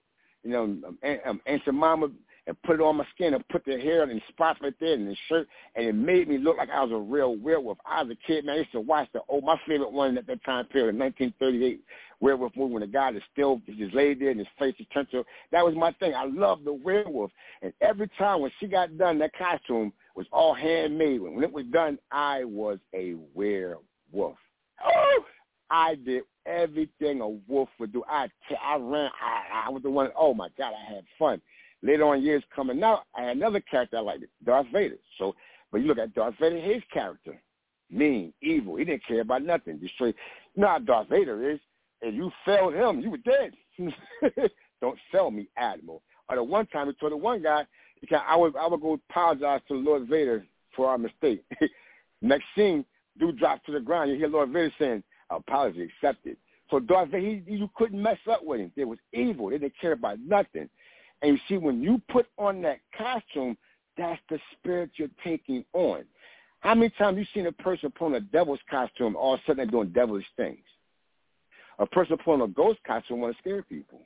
you 0.45 0.51
know, 0.51 0.65
um, 0.65 0.99
um, 1.27 1.41
Aunt 1.47 1.75
Mama 1.75 2.09
and 2.49 2.61
put 2.63 2.77
it 2.77 2.81
on 2.81 2.97
my 2.97 3.05
skin 3.15 3.35
and 3.35 3.47
put 3.49 3.63
the 3.67 3.79
hair 3.79 4.03
and 4.03 4.23
spots 4.29 4.59
right 4.63 4.73
there 4.81 4.95
in 4.95 5.05
the 5.05 5.15
shirt, 5.29 5.47
and 5.77 5.85
it 5.87 5.93
made 5.93 6.29
me 6.29 6.39
look 6.39 6.57
like 6.57 6.71
I 6.71 6.83
was 6.83 6.93
a 6.93 6.97
real 6.97 7.37
werewolf. 7.37 7.77
I 7.85 8.03
was 8.03 8.13
a 8.13 8.27
kid, 8.27 8.47
man. 8.47 8.55
I 8.55 8.59
used 8.61 8.73
to 8.73 8.81
watch 8.81 9.07
the 9.13 9.21
oh, 9.29 9.43
my 9.43 9.61
favorite 9.69 9.93
one 9.93 10.17
at 10.17 10.27
that 10.27 10.43
time 10.45 10.65
period, 10.65 10.99
1938 10.99 11.81
werewolf 12.21 12.57
movie 12.57 12.73
when 12.73 12.81
the 12.81 12.87
guy 12.87 13.11
is 13.11 13.23
still 13.33 13.61
just 13.67 13.95
laid 13.95 14.21
there 14.21 14.31
and 14.31 14.41
his 14.41 14.49
face 14.59 14.75
is 14.81 14.87
turned 14.93 15.11
to. 15.11 15.25
That 15.53 15.65
was 15.65 15.75
my 15.77 15.93
thing. 15.93 16.15
I 16.15 16.25
loved 16.25 16.65
the 16.65 16.73
werewolf, 16.73 17.31
and 17.61 17.73
every 17.83 18.09
time 18.19 18.41
when 18.41 18.51
she 18.59 18.67
got 18.67 18.97
done, 18.97 19.19
that 19.19 19.37
costume 19.37 19.93
was 20.19 20.27
all 20.33 20.53
handmade. 20.53 21.21
When 21.21 21.45
it 21.45 21.53
was 21.53 21.65
done, 21.67 21.97
I 22.11 22.43
was 22.43 22.79
a 22.93 23.15
werewolf. 23.35 24.37
Oh, 24.85 25.25
I 25.71 25.95
did 25.95 26.25
everything 26.45 27.21
a 27.21 27.29
wolf 27.29 27.69
would 27.79 27.93
do. 27.93 28.03
I, 28.09 28.27
I 28.61 28.77
ran. 28.77 29.11
I, 29.23 29.67
I 29.67 29.71
was 29.71 29.85
the 29.85 29.91
one. 29.91 30.11
Oh 30.19 30.35
my 30.35 30.49
God, 30.59 30.73
I 30.75 30.93
had 30.93 31.05
fun. 31.19 31.41
Later 31.83 32.05
on 32.05 32.23
years 32.23 32.43
coming 32.55 32.83
out, 32.83 33.05
I 33.17 33.23
had 33.23 33.37
another 33.37 33.61
character 33.61 33.99
I 33.99 34.01
liked, 34.01 34.25
Darth 34.45 34.67
Vader. 34.73 34.97
So, 35.19 35.37
but 35.71 35.81
you 35.81 35.87
look 35.87 35.99
at 35.99 36.15
Darth 36.15 36.35
Vader, 36.41 36.59
his 36.59 36.83
character, 36.93 37.41
mean, 37.89 38.33
evil. 38.43 38.75
He 38.75 38.85
didn't 38.85 39.07
care 39.07 39.21
about 39.21 39.45
nothing. 39.45 39.79
Destroy. 39.79 40.09
You 40.09 40.15
know 40.57 40.67
how 40.67 40.79
Darth 40.81 41.11
Vader 41.11 41.49
is. 41.49 41.61
If 42.01 42.13
you 42.13 42.33
failed 42.45 42.75
him, 42.75 43.01
you 43.01 43.11
were 43.11 43.19
dead. 43.19 43.53
Don't 44.81 44.99
sell 45.13 45.31
me, 45.31 45.49
Admiral. 45.57 46.03
Or 46.29 46.37
the 46.37 46.43
one 46.43 46.67
time 46.67 46.89
he 46.89 46.93
told 46.95 47.13
the 47.13 47.17
one 47.17 47.41
guy, 47.41 47.65
I 48.13 48.37
would 48.37 48.57
I 48.57 48.67
would 48.67 48.81
go 48.81 48.99
apologize 49.11 49.61
to 49.69 49.75
Lord 49.75 50.09
Vader 50.09 50.45
for 50.75 50.89
our 50.89 50.99
mistake. 50.99 51.45
Next 52.23 52.45
scene, 52.57 52.85
dude 53.19 53.39
drops 53.39 53.65
to 53.67 53.73
the 53.73 53.81
ground. 53.81 54.11
You 54.11 54.17
hear 54.17 54.29
Lord 54.29 54.51
Vader 54.51 54.73
saying, 54.79 55.03
"Apology 55.31 55.83
accepted." 55.83 56.37
So 56.71 56.81
Darth 56.81 57.11
Vader, 57.11 57.27
he, 57.27 57.43
you 57.47 57.71
couldn't 57.75 58.01
mess 58.01 58.19
up 58.31 58.45
with 58.45 58.61
him. 58.61 58.73
They 58.77 58.85
was 58.85 58.99
evil. 59.13 59.51
They 59.51 59.59
didn't 59.59 59.79
care 59.81 59.93
about 59.93 60.19
nothing. 60.21 60.69
And 61.23 61.33
you 61.33 61.39
see, 61.49 61.57
when 61.57 61.83
you 61.83 62.01
put 62.11 62.27
on 62.39 62.63
that 62.63 62.79
costume, 62.97 63.57
that's 63.97 64.21
the 64.31 64.39
spirit 64.53 64.91
you're 64.97 65.09
taking 65.25 65.65
on. 65.73 66.05
How 66.61 66.75
many 66.75 66.91
times 66.91 67.19
you 67.19 67.27
seen 67.35 67.47
a 67.47 67.53
person 67.53 67.91
put 67.91 68.07
on 68.07 68.15
a 68.15 68.21
devil's 68.21 68.61
costume, 68.71 69.17
all 69.17 69.35
of 69.35 69.41
a 69.41 69.43
sudden 69.45 69.57
they're 69.59 69.67
doing 69.67 69.91
devilish 69.91 70.27
things? 70.37 70.59
A 71.79 71.87
person 71.87 72.17
put 72.19 72.35
on 72.35 72.43
a 72.43 72.49
ghost 72.49 72.81
costume 72.87 73.21
want 73.21 73.35
to 73.37 73.43
scare 73.43 73.63
people. 73.63 74.03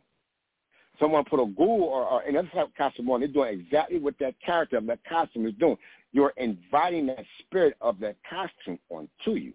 Someone 1.01 1.25
put 1.25 1.41
a 1.41 1.47
ghoul 1.47 1.83
or, 1.83 2.05
or 2.05 2.23
another 2.23 2.49
type 2.55 2.69
of 2.69 2.75
costume 2.75 3.11
on, 3.11 3.21
they're 3.21 3.29
doing 3.29 3.61
exactly 3.61 3.99
what 3.99 4.15
that 4.21 4.35
character 4.45 4.77
of 4.77 4.87
that 4.87 5.01
costume 5.09 5.47
is 5.47 5.55
doing. 5.59 5.77
You're 6.13 6.35
inviting 6.37 7.07
that 7.07 7.25
spirit 7.41 7.75
of 7.81 7.99
that 8.01 8.17
costume 8.29 8.79
onto 8.91 9.39
you. 9.39 9.53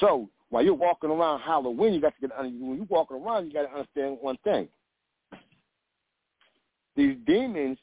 So 0.00 0.28
while 0.50 0.62
you're 0.62 0.74
walking 0.74 1.10
around 1.10 1.40
Halloween, 1.40 1.94
you 1.94 2.00
got 2.00 2.14
to 2.14 2.20
get 2.20 2.32
under, 2.36 2.50
when 2.50 2.76
you're 2.76 2.86
walking 2.88 3.16
around, 3.16 3.46
you 3.46 3.52
got 3.52 3.62
to 3.62 3.72
understand 3.72 4.18
one 4.20 4.36
thing. 4.44 4.68
These 6.96 7.16
demons 7.26 7.78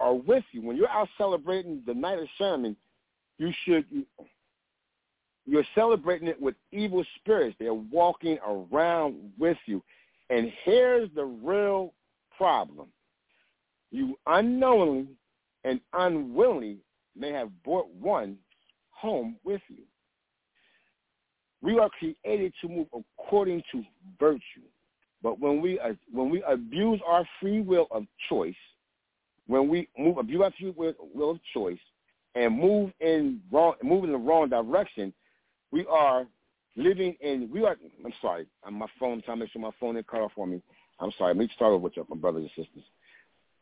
are 0.00 0.14
with 0.14 0.44
you. 0.52 0.62
When 0.62 0.76
you're 0.76 0.88
out 0.88 1.08
celebrating 1.16 1.82
the 1.86 1.94
night 1.94 2.18
of 2.18 2.28
Samhain, 2.38 2.76
you 3.38 3.52
should 3.64 3.86
you're 5.46 5.64
celebrating 5.74 6.28
it 6.28 6.40
with 6.40 6.54
evil 6.72 7.04
spirits. 7.16 7.56
They're 7.58 7.74
walking 7.74 8.38
around 8.46 9.16
with 9.38 9.58
you. 9.66 9.82
And 10.30 10.52
here's 10.64 11.10
the 11.14 11.24
real 11.24 11.92
problem. 12.36 12.88
You 13.90 14.16
unknowingly 14.26 15.08
and 15.64 15.80
unwillingly 15.92 16.78
may 17.16 17.30
have 17.30 17.50
brought 17.62 17.88
one 17.94 18.38
home 18.90 19.36
with 19.44 19.60
you. 19.68 19.84
We 21.62 21.78
are 21.78 21.88
created 21.98 22.52
to 22.60 22.68
move 22.68 22.86
according 22.92 23.62
to 23.72 23.82
virtue. 24.18 24.66
But 25.22 25.40
when 25.40 25.62
we 25.62 25.78
uh, 25.80 25.94
when 26.12 26.28
we 26.28 26.42
abuse 26.42 27.00
our 27.06 27.26
free 27.40 27.62
will 27.62 27.86
of 27.90 28.04
choice, 28.28 28.54
when 29.46 29.68
we 29.68 29.88
move 29.98 30.18
abuse 30.18 30.42
our 30.42 30.52
free 30.60 30.74
will, 30.76 30.92
of 31.30 31.38
choice 31.54 31.78
and 32.34 32.58
move 32.58 32.90
in 33.00 33.40
wrong 33.50 33.74
move 33.82 34.04
in 34.04 34.12
the 34.12 34.18
wrong 34.18 34.50
direction, 34.50 35.14
we 35.70 35.86
are 35.86 36.26
living 36.76 37.16
in 37.20 37.48
we 37.52 37.64
are 37.64 37.76
I'm 38.04 38.12
sorry, 38.20 38.46
I'm 38.64 38.74
my 38.74 38.86
phone 38.98 39.22
trying 39.22 39.38
to 39.38 39.44
make 39.44 39.52
sure 39.52 39.62
my 39.62 39.70
phone 39.80 39.94
didn't 39.94 40.08
cut 40.08 40.20
off 40.20 40.32
for 40.34 40.46
me. 40.46 40.62
I'm 41.00 41.12
sorry, 41.18 41.34
let 41.34 41.38
me 41.38 41.50
start 41.54 41.70
over 41.70 41.78
with 41.78 41.96
you, 41.96 42.06
my 42.08 42.16
brothers 42.16 42.48
and 42.56 42.66
sisters. 42.66 42.84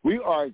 We 0.03 0.19
are 0.19 0.49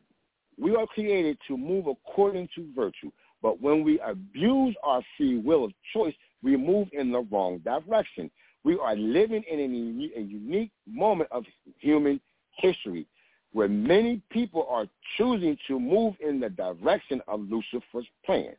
we 0.60 0.74
are 0.74 0.86
created 0.86 1.38
to 1.48 1.56
move 1.56 1.86
according 1.86 2.48
to 2.56 2.66
virtue. 2.74 3.10
But 3.42 3.60
when 3.60 3.84
we 3.84 4.00
abuse 4.00 4.74
our 4.82 5.02
free 5.16 5.38
will 5.38 5.64
of 5.64 5.72
choice, 5.92 6.14
we 6.42 6.56
move 6.56 6.88
in 6.92 7.12
the 7.12 7.20
wrong 7.30 7.58
direction. 7.58 8.30
We 8.64 8.78
are 8.78 8.96
living 8.96 9.44
in 9.50 9.60
a 9.60 10.20
unique 10.20 10.72
moment 10.86 11.30
of 11.30 11.44
human 11.78 12.20
history 12.56 13.06
where 13.52 13.68
many 13.68 14.20
people 14.30 14.66
are 14.68 14.86
choosing 15.16 15.56
to 15.68 15.78
move 15.78 16.14
in 16.20 16.40
the 16.40 16.50
direction 16.50 17.22
of 17.28 17.40
Lucifer's 17.48 18.06
plans. 18.26 18.56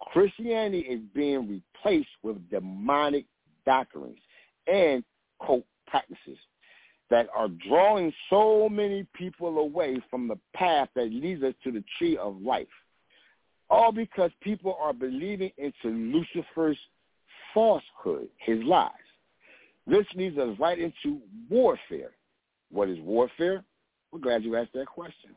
Christianity 0.00 0.80
is 0.80 1.00
being 1.14 1.48
replaced 1.48 2.08
with 2.22 2.48
demonic 2.50 3.26
doctrines 3.64 4.18
and 4.66 5.02
cult 5.44 5.64
practices 5.86 6.38
that 7.10 7.28
are 7.34 7.48
drawing 7.68 8.12
so 8.30 8.68
many 8.68 9.06
people 9.14 9.58
away 9.58 9.96
from 10.10 10.26
the 10.28 10.38
path 10.54 10.88
that 10.94 11.12
leads 11.12 11.42
us 11.42 11.54
to 11.62 11.70
the 11.70 11.84
tree 11.98 12.16
of 12.16 12.40
life. 12.42 12.66
All 13.70 13.92
because 13.92 14.30
people 14.40 14.76
are 14.80 14.92
believing 14.92 15.50
into 15.56 15.88
Lucifer's 15.88 16.78
falsehood, 17.54 18.28
his 18.38 18.62
lies. 18.64 18.90
This 19.86 20.06
leads 20.14 20.36
us 20.38 20.56
right 20.58 20.78
into 20.78 21.20
warfare. 21.48 22.10
What 22.70 22.88
is 22.88 22.98
warfare? 23.00 23.64
We're 24.10 24.18
glad 24.18 24.42
you 24.42 24.56
asked 24.56 24.72
that 24.74 24.86
question. 24.86 25.30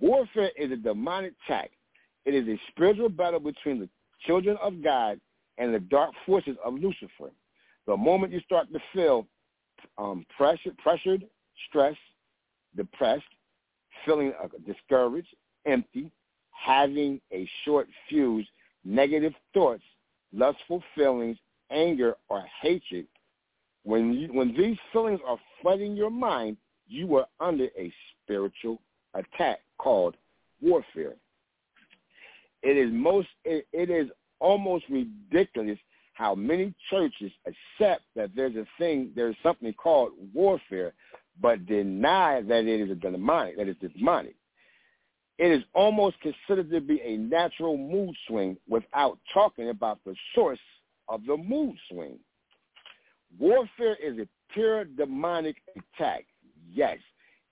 Warfare 0.00 0.50
is 0.56 0.70
a 0.70 0.76
demonic 0.76 1.34
attack. 1.44 1.70
It 2.30 2.46
is 2.46 2.46
a 2.46 2.60
spiritual 2.68 3.08
battle 3.08 3.40
between 3.40 3.80
the 3.80 3.88
children 4.24 4.56
of 4.62 4.84
God 4.84 5.20
and 5.58 5.74
the 5.74 5.80
dark 5.80 6.12
forces 6.24 6.56
of 6.64 6.74
Lucifer. 6.74 7.32
The 7.88 7.96
moment 7.96 8.32
you 8.32 8.38
start 8.42 8.72
to 8.72 8.78
feel 8.92 9.26
um, 9.98 10.24
pressured, 10.36 10.78
pressured, 10.78 11.24
stressed, 11.68 11.98
depressed, 12.76 13.24
feeling 14.06 14.32
uh, 14.40 14.46
discouraged, 14.64 15.26
empty, 15.66 16.12
having 16.52 17.20
a 17.32 17.50
short 17.64 17.88
fuse, 18.08 18.46
negative 18.84 19.32
thoughts, 19.52 19.82
lustful 20.32 20.84
feelings, 20.94 21.36
anger, 21.72 22.14
or 22.28 22.44
hatred, 22.62 23.08
when 23.82 24.14
you, 24.14 24.28
when 24.32 24.54
these 24.56 24.78
feelings 24.92 25.18
are 25.26 25.38
flooding 25.60 25.96
your 25.96 26.10
mind, 26.10 26.58
you 26.86 27.16
are 27.16 27.26
under 27.40 27.64
a 27.76 27.92
spiritual 28.22 28.80
attack 29.14 29.58
called 29.78 30.14
warfare. 30.62 31.16
It 32.62 32.76
is 32.76 32.90
most 32.92 33.28
it, 33.44 33.66
it 33.72 33.90
is 33.90 34.10
almost 34.38 34.84
ridiculous 34.88 35.78
how 36.14 36.34
many 36.34 36.74
churches 36.90 37.32
accept 37.46 38.02
that 38.14 38.30
there's 38.34 38.56
a 38.56 38.66
thing 38.78 39.10
there's 39.14 39.36
something 39.42 39.72
called 39.72 40.12
warfare, 40.34 40.92
but 41.40 41.64
deny 41.66 42.42
that 42.42 42.64
it 42.64 42.80
is 42.80 42.90
a 42.90 42.94
demonic 42.94 43.56
that 43.56 43.68
is 43.68 43.76
demonic. 43.76 44.34
It 45.38 45.50
is 45.50 45.62
almost 45.72 46.16
considered 46.20 46.70
to 46.70 46.80
be 46.82 47.00
a 47.00 47.16
natural 47.16 47.78
mood 47.78 48.14
swing 48.28 48.58
without 48.68 49.18
talking 49.32 49.70
about 49.70 49.98
the 50.04 50.14
source 50.34 50.58
of 51.08 51.24
the 51.24 51.36
mood 51.36 51.76
swing. 51.90 52.18
Warfare 53.38 53.96
is 53.96 54.18
a 54.18 54.28
pure 54.52 54.84
demonic 54.84 55.56
attack. 55.76 56.26
Yes, 56.70 56.98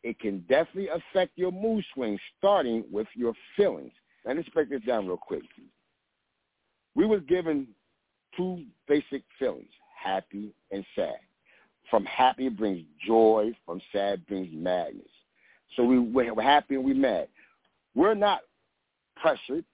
it 0.03 0.21
can 0.21 0.41
definitely 0.41 0.89
affect 0.89 1.33
your 1.37 1.51
mood 1.51 1.83
swing, 1.95 2.19
starting 2.37 2.85
with 2.93 3.07
your 3.15 3.33
feelings. 3.57 3.93
Now, 4.29 4.35
let's 4.35 4.49
break 4.51 4.69
this 4.69 4.83
down 4.83 5.07
real 5.07 5.17
quick. 5.17 5.43
We 6.95 7.07
were 7.07 7.21
given 7.21 7.69
two 8.37 8.63
basic 8.87 9.23
feelings, 9.39 9.71
happy 10.05 10.53
and 10.71 10.85
sad. 10.95 11.17
From 11.91 12.05
happy 12.05 12.51
brings 12.51 12.85
joy, 13.07 13.53
from 13.65 13.81
sad 13.91 14.27
brings 14.27 14.51
madness. 14.53 15.07
So 15.75 15.83
we, 15.83 15.99
we're 15.99 16.43
happy 16.43 16.75
and 16.75 16.85
we're 16.85 16.95
mad. 16.95 17.29
We're 17.95 18.15
not 18.15 18.41
pressured 19.17 19.65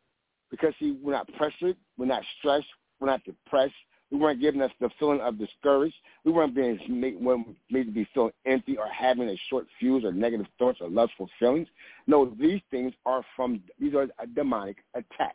because 0.52 0.72
see, 0.78 0.96
we're 1.02 1.12
not 1.12 1.28
pressured, 1.36 1.76
we're 1.98 2.06
not 2.06 2.22
stressed, 2.38 2.66
we're 3.00 3.08
not 3.08 3.24
depressed, 3.24 3.74
we 4.14 4.20
weren't 4.20 4.40
giving 4.40 4.62
us 4.62 4.70
the 4.80 4.88
feeling 5.00 5.20
of 5.20 5.40
discouraged. 5.40 5.96
We 6.24 6.30
weren't 6.30 6.54
being 6.54 6.78
made, 6.88 7.20
made 7.68 7.86
to 7.86 7.90
be 7.90 8.06
feeling 8.14 8.30
empty 8.46 8.78
or 8.78 8.86
having 8.86 9.28
a 9.28 9.36
short 9.50 9.66
fuse 9.80 10.04
or 10.04 10.12
negative 10.12 10.46
thoughts 10.56 10.78
or 10.80 10.88
lustful 10.88 11.28
feelings. 11.40 11.66
No, 12.06 12.32
these 12.38 12.60
things 12.70 12.92
are 13.04 13.24
from, 13.34 13.60
these 13.80 13.92
are 13.96 14.06
demonic 14.36 14.76
attacks. 14.94 15.34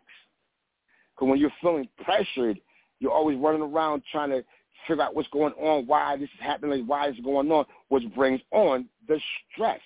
Because 1.14 1.30
when 1.30 1.40
you're 1.40 1.52
feeling 1.62 1.90
pressured, 2.06 2.62
you're 3.02 3.12
always 3.12 3.38
running 3.38 3.62
around 3.62 4.02
trying 4.14 4.30
to 4.30 4.46
figure 4.88 5.04
out 5.04 5.14
what's 5.14 5.28
going 5.28 5.54
on, 5.56 5.86
why 5.86 6.16
this 6.16 6.30
is 6.30 6.40
happening, 6.40 6.88
why 6.88 7.10
this 7.10 7.18
is 7.18 7.26
going 7.26 7.52
on, 7.52 7.66
which 7.90 8.04
brings 8.16 8.40
on 8.52 8.88
the 9.10 9.20
stress. 9.52 9.82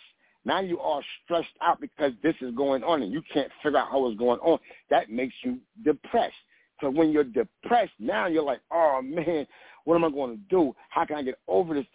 Now 0.46 0.60
you 0.60 0.80
are 0.80 1.02
stressed 1.24 1.48
out 1.64 1.82
because 1.82 2.12
this 2.22 2.36
is 2.42 2.54
going 2.54 2.84
on 2.84 3.02
and 3.02 3.12
you 3.12 3.24
can't 3.34 3.50
figure 3.64 3.80
out 3.80 3.90
how 3.90 4.08
it's 4.08 4.20
going 4.20 4.40
on. 4.42 4.60
That 4.92 5.10
makes 5.10 5.34
you 5.42 5.58
depressed. 5.84 6.36
So 6.84 6.90
when 6.90 7.12
you're 7.12 7.24
depressed, 7.24 7.94
now 7.98 8.28
you're 8.28 8.44
like, 8.44 8.60
oh 8.70 9.02
man, 9.02 9.48
what 9.86 9.96
am 9.96 10.04
I 10.04 10.10
going 10.10 10.36
to 10.36 10.44
do? 10.50 10.76
How 10.90 11.06
can 11.06 11.16
I 11.16 11.24
get 11.24 11.40
over 11.48 11.74
this? 11.74 11.86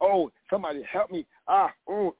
Oh, 0.00 0.30
somebody 0.48 0.82
help 0.90 1.10
me. 1.10 1.26
Ah, 1.46 1.70
oh, 1.86 2.14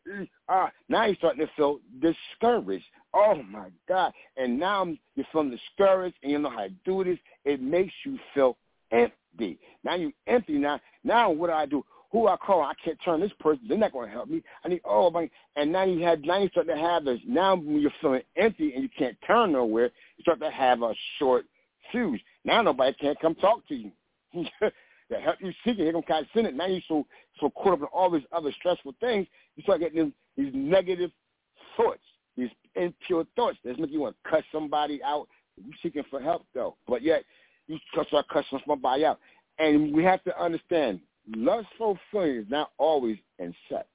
ah. 0.47 0.71
Now 0.91 1.07
you're 1.07 1.17
starting 1.17 1.47
to 1.47 1.53
feel 1.57 1.79
discouraged. 1.99 2.85
Oh 3.15 3.43
my 3.51 3.71
God. 3.89 4.13
And 4.37 4.61
now 4.61 4.87
you're 5.15 5.27
feeling 5.33 5.51
discouraged 5.51 6.17
and 6.23 6.31
you 6.31 6.39
know 6.39 6.51
how 6.51 6.65
to 6.65 6.73
do 6.85 7.03
this. 7.05 7.19
It 7.47 7.63
makes 7.63 7.95
you 8.05 8.19
feel 8.35 8.59
empty. 8.93 9.59
Now 9.83 9.95
you 9.95 10.13
empty 10.27 10.59
now. 10.59 10.79
Now 11.03 11.31
what 11.31 11.47
do 11.47 11.55
I 11.55 11.65
do? 11.65 11.83
Who 12.13 12.27
I 12.27 12.37
call? 12.37 12.61
I 12.61 12.75
can't 12.85 12.99
turn 13.03 13.21
this 13.21 13.33
person. 13.41 13.65
They're 13.67 13.79
not 13.79 13.93
going 13.93 14.09
to 14.09 14.13
help 14.13 14.29
me. 14.29 14.43
I 14.63 14.69
need 14.69 14.83
oh 14.85 15.11
my. 15.11 15.31
And 15.57 15.73
now 15.73 15.85
you 15.85 16.05
have 16.05 16.21
now 16.21 16.43
you 16.43 16.51
start 16.51 16.67
to 16.67 16.77
have 16.77 17.07
this. 17.07 17.21
Now 17.27 17.55
when 17.55 17.81
you're 17.81 17.91
feeling 18.03 18.23
empty 18.37 18.75
and 18.75 18.83
you 18.83 18.91
can't 18.99 19.17
turn 19.27 19.53
nowhere, 19.53 19.91
you 20.19 20.23
start 20.23 20.41
to 20.41 20.51
have 20.51 20.83
a 20.83 20.93
short 21.19 21.47
fuse. 21.91 22.21
Now 22.45 22.63
nobody 22.63 22.95
can't 22.95 23.21
come 23.21 23.35
talk 23.37 23.67
to 23.69 23.75
you. 23.75 23.93
that 25.11 25.23
help 25.23 25.37
you 25.41 25.53
seek 25.65 25.79
it, 25.79 25.85
here 25.85 25.93
come 25.93 26.25
it. 26.35 26.55
Now 26.55 26.67
you're 26.67 26.81
so 26.89 27.07
so 27.41 27.51
caught 27.51 27.75
up 27.75 27.81
in 27.81 27.87
all 27.87 28.11
these 28.11 28.23
other 28.33 28.53
stressful 28.59 28.95
things, 29.01 29.27
you 29.57 29.63
start 29.63 29.81
getting 29.81 30.13
these 30.37 30.53
negative 30.55 31.11
thoughts, 31.77 32.03
these 32.37 32.51
impure 32.77 33.25
thoughts 33.37 33.59
that 33.65 33.79
make 33.79 33.91
you 33.91 34.01
want 34.01 34.17
to 34.23 34.31
cut 34.31 34.45
somebody 34.53 35.03
out. 35.03 35.29
You're 35.57 35.75
seeking 35.83 36.05
for 36.11 36.21
help 36.21 36.47
though, 36.55 36.77
but 36.87 37.03
yet 37.03 37.25
you 37.67 37.79
start 37.93 38.29
cussing 38.29 38.61
somebody 38.67 39.05
out. 39.05 39.19
And 39.59 39.93
we 39.93 40.03
have 40.05 40.23
to 40.25 40.43
understand, 40.43 41.01
lustful 41.37 41.99
is 42.15 42.47
not 42.49 42.71
always 42.79 43.19
in 43.39 43.55
sex. 43.71 43.87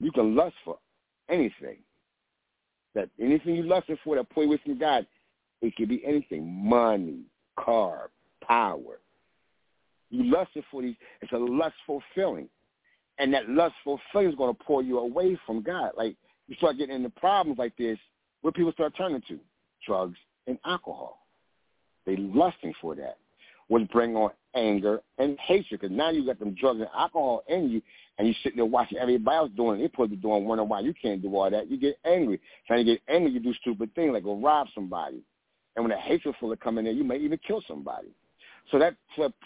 You 0.00 0.10
can 0.10 0.34
lust 0.34 0.56
for 0.64 0.78
anything. 1.28 1.78
That 2.94 3.10
anything 3.20 3.56
you 3.56 3.64
lust 3.64 3.90
for 4.04 4.16
that 4.16 4.30
point 4.30 4.48
away 4.48 4.60
from 4.64 4.78
God, 4.78 5.06
it 5.64 5.76
could 5.76 5.88
be 5.88 6.04
anything, 6.04 6.46
money, 6.46 7.20
car, 7.58 8.10
power. 8.46 9.00
You 10.10 10.24
lusted 10.24 10.64
for 10.70 10.82
these. 10.82 10.96
It's 11.22 11.32
a 11.32 11.38
lustful 11.38 12.02
feeling. 12.14 12.48
And 13.18 13.32
that 13.32 13.48
lustful 13.48 14.00
feeling 14.12 14.28
is 14.28 14.34
going 14.34 14.54
to 14.54 14.64
pull 14.64 14.82
you 14.82 14.98
away 14.98 15.38
from 15.46 15.62
God. 15.62 15.92
Like 15.96 16.16
you 16.48 16.56
start 16.56 16.78
getting 16.78 16.96
into 16.96 17.10
problems 17.10 17.58
like 17.58 17.76
this, 17.76 17.98
where 18.42 18.52
people 18.52 18.72
start 18.72 18.94
turning 18.96 19.22
to? 19.28 19.38
Drugs 19.86 20.18
and 20.46 20.58
alcohol. 20.64 21.26
They 22.06 22.16
lusting 22.16 22.74
for 22.80 22.94
that, 22.96 23.16
which 23.68 23.88
bring 23.88 24.14
on 24.16 24.30
anger 24.54 25.00
and 25.18 25.38
hatred. 25.40 25.80
Because 25.80 25.96
now 25.96 26.10
you 26.10 26.26
got 26.26 26.38
them 26.38 26.54
drugs 26.54 26.80
and 26.80 26.88
alcohol 26.94 27.42
in 27.48 27.70
you, 27.70 27.80
and 28.18 28.28
you 28.28 28.34
sitting 28.42 28.56
there 28.56 28.66
watching 28.66 28.98
everybody 28.98 29.36
else 29.36 29.50
doing 29.56 29.80
it. 29.80 29.82
They 29.82 29.88
supposed 29.88 30.10
to 30.10 30.16
be 30.16 30.22
doing, 30.22 30.44
wondering 30.44 30.68
why 30.68 30.80
you 30.80 30.92
can't 31.00 31.22
do 31.22 31.34
all 31.34 31.50
that. 31.50 31.70
You 31.70 31.78
get 31.78 31.96
angry. 32.04 32.40
Trying 32.66 32.84
to 32.84 32.92
get 32.92 33.02
angry, 33.08 33.32
you 33.32 33.40
do 33.40 33.54
stupid 33.54 33.94
things 33.94 34.12
like 34.12 34.24
go 34.24 34.36
rob 34.36 34.68
somebody. 34.74 35.22
And 35.76 35.84
when 35.84 35.92
a 35.92 36.00
hatred 36.00 36.34
full 36.38 36.52
of 36.52 36.60
come 36.60 36.78
in 36.78 36.84
there, 36.84 36.92
you 36.92 37.04
may 37.04 37.16
even 37.16 37.38
kill 37.46 37.62
somebody. 37.66 38.08
So 38.70 38.78
that 38.78 38.94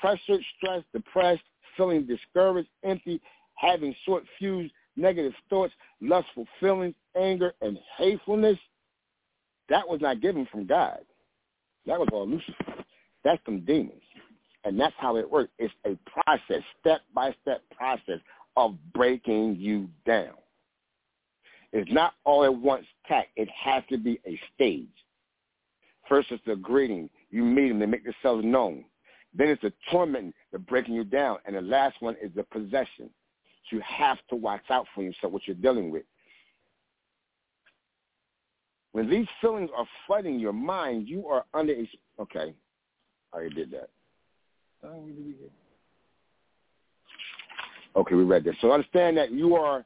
pressure, 0.00 0.38
stress, 0.56 0.82
depressed, 0.92 1.42
feeling 1.76 2.06
discouraged, 2.06 2.68
empty, 2.84 3.20
having 3.54 3.94
short 4.04 4.24
fuse, 4.38 4.70
negative 4.96 5.32
thoughts, 5.48 5.72
lustful 6.00 6.46
feelings, 6.60 6.94
anger, 7.16 7.52
and 7.60 7.78
hatefulness, 7.96 8.58
that 9.68 9.88
was 9.88 10.00
not 10.00 10.20
given 10.20 10.46
from 10.50 10.66
God. 10.66 11.00
That 11.86 11.98
was 11.98 12.08
all 12.12 12.28
Lucifer. 12.28 12.84
That's 13.24 13.40
some 13.44 13.64
demons. 13.64 14.02
And 14.64 14.78
that's 14.78 14.94
how 14.98 15.16
it 15.16 15.30
works. 15.30 15.50
It's 15.58 15.72
a 15.84 15.96
process, 16.10 16.62
step-by-step 16.80 17.62
process 17.76 18.20
of 18.56 18.76
breaking 18.92 19.56
you 19.56 19.88
down. 20.04 20.34
It's 21.72 21.90
not 21.92 22.14
all 22.24 22.44
at 22.44 22.54
once 22.54 22.86
tack. 23.06 23.28
It 23.36 23.48
has 23.50 23.82
to 23.90 23.98
be 23.98 24.20
a 24.26 24.38
stage. 24.54 24.88
First, 26.08 26.30
it's 26.30 26.42
the 26.46 26.56
greeting. 26.56 27.10
You 27.30 27.42
meet 27.42 27.68
them. 27.68 27.78
They 27.78 27.86
make 27.86 28.04
themselves 28.04 28.44
known. 28.44 28.84
Then 29.34 29.48
it's 29.48 29.62
the 29.62 29.72
torment, 29.90 30.34
the 30.52 30.58
breaking 30.58 30.94
you 30.94 31.04
down. 31.04 31.38
And 31.44 31.54
the 31.54 31.60
last 31.60 31.96
one 32.00 32.16
is 32.22 32.30
the 32.34 32.44
possession. 32.44 33.10
So 33.68 33.76
you 33.76 33.82
have 33.86 34.18
to 34.30 34.36
watch 34.36 34.62
out 34.70 34.86
for 34.94 35.02
yourself, 35.02 35.32
what 35.32 35.42
you're 35.46 35.56
dealing 35.56 35.90
with. 35.90 36.04
When 38.92 39.10
these 39.10 39.26
feelings 39.40 39.70
are 39.76 39.86
flooding 40.06 40.40
your 40.40 40.54
mind, 40.54 41.08
you 41.08 41.28
are 41.28 41.44
under 41.52 41.74
a... 41.74 41.88
Okay, 42.20 42.54
I 43.32 43.36
already 43.36 43.54
did 43.54 43.70
that. 43.72 43.90
Okay, 47.94 48.14
we 48.14 48.24
read 48.24 48.44
that. 48.44 48.54
So 48.60 48.72
understand 48.72 49.16
that 49.18 49.30
you 49.30 49.56
are... 49.56 49.84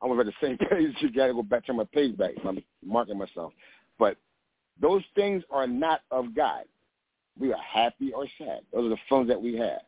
I'm 0.00 0.08
going 0.08 0.18
to 0.18 0.24
read 0.24 0.34
the 0.40 0.46
same 0.46 0.58
page. 0.70 0.94
You 1.00 1.10
got 1.10 1.26
to 1.26 1.34
go 1.34 1.42
back 1.42 1.66
to 1.66 1.72
my 1.72 1.84
page 1.92 2.16
back. 2.16 2.32
I'm 2.46 2.62
marking 2.84 3.18
myself. 3.18 3.52
But 3.98 4.16
those 4.80 5.02
things 5.14 5.42
are 5.50 5.66
not 5.66 6.02
of 6.10 6.34
God. 6.34 6.64
We 7.38 7.52
are 7.52 7.62
happy 7.62 8.12
or 8.12 8.26
sad. 8.38 8.60
Those 8.72 8.86
are 8.86 8.90
the 8.90 8.98
feelings 9.08 9.28
that 9.28 9.40
we 9.40 9.56
have. 9.56 9.80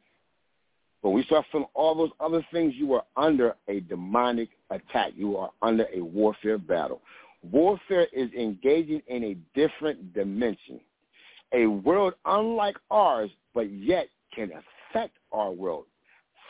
But 1.03 1.11
we 1.11 1.23
start 1.25 1.47
feeling 1.53 1.69
all 1.75 1.95
those 1.95 2.11
other 2.19 2.45
things, 2.53 2.75
you 2.77 2.95
are 2.95 3.05
under 3.17 3.55
a 3.69 3.81
demonic 3.81 4.49
attack. 4.71 5.13
You 5.15 5.37
are 5.37 5.51
under 5.63 5.87
a 5.95 6.01
warfare 6.01 6.59
battle. 6.59 7.01
Warfare 7.53 8.09
is 8.13 8.33
engaging 8.33 9.03
in 9.07 9.23
a 9.23 9.37
different 9.55 10.13
dimension, 10.15 10.81
a 11.53 11.67
world 11.67 12.15
unlike 12.25 12.77
ours, 12.91 13.31
but 13.55 13.71
yet 13.71 14.09
can 14.35 14.51
affect 14.51 15.15
our 15.31 15.53
world. 15.53 15.85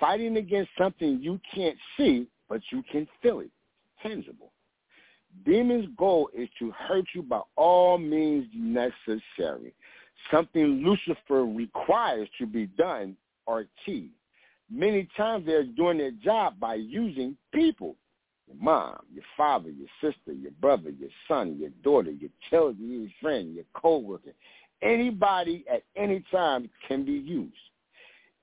Fighting 0.00 0.36
against 0.38 0.70
something 0.78 1.18
you 1.20 1.38
can't 1.54 1.76
see, 1.96 2.26
but 2.48 2.60
you 2.70 2.82
can 2.90 3.06
feel 3.22 3.40
it, 3.40 3.50
tangible. 4.02 4.52
Demon's 5.44 5.88
goal 5.96 6.30
is 6.34 6.48
to 6.58 6.70
hurt 6.72 7.06
you 7.14 7.22
by 7.22 7.40
all 7.56 7.98
means 7.98 8.46
necessary. 8.54 9.74
Something 10.30 10.82
Lucifer 10.84 11.44
requires 11.44 12.28
to 12.38 12.46
be 12.46 12.66
done 12.66 13.16
or 13.46 13.66
achieved. 13.86 14.12
many 14.70 15.08
times 15.16 15.46
they're 15.46 15.62
doing 15.62 15.98
their 15.98 16.10
job 16.10 16.58
by 16.58 16.74
using 16.74 17.36
people. 17.52 17.94
Your 18.48 18.56
mom, 18.60 18.98
your 19.12 19.24
father, 19.36 19.70
your 19.70 19.88
sister, 20.00 20.32
your 20.32 20.52
brother, 20.60 20.90
your 20.90 21.10
son, 21.28 21.56
your 21.58 21.70
daughter, 21.82 22.10
your 22.10 22.30
children, 22.48 23.02
your 23.02 23.10
friend, 23.20 23.54
your 23.54 23.64
co-worker. 23.74 24.32
Anybody 24.82 25.64
at 25.72 25.82
any 25.96 26.22
time 26.30 26.68
can 26.86 27.04
be 27.04 27.12
used. 27.12 27.54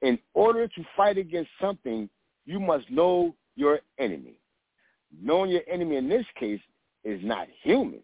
In 0.01 0.19
order 0.33 0.67
to 0.67 0.83
fight 0.97 1.17
against 1.17 1.49
something, 1.61 2.09
you 2.45 2.59
must 2.59 2.89
know 2.89 3.35
your 3.55 3.79
enemy. 3.97 4.33
Knowing 5.21 5.51
your 5.51 5.61
enemy 5.71 5.95
in 5.97 6.09
this 6.09 6.25
case 6.37 6.59
is 7.03 7.19
not 7.23 7.47
humans, 7.61 8.03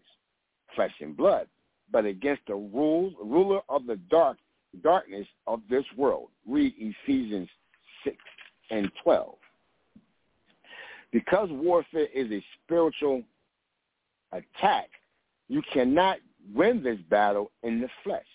flesh 0.74 0.92
and 1.00 1.16
blood, 1.16 1.46
but 1.90 2.04
against 2.04 2.42
the 2.46 2.54
rules, 2.54 3.14
ruler 3.22 3.60
of 3.68 3.86
the 3.86 3.96
dark 4.10 4.38
darkness 4.82 5.26
of 5.46 5.60
this 5.68 5.84
world. 5.96 6.28
Read 6.46 6.72
Ephesians 6.78 7.48
6 8.04 8.16
and 8.70 8.90
12. 9.02 9.34
Because 11.12 11.48
warfare 11.50 12.06
is 12.14 12.30
a 12.30 12.44
spiritual 12.62 13.22
attack, 14.32 14.90
you 15.48 15.60
cannot 15.72 16.18
win 16.54 16.82
this 16.82 16.98
battle 17.10 17.50
in 17.64 17.80
the 17.80 17.88
flesh. 18.04 18.26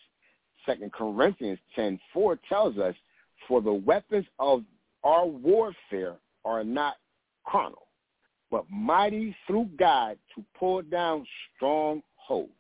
Second 0.66 0.92
Corinthians 0.92 1.60
10:4 1.74 2.36
tells 2.50 2.78
us, 2.78 2.96
"For 3.48 3.62
the 3.62 3.74
weapons 3.74 4.28
of 4.40 4.66
our 5.04 5.26
warfare 5.26 6.20
are 6.44 6.64
not 6.64 6.98
carnal, 7.46 7.85
but 8.52 8.70
mighty 8.70 9.36
through 9.48 9.70
God 9.78 10.18
to 10.36 10.44
pull 10.58 10.82
down 10.82 11.26
strongholds." 11.56 12.52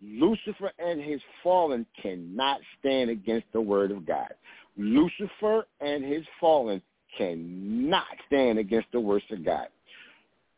Lucifer 0.00 0.72
and 0.78 1.00
his 1.00 1.22
fallen 1.42 1.86
cannot 2.00 2.60
stand 2.78 3.10
against 3.10 3.46
the 3.52 3.60
word 3.60 3.90
of 3.90 4.04
God. 4.04 4.34
Lucifer 4.76 5.66
and 5.80 6.04
his 6.04 6.26
fallen 6.40 6.82
cannot 7.16 8.06
stand 8.26 8.58
against 8.58 8.90
the 8.92 9.00
words 9.00 9.24
of 9.30 9.44
God. 9.44 9.68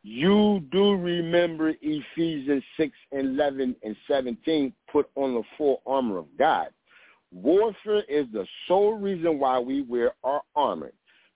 You 0.03 0.61
do 0.71 0.95
remember 0.97 1.75
Ephesians 1.81 2.63
6, 2.77 2.97
11, 3.13 3.75
and 3.83 3.97
17, 4.07 4.73
put 4.93 5.11
on 5.15 5.35
the 5.35 5.43
full 5.57 5.83
armor 5.87 6.19
of 6.19 6.27
God. 6.39 6.69
Warfare 7.33 8.03
is 8.09 8.27
the 8.33 8.47
sole 8.69 8.95
reason 8.95 9.39
why 9.39 9.59
we 9.59 9.83
wear 9.83 10.13
our 10.23 10.43
armor. 10.55 10.93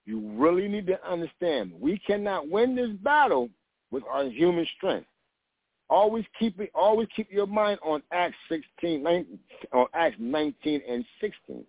You 0.09 0.21
really 0.33 0.67
need 0.67 0.87
to 0.87 1.07
understand 1.07 1.71
we 1.79 1.99
cannot 1.99 2.49
win 2.49 2.75
this 2.75 2.89
battle 3.03 3.47
with 3.91 4.01
our 4.11 4.23
human 4.23 4.65
strength. 4.75 5.05
Always 5.87 6.25
keep 6.39 6.59
it. 6.59 6.71
Always 6.73 7.07
keep 7.15 7.31
your 7.31 7.45
mind 7.45 7.77
on 7.83 8.01
Acts 8.11 8.35
16, 8.49 9.03
19, 9.03 9.39
on 9.71 9.85
Acts 9.93 10.15
19 10.17 10.81
and 10.89 11.05
16. 11.21 11.63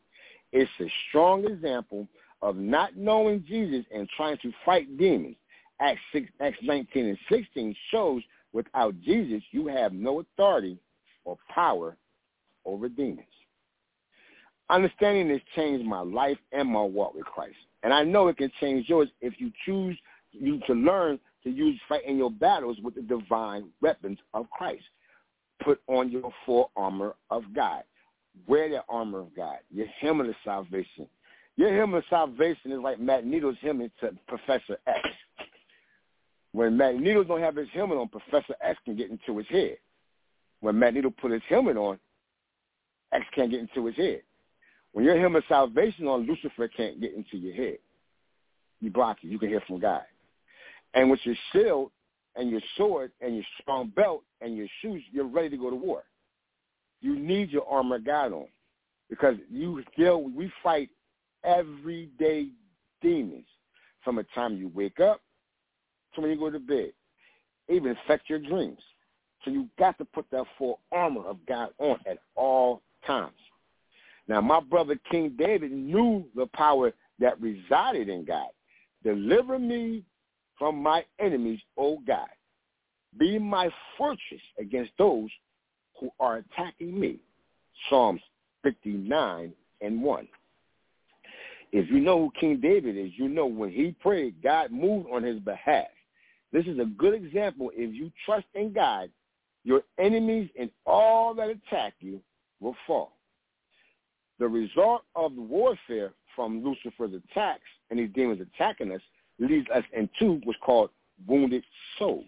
It's 0.52 0.70
a 0.80 0.90
strong 1.10 1.44
example 1.44 2.08
of 2.40 2.56
not 2.56 2.96
knowing 2.96 3.44
Jesus 3.46 3.84
and 3.94 4.08
trying 4.16 4.38
to 4.38 4.50
fight 4.64 4.96
demons. 4.96 5.36
Acts, 5.78 6.00
6, 6.14 6.26
Acts 6.40 6.56
19 6.62 7.08
and 7.08 7.18
16 7.30 7.76
shows 7.90 8.22
without 8.54 8.98
Jesus, 9.02 9.42
you 9.50 9.66
have 9.66 9.92
no 9.92 10.20
authority 10.20 10.78
or 11.26 11.36
power 11.54 11.94
over 12.64 12.88
demons. 12.88 13.26
Understanding 14.70 15.28
this 15.28 15.42
changed 15.54 15.84
my 15.84 16.00
life 16.00 16.38
and 16.52 16.70
my 16.70 16.80
walk 16.80 17.14
with 17.14 17.26
Christ. 17.26 17.56
And 17.82 17.92
I 17.92 18.04
know 18.04 18.28
it 18.28 18.36
can 18.36 18.50
change 18.60 18.88
yours 18.88 19.08
if 19.20 19.34
you 19.38 19.50
choose 19.64 19.96
you 20.32 20.60
to 20.66 20.74
learn 20.74 21.18
to 21.44 21.50
use 21.50 21.80
fight 21.88 22.04
in 22.06 22.18
your 22.18 22.30
battles 22.30 22.78
with 22.82 22.94
the 22.94 23.02
divine 23.02 23.70
weapons 23.80 24.18
of 24.34 24.48
Christ. 24.50 24.84
Put 25.64 25.80
on 25.86 26.10
your 26.10 26.32
full 26.44 26.70
armor 26.76 27.14
of 27.30 27.44
God. 27.54 27.82
Wear 28.46 28.68
the 28.68 28.82
armor 28.88 29.20
of 29.20 29.34
God, 29.34 29.58
your 29.70 29.86
helmet 30.00 30.28
of 30.28 30.34
salvation. 30.44 31.06
Your 31.56 31.74
helmet 31.76 31.98
of 31.98 32.04
salvation 32.08 32.72
is 32.72 32.78
like 32.78 33.00
Magneto's 33.00 33.56
helmet 33.60 33.92
to 34.00 34.12
Professor 34.28 34.78
X. 34.86 35.00
When 36.52 36.76
Magneto 36.76 37.24
don't 37.24 37.40
have 37.40 37.56
his 37.56 37.68
helmet 37.72 37.98
on, 37.98 38.08
Professor 38.08 38.54
X 38.62 38.78
can 38.84 38.96
get 38.96 39.10
into 39.10 39.38
his 39.38 39.46
head. 39.48 39.76
When 40.60 40.78
Magneto 40.78 41.10
put 41.10 41.32
his 41.32 41.42
helmet 41.48 41.76
on, 41.76 41.98
X 43.12 43.24
can't 43.34 43.50
get 43.50 43.60
into 43.60 43.86
his 43.86 43.96
head. 43.96 44.22
When 44.92 45.04
your 45.04 45.18
helmet 45.18 45.44
of 45.44 45.48
salvation 45.48 46.06
on, 46.06 46.26
Lucifer 46.26 46.68
can't 46.68 47.00
get 47.00 47.14
into 47.14 47.36
your 47.36 47.54
head. 47.54 47.78
You 48.80 48.90
block 48.90 49.18
it. 49.22 49.28
You 49.28 49.38
can 49.38 49.48
hear 49.48 49.62
from 49.66 49.78
God. 49.78 50.02
And 50.94 51.10
with 51.10 51.20
your 51.24 51.36
shield 51.52 51.90
and 52.36 52.50
your 52.50 52.60
sword 52.76 53.12
and 53.20 53.34
your 53.36 53.44
strong 53.60 53.92
belt 53.94 54.22
and 54.40 54.56
your 54.56 54.66
shoes, 54.82 55.02
you're 55.12 55.26
ready 55.26 55.50
to 55.50 55.56
go 55.56 55.70
to 55.70 55.76
war. 55.76 56.04
You 57.00 57.18
need 57.18 57.50
your 57.50 57.66
armor 57.68 57.98
God 57.98 58.32
on 58.32 58.46
because 59.08 59.36
you 59.50 59.82
still 59.92 60.22
we 60.24 60.50
fight 60.62 60.90
everyday 61.44 62.48
demons 63.00 63.46
from 64.04 64.16
the 64.16 64.26
time 64.34 64.56
you 64.56 64.70
wake 64.74 65.00
up 65.00 65.20
to 66.14 66.20
when 66.20 66.30
you 66.30 66.38
go 66.38 66.50
to 66.50 66.58
bed. 66.58 66.92
It 67.68 67.74
even 67.74 67.96
affect 68.04 68.28
your 68.28 68.38
dreams. 68.38 68.80
So 69.44 69.50
you 69.50 69.68
got 69.78 69.96
to 69.98 70.04
put 70.04 70.26
that 70.32 70.44
full 70.58 70.80
armor 70.92 71.24
of 71.24 71.38
God 71.46 71.70
on 71.78 71.98
at 72.06 72.18
all 72.34 72.82
times. 73.06 73.32
Now, 74.30 74.40
my 74.40 74.60
brother 74.60 74.96
King 75.10 75.34
David 75.36 75.72
knew 75.72 76.24
the 76.36 76.46
power 76.54 76.92
that 77.18 77.40
resided 77.40 78.08
in 78.08 78.24
God. 78.24 78.46
Deliver 79.02 79.58
me 79.58 80.04
from 80.56 80.80
my 80.80 81.04
enemies, 81.18 81.58
O 81.76 81.98
God. 82.06 82.28
Be 83.18 83.40
my 83.40 83.68
fortress 83.98 84.40
against 84.56 84.92
those 84.98 85.28
who 85.98 86.10
are 86.20 86.36
attacking 86.36 86.98
me. 86.98 87.18
Psalms 87.88 88.20
59 88.62 89.52
and 89.80 90.00
1. 90.00 90.28
If 91.72 91.90
you 91.90 91.98
know 91.98 92.20
who 92.20 92.32
King 92.38 92.60
David 92.60 92.96
is, 92.96 93.10
you 93.16 93.26
know 93.26 93.46
when 93.46 93.72
he 93.72 93.96
prayed, 94.00 94.40
God 94.44 94.70
moved 94.70 95.08
on 95.12 95.24
his 95.24 95.40
behalf. 95.40 95.88
This 96.52 96.66
is 96.66 96.78
a 96.78 96.84
good 96.84 97.14
example. 97.14 97.72
If 97.74 97.92
you 97.96 98.12
trust 98.24 98.46
in 98.54 98.72
God, 98.72 99.10
your 99.64 99.82
enemies 99.98 100.50
and 100.56 100.70
all 100.86 101.34
that 101.34 101.50
attack 101.50 101.94
you 101.98 102.20
will 102.60 102.76
fall. 102.86 103.16
The 104.40 104.48
result 104.48 105.02
of 105.14 105.36
the 105.36 105.42
warfare 105.42 106.14
from 106.34 106.64
Lucifer's 106.64 107.12
attacks 107.12 107.68
and 107.90 107.98
these 107.98 108.08
demons 108.14 108.40
attacking 108.40 108.90
us 108.90 109.02
leads 109.38 109.68
us 109.68 109.84
into 109.92 110.40
what's 110.44 110.58
called 110.64 110.88
wounded 111.28 111.62
souls. 111.98 112.24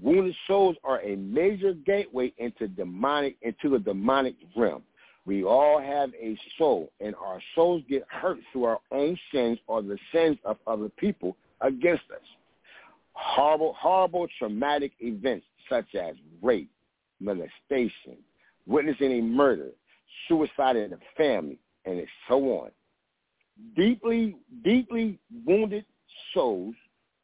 Wounded 0.00 0.34
souls 0.46 0.76
are 0.82 1.02
a 1.02 1.16
major 1.16 1.74
gateway 1.74 2.32
into 2.38 2.68
demonic 2.68 3.36
into 3.42 3.68
the 3.68 3.78
demonic 3.78 4.34
realm. 4.56 4.82
We 5.26 5.44
all 5.44 5.78
have 5.78 6.10
a 6.14 6.38
soul, 6.58 6.90
and 7.00 7.14
our 7.16 7.40
souls 7.54 7.82
get 7.88 8.04
hurt 8.08 8.38
through 8.50 8.64
our 8.64 8.80
own 8.92 9.18
sins 9.30 9.58
or 9.66 9.82
the 9.82 9.98
sins 10.10 10.38
of 10.46 10.56
other 10.66 10.88
people 10.88 11.36
against 11.60 12.04
us. 12.10 12.24
Horrible, 13.12 13.74
horrible 13.78 14.26
traumatic 14.38 14.92
events 15.00 15.44
such 15.68 15.94
as 15.94 16.14
rape, 16.42 16.70
molestation, 17.20 18.16
witnessing 18.66 19.12
a 19.12 19.22
murder, 19.22 19.70
suicide 20.28 20.76
in 20.76 20.90
the 20.90 20.98
family, 21.16 21.58
and 21.84 22.02
so 22.28 22.36
on 22.60 22.70
Deeply, 23.76 24.36
deeply 24.64 25.18
wounded 25.44 25.84
souls 26.32 26.74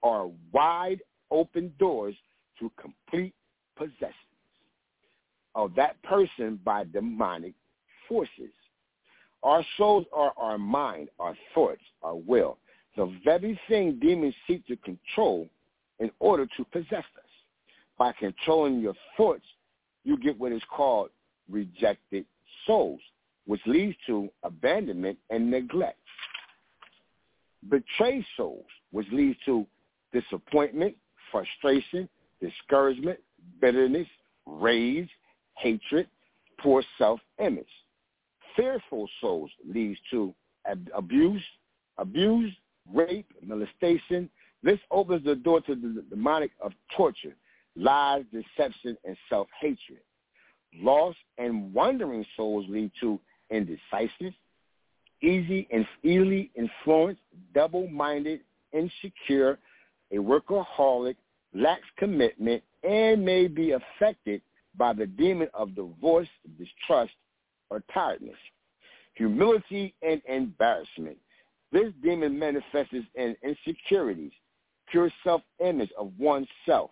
are 0.03 0.29
wide 0.53 1.01
open 1.31 1.73
doors 1.79 2.15
to 2.59 2.71
complete 2.81 3.35
possession 3.77 4.15
of 5.55 5.75
that 5.75 6.01
person 6.03 6.59
by 6.65 6.85
demonic 6.85 7.55
forces. 8.09 8.53
Our 9.43 9.65
souls 9.77 10.07
are 10.13 10.33
our 10.37 10.59
mind, 10.59 11.09
our 11.19 11.37
thoughts, 11.55 11.81
our 12.03 12.15
will, 12.15 12.59
the 12.97 13.13
very 13.25 13.59
thing 13.69 13.99
demons 14.01 14.35
seek 14.47 14.67
to 14.67 14.77
control 14.77 15.49
in 15.99 16.11
order 16.21 16.47
to 16.57 16.65
possess 16.65 17.05
us. 17.17 17.31
By 17.99 18.13
controlling 18.13 18.81
your 18.81 18.95
thoughts, 19.17 19.45
you 20.05 20.17
get 20.19 20.39
what 20.39 20.53
is 20.53 20.63
called 20.71 21.11
rejected 21.51 22.25
souls, 22.67 23.01
which 23.47 23.61
leads 23.67 23.97
to 24.07 24.29
abandonment 24.43 25.19
and 25.31 25.51
neglect 25.51 25.99
betray 27.69 28.25
souls, 28.37 28.67
which 28.91 29.07
leads 29.13 29.39
to 29.45 29.67
disappointment, 30.13 30.97
frustration, 31.31 32.09
discouragement, 32.41 33.19
bitterness, 33.61 34.07
rage, 34.47 35.09
hatred, 35.57 36.09
poor 36.59 36.83
self-image. 36.99 37.67
Fearful 38.57 39.09
souls 39.21 39.51
leads 39.67 39.99
to 40.11 40.35
ab- 40.67 40.91
abuse, 40.95 41.43
abuse, 41.99 42.53
rape, 42.93 43.31
molestation. 43.43 44.29
This 44.63 44.79
opens 44.91 45.25
the 45.25 45.37
door 45.37 45.61
to 45.63 45.75
the 45.75 46.05
demonic 46.11 46.51
of 46.61 46.73
torture, 46.97 47.37
lies, 47.77 48.25
deception, 48.33 48.97
and 49.05 49.17
self-hatred. 49.29 50.01
Lost 50.79 51.19
and 51.39 51.73
wandering 51.75 52.25
souls 52.37 52.67
lead 52.69 52.93
to 53.01 53.19
indecisive, 53.51 54.35
easy 55.21 55.67
and 55.73 55.87
easily 56.03 56.51
influenced, 56.55 57.21
double-minded, 57.55 58.41
insecure, 58.73 59.59
a 60.13 60.17
workaholic, 60.17 61.17
lacks 61.55 61.87
commitment, 61.97 62.63
and 62.85 63.25
may 63.25 63.47
be 63.49 63.73
affected 63.73 64.41
by 64.77 64.93
the 64.93 65.07
demon 65.07 65.49
of 65.53 65.75
divorce, 65.75 66.29
distrust, 66.59 67.13
or 67.71 67.83
tiredness. 67.93 68.37
humility, 69.15 69.95
and 70.03 70.23
embarrassment. 70.29 71.17
This 71.73 71.93
demon 72.03 72.39
manifests 72.39 72.95
in 73.15 73.37
insecurities, 73.43 74.33
pure 74.91 75.13
self-image 75.25 75.91
of 75.99 76.13
oneself, 76.19 76.91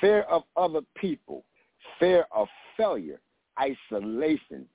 fear 0.00 0.22
of 0.22 0.42
other 0.56 0.80
people, 0.96 1.44
fear 2.00 2.26
of 2.34 2.48
failure, 2.76 3.20
isolation, 3.60 4.66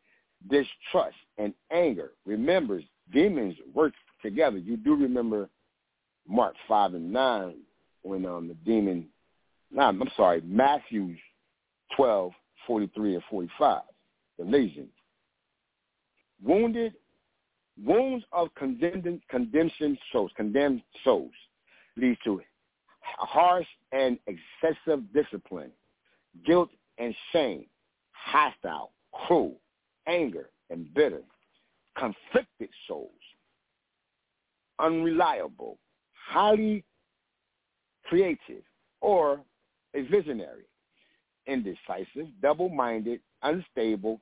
distrust, 0.49 1.17
and 1.37 1.53
anger. 1.71 2.11
Remember, 2.25 2.79
demons 3.11 3.55
work 3.73 3.93
together. 4.21 4.57
You 4.57 4.77
do 4.77 4.95
remember 4.95 5.49
Mark 6.27 6.53
5 6.67 6.93
and 6.93 7.11
9 7.11 7.55
when 8.03 8.25
um, 8.25 8.47
the 8.47 8.53
demon, 8.53 9.07
nah, 9.71 9.89
I'm 9.89 10.01
sorry, 10.15 10.41
Matthew 10.41 11.15
12, 11.97 12.31
43 12.67 13.15
and 13.15 13.23
45, 13.29 13.81
the 14.37 14.45
legion. 14.45 14.87
Wounded, 16.43 16.93
wounds 17.83 18.25
of 18.31 18.53
condemned, 18.55 19.21
condemnation 19.29 19.97
souls, 20.11 20.31
condemned 20.35 20.81
souls 21.03 21.31
lead 21.97 22.17
to 22.23 22.41
harsh 23.01 23.67
and 23.91 24.17
excessive 24.27 25.01
discipline, 25.13 25.71
guilt 26.45 26.69
and 26.97 27.15
shame, 27.31 27.65
hostile, 28.11 28.91
cruel, 29.13 29.55
anger, 30.07 30.49
and 30.69 30.93
bitter, 30.93 31.21
conflicted 31.97 32.69
souls, 32.87 33.09
unreliable, 34.79 35.77
highly 36.13 36.83
creative, 38.03 38.63
or 39.01 39.39
a 39.93 40.01
visionary, 40.03 40.65
indecisive, 41.47 42.27
double-minded, 42.41 43.19
unstable, 43.43 44.19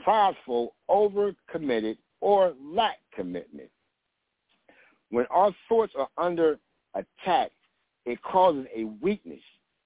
prideful, 0.00 0.74
overcommitted, 0.90 1.96
or 2.20 2.54
lack 2.62 2.98
commitment. 3.14 3.70
When 5.10 5.26
our 5.30 5.52
thoughts 5.68 5.92
are 5.98 6.08
under 6.18 6.58
attack, 6.94 7.50
it 8.04 8.22
causes 8.22 8.66
a 8.74 8.84
weakness 9.02 9.40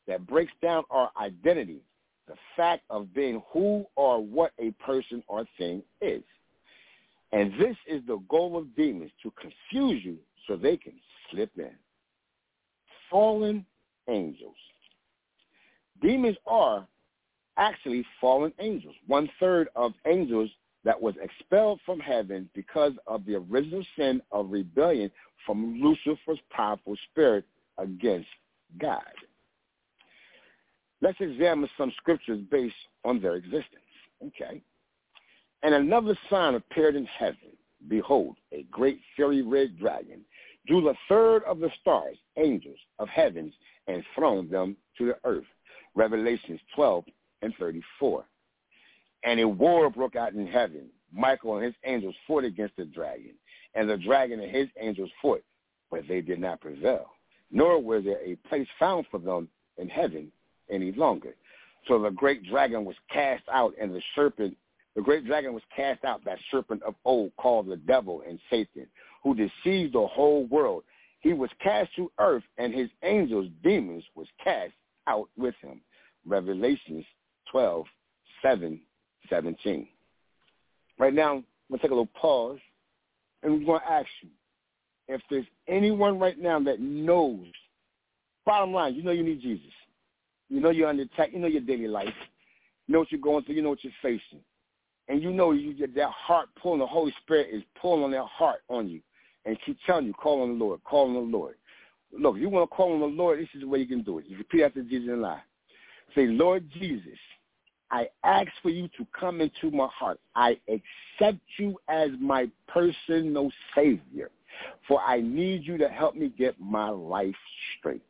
that 0.07 0.27
breaks 0.27 0.53
down 0.61 0.85
our 0.91 1.11
identity, 1.21 1.81
the 2.27 2.35
fact 2.57 2.83
of 2.91 3.13
being 3.15 3.43
who 3.53 3.85
or 3.97 4.23
what 4.23 4.53
a 4.59 4.71
person 4.73 5.23
or 5.27 5.45
thing 5.59 5.83
is. 6.01 6.23
And 7.33 7.53
this 7.59 7.77
is 7.87 8.03
the 8.07 8.19
goal 8.29 8.59
of 8.59 8.75
demons, 8.77 9.11
to 9.23 9.33
confuse 9.33 10.05
you 10.05 10.19
so 10.47 10.57
they 10.57 10.77
can 10.77 10.93
slip 11.31 11.51
in. 11.57 11.73
Fallen 13.11 13.65
angels. 14.09 14.57
Demons 16.01 16.37
are 16.47 16.87
actually 17.57 18.05
fallen 18.21 18.53
angels. 18.59 18.95
One 19.07 19.29
third 19.41 19.69
of 19.77 19.93
angels 20.07 20.51
that 20.85 21.01
was 21.01 21.15
expelled 21.23 21.81
from 21.87 22.01
heaven 22.01 22.49
because 22.55 22.93
of 23.07 23.25
the 23.25 23.37
original 23.37 23.85
sin 23.97 24.21
of 24.33 24.51
rebellion 24.51 25.11
from 25.47 25.81
Lucifer's 25.81 26.41
powerful 26.51 26.97
spirit 27.11 27.45
against 27.79 28.29
God. 28.79 29.03
Let's 31.03 31.21
examine 31.21 31.69
some 31.77 31.93
scriptures 31.97 32.41
based 32.51 32.75
on 33.05 33.21
their 33.21 33.35
existence. 33.35 33.67
Okay. 34.27 34.63
And 35.63 35.75
another 35.75 36.17
sign 36.31 36.55
appeared 36.55 36.97
in 36.97 37.07
heaven. 37.07 37.57
Behold, 37.89 38.37
a 38.53 38.65
great 38.71 39.01
fiery 39.17 39.43
red 39.43 39.79
dragon 39.79 40.21
drew 40.67 40.81
the 40.81 40.95
third 41.09 41.43
of 41.45 41.59
the 41.59 41.71
stars, 41.81 42.17
angels 42.37 42.79
of 42.99 43.09
heavens, 43.09 43.53
and 43.89 44.05
thrown 44.15 44.49
them 44.49 44.77
to 44.97 45.07
the 45.07 45.19
earth. 45.25 45.45
Revelations 45.95 46.61
12 46.75 47.05
and 47.43 47.53
34. 47.59 48.25
And 49.25 49.41
a 49.41 49.49
war 49.49 49.91
broke 49.91 50.17
out 50.17 50.33
in 50.33 50.47
heaven. 50.47 50.89
Michael 51.13 51.57
and 51.57 51.65
his 51.65 51.75
angels 51.85 52.15
fought 52.27 52.45
against 52.45 52.77
the 52.77 52.85
dragon, 52.85 53.35
and 53.75 53.91
the 53.91 53.99
dragon 53.99 54.41
and 54.41 54.51
his 54.51 54.69
angels 54.81 55.11
fought, 55.21 55.43
but 55.91 56.07
they 56.09 56.21
did 56.21 56.39
not 56.41 56.61
prevail 56.61 57.11
nor 57.53 57.81
was 57.81 58.03
there 58.03 58.21
a 58.25 58.35
place 58.49 58.67
found 58.79 59.07
for 59.11 59.19
them 59.19 59.47
in 59.77 59.89
heaven 59.89 60.33
any 60.71 60.93
longer. 60.93 61.35
So 61.89 62.01
the 62.01 62.11
great 62.11 62.45
dragon 62.45 62.85
was 62.85 62.97
cast 63.11 63.43
out, 63.53 63.75
and 63.81 63.95
the 63.95 64.03
serpent, 64.15 64.57
the 64.95 65.03
great 65.03 65.27
dragon 65.27 65.53
was 65.53 65.63
cast 65.75 66.05
out, 66.05 66.25
that 66.25 66.39
serpent 66.51 66.83
of 66.83 66.95
old 67.05 67.33
called 67.37 67.67
the 67.67 67.77
devil 67.77 68.23
and 68.29 68.39
Satan, 68.51 68.87
who 69.23 69.35
deceived 69.35 69.95
the 69.95 70.07
whole 70.07 70.47
world. 70.47 70.85
He 71.21 71.33
was 71.33 71.51
cast 71.63 71.95
to 71.97 72.11
earth, 72.19 72.45
and 72.59 72.75
his 72.75 72.89
angels, 73.03 73.49
demons, 73.63 74.05
was 74.15 74.27
cast 74.43 74.73
out 75.07 75.29
with 75.37 75.55
him. 75.63 75.81
Revelations 76.27 77.05
12, 77.51 77.87
7, 78.43 78.81
17. 79.29 79.89
Right 80.99 81.15
now, 81.15 81.33
I'm 81.33 81.45
going 81.69 81.79
to 81.79 81.79
take 81.79 81.91
a 81.91 81.95
little 81.95 82.07
pause, 82.07 82.59
and 83.43 83.53
we're 83.53 83.67
going 83.67 83.81
to 83.81 83.93
ask 83.93 84.09
you, 84.23 84.29
if 85.09 85.21
there's 85.31 85.47
anyone 85.69 86.19
right 86.19 86.39
now 86.39 86.61
that 86.61 86.81
knows, 86.81 87.47
bottom 88.47 88.73
line, 88.73 88.95
you 88.95 89.03
know 89.03 89.11
you 89.11 89.25
need 89.25 89.41
Jesus. 89.41 89.73
You 90.53 90.61
know 90.61 90.71
you're 90.71 90.89
under 90.89 91.03
attack. 91.03 91.31
You 91.33 91.39
know 91.39 91.47
your 91.47 91.63
daily 91.63 91.89
life. 91.89 92.15
You 92.87 92.93
know 92.93 93.01
what 93.01 93.13
you're 93.13 93.21
going 93.21 93.45
through. 93.45 93.55
You 93.55 93.63
know 93.63 93.71
what 93.71 93.83
you're 93.85 93.93
facing. 94.03 94.41
And 95.09 95.23
you 95.23 95.33
know 95.33 95.53
you 95.53 95.75
get 95.75 95.95
that 95.95 96.11
heart 96.11 96.49
pulling. 96.61 96.81
The 96.81 96.87
Holy 96.87 97.13
Spirit 97.23 97.49
is 97.53 97.63
pulling 97.81 98.05
on 98.05 98.11
that 98.13 98.27
heart 98.27 98.61
on 98.69 98.89
you. 98.89 99.01
And 99.45 99.57
keep 99.67 99.77
telling 99.87 100.07
you, 100.07 100.13
call 100.13 100.43
on 100.43 100.57
the 100.57 100.65
Lord, 100.65 100.85
call 100.85 101.09
on 101.09 101.15
the 101.15 101.37
Lord. 101.37 101.57
Look, 102.17 102.37
if 102.37 102.43
you 102.43 102.49
want 102.49 102.71
to 102.71 102.77
call 102.77 102.93
on 102.93 103.01
the 103.01 103.07
Lord, 103.07 103.41
this 103.41 103.49
is 103.55 103.63
the 103.63 103.67
way 103.67 103.81
you 103.81 103.87
can 103.87 104.03
do 104.03 104.19
it. 104.19 104.27
You 104.29 104.39
repeat 104.39 104.63
after 104.63 104.83
Jesus 104.83 105.09
and 105.09 105.23
lie. 105.23 105.41
Say, 106.15 106.27
Lord 106.27 106.65
Jesus, 106.79 107.19
I 107.91 108.07
ask 108.23 108.49
for 108.63 108.71
you 108.71 108.89
to 108.97 109.07
come 109.19 109.41
into 109.41 109.71
my 109.71 109.89
heart. 109.89 110.21
I 110.37 110.59
accept 110.69 111.41
you 111.59 111.77
as 111.89 112.11
my 112.21 112.49
personal 112.69 113.51
Savior 113.75 114.31
for 114.87 115.01
I 115.01 115.21
need 115.21 115.65
you 115.65 115.79
to 115.79 115.89
help 115.89 116.15
me 116.15 116.33
get 116.37 116.61
my 116.61 116.89
life 116.89 117.35
straight. 117.79 118.03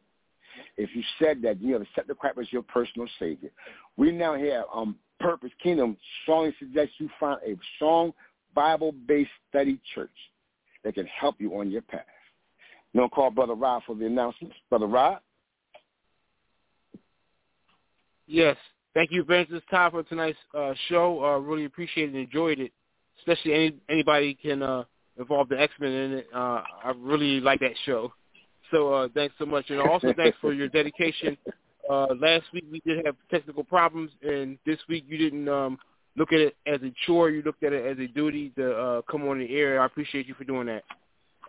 If 0.77 0.91
you 0.95 1.03
said 1.18 1.43
that 1.43 1.61
you 1.61 1.75
have 1.75 1.83
accepted 1.83 2.18
Christ 2.18 2.39
as 2.41 2.53
your 2.53 2.62
personal 2.62 3.07
Savior, 3.18 3.51
we 3.97 4.11
now 4.11 4.35
have 4.35 4.64
um, 4.75 4.97
Purpose 5.20 5.51
Kingdom 5.62 5.97
strongly 6.23 6.55
suggests 6.59 6.95
you 6.99 7.09
find 7.20 7.39
a 7.47 7.57
strong 7.77 8.12
Bible-based 8.55 9.31
study 9.49 9.79
church 9.95 10.11
that 10.85 10.95
can 10.95 11.07
help 11.07 11.37
you 11.39 11.59
on 11.59 11.70
your 11.70 11.83
path. 11.83 12.05
Know, 12.95 13.09
call 13.09 13.31
Brother 13.31 13.55
Rod 13.55 13.83
for 13.87 13.95
the 13.95 14.07
announcements. 14.07 14.57
Brother 14.68 14.87
Rod? 14.87 15.18
Yes. 18.27 18.57
Thank 18.95 19.11
you, 19.11 19.23
Evangelist 19.23 19.66
Todd, 19.70 19.93
for 19.93 20.03
tonight's 20.03 20.39
uh, 20.55 20.75
show. 20.89 21.25
Uh, 21.25 21.39
really 21.39 21.64
appreciated 21.64 22.14
and 22.14 22.25
enjoyed 22.25 22.59
it. 22.59 22.73
Especially 23.18 23.55
any 23.55 23.75
anybody 23.89 24.35
can 24.35 24.62
uh, 24.62 24.85
involved 25.18 25.51
the 25.51 25.61
X-Men 25.61 25.93
in 25.93 26.12
it. 26.12 26.27
Uh, 26.35 26.62
I 26.85 26.93
really 26.97 27.41
like 27.41 27.61
that 27.61 27.73
show. 27.87 28.12
So 28.73 28.93
uh, 28.93 29.09
thanks 29.14 29.35
so 29.39 29.47
much. 29.47 29.70
And 29.70 29.81
also 29.81 30.12
thanks 30.16 30.37
for 30.41 30.53
your 30.53 30.68
dedication. 30.68 31.37
Uh, 31.89 32.07
last 32.20 32.45
week 32.53 32.64
we 32.70 32.81
did 32.87 33.05
have 33.05 33.16
technical 33.31 33.62
problems, 33.62 34.11
and 34.23 34.59
this 34.66 34.79
week 34.89 35.05
you 35.07 35.18
didn't 35.18 35.49
um, 35.49 35.79
look 36.16 36.33
at 36.33 36.41
it 36.41 36.57
as 36.66 36.81
a 36.83 36.93
chore. 37.07 37.31
You 37.31 37.43
looked 37.43 37.62
at 37.62 37.73
it 37.73 37.85
as 37.87 37.99
a 37.99 38.09
duty 38.09 38.51
to 38.57 38.73
uh, 38.73 39.03
come 39.11 39.29
on 39.29 39.39
the 39.39 39.55
air. 39.55 39.81
I 39.81 39.87
appreciate 39.87 40.27
you 40.27 40.35
for 40.35 40.45
doing 40.45 40.66
that. 40.66 40.85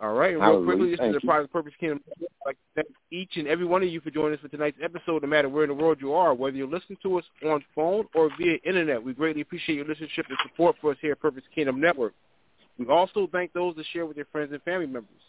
All 0.02 0.12
right. 0.12 0.34
And 0.34 0.42
real 0.42 0.64
quickly, 0.64 0.90
this 0.90 1.00
is 1.00 1.14
the 1.22 1.48
Purpose 1.52 1.72
Kingdom. 1.78 2.00
I'd 2.08 2.26
like 2.46 2.56
thank 2.74 2.88
each 3.10 3.36
and 3.36 3.46
every 3.46 3.64
one 3.64 3.82
of 3.82 3.88
you 3.88 4.00
for 4.00 4.10
joining 4.10 4.34
us 4.34 4.40
for 4.40 4.48
tonight's 4.48 4.76
episode, 4.82 5.22
no 5.22 5.28
matter 5.28 5.48
where 5.48 5.64
in 5.64 5.68
the 5.68 5.74
world 5.74 5.98
you 6.00 6.12
are, 6.12 6.34
whether 6.34 6.56
you're 6.56 6.66
listening 6.66 6.98
to 7.04 7.18
us 7.18 7.24
on 7.46 7.64
phone 7.74 8.06
or 8.14 8.28
via 8.36 8.56
internet. 8.66 9.02
We 9.02 9.14
greatly 9.14 9.42
appreciate 9.42 9.76
your 9.76 9.84
listenership 9.84 10.24
and 10.28 10.38
support 10.42 10.76
for 10.80 10.90
us 10.90 10.96
here 11.00 11.12
at 11.12 11.20
Purpose 11.20 11.44
Kingdom 11.54 11.80
Network. 11.80 12.12
We 12.76 12.86
also 12.86 13.28
thank 13.30 13.52
those 13.52 13.76
that 13.76 13.86
share 13.92 14.04
with 14.04 14.16
their 14.16 14.26
friends 14.32 14.52
and 14.52 14.60
family 14.62 14.86
members. 14.86 15.22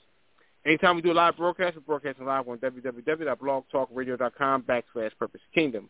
Anytime 0.65 0.95
we 0.95 1.03
do 1.03 1.11
a 1.11 1.13
live 1.13 1.37
broadcast, 1.37 1.75
we're 1.75 1.81
broadcasting 1.81 2.25
live 2.25 2.47
on 2.47 2.57
www.blogtalkradio.com 2.57 4.63
backslash 4.63 5.11
Purpose 5.19 5.41
Kingdom. 5.53 5.87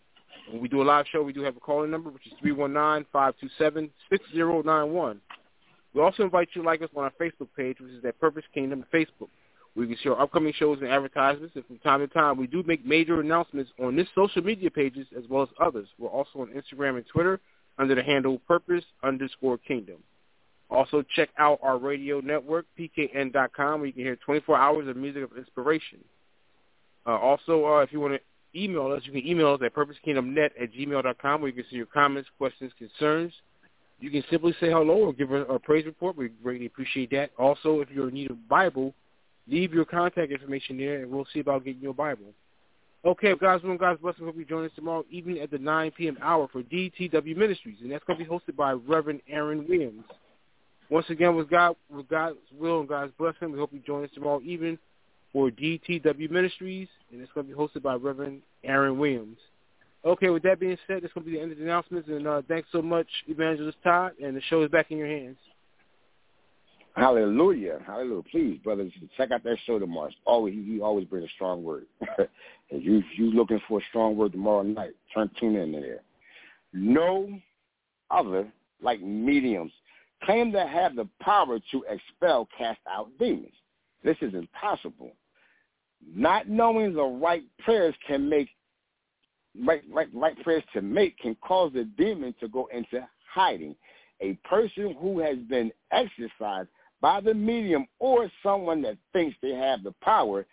When 0.52 0.62
we 0.62 0.68
do 0.68 0.82
a 0.82 0.84
live 0.84 1.06
show, 1.10 1.24
we 1.24 1.32
do 1.32 1.44
have 1.44 1.56
a 1.56 1.62
calling 1.62 1.90
number, 1.90 2.10
which 2.10 2.28
is 2.28 2.34
319-527-6091. 2.44 5.20
We 5.94 6.02
also 6.02 6.24
invite 6.24 6.50
you 6.54 6.62
to 6.62 6.68
like 6.68 6.82
us 6.82 6.90
on 6.94 7.06
our 7.06 7.12
Facebook 7.12 7.48
page, 7.56 7.80
which 7.80 7.94
is 7.94 8.04
at 8.04 8.20
Purpose 8.20 8.44
Kingdom 8.54 8.84
Facebook. 8.94 9.30
We 9.78 9.88
can 9.88 9.96
share 10.04 10.20
upcoming 10.20 10.52
shows 10.58 10.80
and 10.82 10.90
advertisements, 10.90 11.56
and 11.56 11.66
from 11.66 11.78
time 11.80 12.02
to 12.02 12.08
time, 12.08 12.36
we 12.38 12.48
do 12.48 12.62
make 12.68 12.86
major 12.86 13.22
announcements 13.22 13.72
on 13.82 13.96
this 13.96 14.10
social 14.14 14.42
media 14.42 14.70
pages 14.70 15.08
as 15.18 15.24
well 15.30 15.44
as 15.44 15.50
others. 15.58 15.88
We're 15.98 16.10
also 16.10 16.40
on 16.40 16.50
Instagram 16.50 16.98
and 16.98 17.08
Twitter 17.08 17.40
under 17.78 17.96
the 17.96 18.04
handle 18.04 18.40
Purpose 18.40 18.84
underscore 19.04 19.58
Kingdom. 19.58 20.04
Also, 20.70 21.04
check 21.16 21.30
out 21.38 21.60
our 21.62 21.78
radio 21.78 22.20
network, 22.20 22.66
pkn.com, 22.78 23.80
where 23.80 23.88
you 23.88 23.94
can 23.94 24.02
hear 24.02 24.16
24 24.18 24.58
hours 24.58 24.88
of 24.88 24.98
music 24.98 25.24
of 25.24 25.38
inspiration. 25.38 26.00
Uh, 27.06 27.12
also, 27.12 27.66
uh, 27.66 27.80
if 27.82 27.94
you 27.94 28.00
want 28.00 28.14
to 28.14 28.60
email 28.60 28.92
us, 28.92 29.02
you 29.06 29.12
can 29.12 29.28
email 29.28 29.54
us 29.54 29.62
at 29.64 29.76
purposekingdomnet 29.76 30.50
at 30.60 30.74
gmail.com, 30.74 31.42
where 31.42 31.50
you 31.50 31.56
can 31.56 31.66
see 31.70 31.76
your 31.76 31.86
comments, 31.86 32.30
questions, 32.38 32.72
concerns. 32.78 33.32
You 34.00 34.10
can 34.10 34.24
simply 34.30 34.54
say 34.60 34.72
hello 34.72 34.96
or 34.96 35.14
give 35.14 35.32
a, 35.32 35.44
a 35.46 35.60
praise 35.60 35.86
report. 35.86 36.18
We 36.18 36.30
greatly 36.44 36.66
appreciate 36.66 37.12
that. 37.12 37.30
Also, 37.38 37.82
if 37.82 37.90
you're 37.92 38.10
in 38.10 38.16
need 38.16 38.32
of 38.32 38.38
a 38.38 38.50
Bible, 38.50 38.94
leave 39.48 39.74
your 39.74 39.86
contact 39.86 40.32
information 40.32 40.78
there, 40.78 41.04
and 41.04 41.12
we'll 41.12 41.28
see 41.32 41.40
about 41.40 41.64
getting 41.64 41.82
your 41.82 41.94
Bible. 41.94 42.26
Okay, 43.06 43.36
guys, 43.40 43.62
one 43.62 43.78
God's 43.78 44.02
blessing. 44.02 44.26
Hope 44.26 44.36
you 44.36 44.46
join 44.46 44.66
us 44.66 44.72
tomorrow 44.76 45.06
evening 45.12 45.40
at 45.40 45.52
the 45.52 45.60
9 45.60 45.92
p.m. 45.92 46.18
hour 46.24 46.48
for 46.52 46.64
DTW 46.64 47.38
Ministries, 47.38 47.78
and 47.82 47.92
that's 47.92 48.04
going 48.04 48.18
to 48.18 48.26
be 48.26 48.30
hosted 48.30 48.56
by 48.56 48.72
Reverend 48.72 49.22
Aaron 49.30 49.66
Williams. 49.70 50.04
Once 50.90 51.10
again, 51.10 51.36
with 51.36 51.50
God, 51.50 51.76
with 51.90 52.08
God's 52.08 52.38
will 52.58 52.80
and 52.80 52.90
God's 52.90 53.14
blessing, 53.18 53.52
we 53.52 53.58
hope 53.58 53.74
you 53.74 53.80
join 53.80 54.04
us 54.04 54.10
tomorrow 54.14 54.42
evening 54.42 54.78
for 55.34 55.50
DTW 55.50 56.30
Ministries, 56.30 56.88
and 57.12 57.22
it's 57.22 57.32
going 57.34 57.48
to 57.48 57.54
be 57.54 57.60
hosted 57.60 57.82
by 57.82 57.96
Reverend 57.96 58.42
Aaron 58.64 59.00
Williams. 59.00 59.38
Okay, 60.06 60.30
with 60.30 60.44
that 60.44 60.60
being 60.60 60.78
said, 60.86 61.02
that's 61.02 61.14
going 61.14 61.26
to 61.26 61.32
be 61.32 61.38
the 61.38 61.42
end 61.42 61.52
of 61.52 61.58
the 61.58 61.64
announcements, 61.64 62.08
and 62.08 62.28
uh, 62.28 62.42
thanks 62.48 62.68
so 62.72 62.82
much, 62.82 63.08
Evangelist 63.28 63.78
Todd, 63.84 64.12
and 64.24 64.38
the 64.38 64.42
show 64.50 64.62
is 64.62 64.70
back 64.70 64.92
in 64.92 64.98
your 64.98 65.08
hands. 65.08 65.38
Hallelujah, 66.96 67.80
hallelujah! 67.86 68.22
Please, 68.32 68.60
brothers, 68.64 68.92
check 69.18 69.32
out 69.32 69.44
that 69.44 69.58
show 69.66 69.80
tomorrow. 69.80 70.12
always 70.24 70.54
he, 70.54 70.80
always 70.80 71.06
brings 71.06 71.26
a 71.26 71.34
strong 71.34 71.62
word. 71.62 71.86
if 72.70 72.84
you 72.86 73.04
you 73.18 73.32
looking 73.32 73.60
for 73.68 73.80
a 73.80 73.84
strong 73.90 74.16
word 74.16 74.32
tomorrow 74.32 74.62
night, 74.62 74.92
turn 75.14 75.30
tune 75.38 75.58
in 75.58 75.74
there. 75.74 76.00
No 76.72 77.38
other 78.12 78.48
like 78.82 79.02
mediums 79.02 79.74
claim 80.24 80.52
to 80.52 80.66
have 80.66 80.96
the 80.96 81.08
power 81.22 81.60
to 81.72 81.86
expel, 81.90 82.48
cast 82.58 82.80
out 82.90 83.10
demons. 83.20 83.54
This 84.04 84.18
is 84.22 84.34
impossible. 84.34 85.14
Not 86.08 86.48
knowing 86.48 86.94
the 86.94 87.04
right 87.04 87.44
prayers 87.64 87.96
can 88.08 88.30
make 88.30 88.50
right, 89.64 89.82
right, 89.92 90.10
right 90.14 90.42
prayers 90.44 90.64
to 90.74 90.82
make 90.82 91.18
can 91.18 91.36
cause 91.36 91.72
the 91.74 91.86
demon 91.98 92.36
to 92.40 92.48
go 92.48 92.68
into 92.74 93.08
hiding. 93.34 93.76
A 94.22 94.34
person 94.48 94.96
who 95.00 95.20
has 95.20 95.38
been 95.50 95.72
exorcised 95.92 96.70
by 97.02 97.22
the 97.22 97.34
medium 97.34 97.86
or 98.00 98.32
someone 98.42 98.82
that 98.84 98.98
thinks 99.14 99.36
they 99.42 99.52
have 99.52 99.84
the 99.84 99.94
power, 100.02 100.46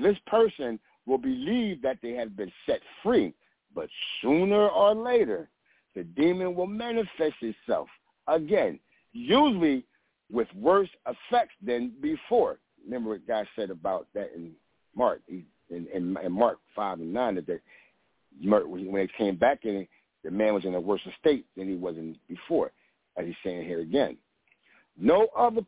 this 0.00 0.16
person 0.26 0.78
will 1.06 1.18
believe 1.18 1.82
that 1.82 1.98
they 2.02 2.12
have 2.12 2.36
been 2.36 2.52
set 2.66 2.80
free. 3.02 3.34
But 3.74 3.88
sooner 4.22 4.68
or 4.68 4.94
later, 4.94 5.48
the 5.94 6.04
demon 6.04 6.54
will 6.54 6.66
manifest 6.66 7.34
itself 7.40 7.88
again, 8.28 8.78
usually 9.18 9.84
with 10.30 10.48
worse 10.54 10.88
effects 11.06 11.54
than 11.64 11.92
before. 12.00 12.58
Remember 12.84 13.10
what 13.10 13.26
God 13.26 13.46
said 13.56 13.70
about 13.70 14.06
that 14.14 14.32
in 14.34 14.52
Mark, 14.94 15.20
in, 15.28 15.44
in, 15.70 16.16
in 16.16 16.32
Mark 16.32 16.58
5 16.74 17.00
and 17.00 17.12
9, 17.12 17.34
that 17.36 17.60
when 18.44 18.92
they 18.94 19.08
came 19.16 19.36
back 19.36 19.64
in, 19.64 19.86
the 20.24 20.30
man 20.30 20.54
was 20.54 20.64
in 20.64 20.74
a 20.74 20.80
worse 20.80 21.00
state 21.18 21.46
than 21.56 21.68
he 21.68 21.76
was 21.76 21.96
in 21.96 22.16
before, 22.28 22.72
as 23.16 23.26
he's 23.26 23.34
saying 23.44 23.64
here 23.66 23.80
again. 23.80 24.16
No 25.00 25.28
other 25.36 25.62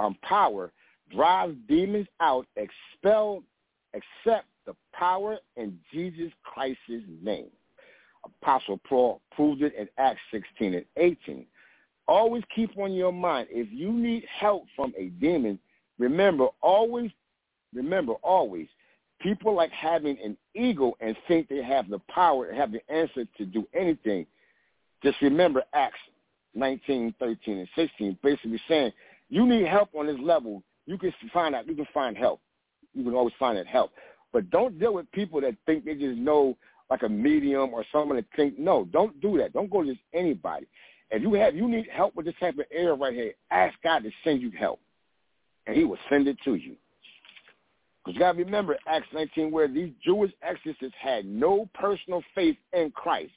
um, 0.00 0.16
power 0.22 0.72
drives 1.14 1.54
demons 1.68 2.06
out 2.20 2.46
expel, 2.56 3.42
except 3.92 4.46
the 4.66 4.74
power 4.92 5.38
in 5.56 5.78
Jesus 5.92 6.32
Christ's 6.42 7.04
name. 7.22 7.50
Apostle 8.24 8.80
Paul 8.88 9.20
proved 9.36 9.62
it 9.62 9.74
in 9.74 9.86
Acts 9.98 10.20
16 10.32 10.74
and 10.74 10.84
18. 10.96 11.46
Always 12.06 12.42
keep 12.54 12.76
on 12.78 12.92
your 12.92 13.12
mind, 13.12 13.48
if 13.50 13.68
you 13.70 13.90
need 13.92 14.24
help 14.40 14.64
from 14.76 14.92
a 14.98 15.06
demon, 15.20 15.58
remember, 15.98 16.48
always, 16.60 17.10
remember, 17.72 18.14
always, 18.22 18.68
People 19.24 19.54
like 19.54 19.70
having 19.70 20.18
an 20.22 20.36
ego 20.54 20.94
and 21.00 21.16
think 21.26 21.48
they 21.48 21.62
have 21.62 21.88
the 21.88 21.98
power, 22.10 22.52
have 22.52 22.72
the 22.72 22.80
answer 22.92 23.24
to 23.38 23.46
do 23.46 23.66
anything. 23.72 24.26
Just 25.02 25.16
remember 25.22 25.62
Acts 25.72 25.98
19, 26.54 27.14
13, 27.18 27.58
and 27.58 27.68
16, 27.74 28.18
basically 28.22 28.60
saying, 28.68 28.92
you 29.30 29.46
need 29.46 29.66
help 29.66 29.88
on 29.94 30.06
this 30.06 30.18
level. 30.20 30.62
You 30.84 30.98
can 30.98 31.12
find 31.32 31.54
out. 31.54 31.66
You 31.66 31.74
can 31.74 31.86
find 31.94 32.16
help. 32.16 32.40
You 32.92 33.02
can 33.02 33.14
always 33.14 33.32
find 33.38 33.56
that 33.56 33.66
help. 33.66 33.92
But 34.30 34.50
don't 34.50 34.78
deal 34.78 34.92
with 34.92 35.10
people 35.12 35.40
that 35.40 35.56
think 35.64 35.86
they 35.86 35.94
just 35.94 36.18
know 36.18 36.56
like 36.90 37.02
a 37.02 37.08
medium 37.08 37.72
or 37.72 37.82
someone 37.90 38.16
that 38.16 38.26
think 38.36 38.58
no. 38.58 38.84
Don't 38.92 39.18
do 39.22 39.38
that. 39.38 39.54
Don't 39.54 39.70
go 39.70 39.82
to 39.82 39.88
just 39.88 40.04
anybody. 40.12 40.66
If 41.14 41.22
you 41.22 41.32
have 41.34 41.54
you 41.54 41.68
need 41.68 41.86
help 41.92 42.16
with 42.16 42.26
this 42.26 42.34
type 42.40 42.58
of 42.58 42.64
area 42.72 42.92
right 42.92 43.14
here, 43.14 43.34
ask 43.52 43.74
God 43.84 44.02
to 44.02 44.10
send 44.24 44.42
you 44.42 44.50
help, 44.50 44.80
and 45.66 45.76
He 45.76 45.84
will 45.84 45.98
send 46.10 46.26
it 46.26 46.36
to 46.44 46.56
you. 46.56 46.74
Because 48.04 48.16
you 48.16 48.18
got 48.18 48.32
to 48.32 48.44
remember 48.44 48.76
Acts 48.88 49.06
19 49.14 49.52
where 49.52 49.68
these 49.68 49.92
Jewish 50.04 50.32
exorcists 50.42 50.96
had 51.00 51.24
no 51.24 51.70
personal 51.72 52.20
faith 52.34 52.56
in 52.72 52.90
Christ, 52.90 53.30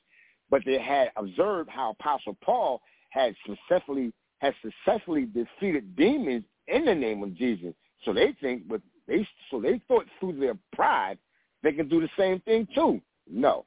but 0.50 0.64
they 0.66 0.80
had 0.80 1.12
observed 1.18 1.70
how 1.70 1.92
Apostle 1.92 2.36
Paul 2.42 2.82
had 3.12 3.36
successfully 3.46 4.12
had 4.40 4.56
successfully 4.64 5.26
defeated 5.26 5.96
demons 5.96 6.46
in 6.68 6.84
the 6.84 6.96
name 6.96 7.22
of 7.22 7.36
Jesus. 7.36 7.74
So 8.06 8.12
they 8.12 8.36
think, 8.42 8.68
but 8.68 8.82
they 9.08 9.28
so 9.52 9.62
they 9.62 9.80
thought 9.88 10.06
through 10.20 10.40
their 10.40 10.58
pride 10.74 11.20
they 11.62 11.74
can 11.74 11.88
do 11.88 12.02
the 12.02 12.10
same 12.18 12.40
thing 12.40 12.68
too. 12.74 13.02
No. 13.30 13.66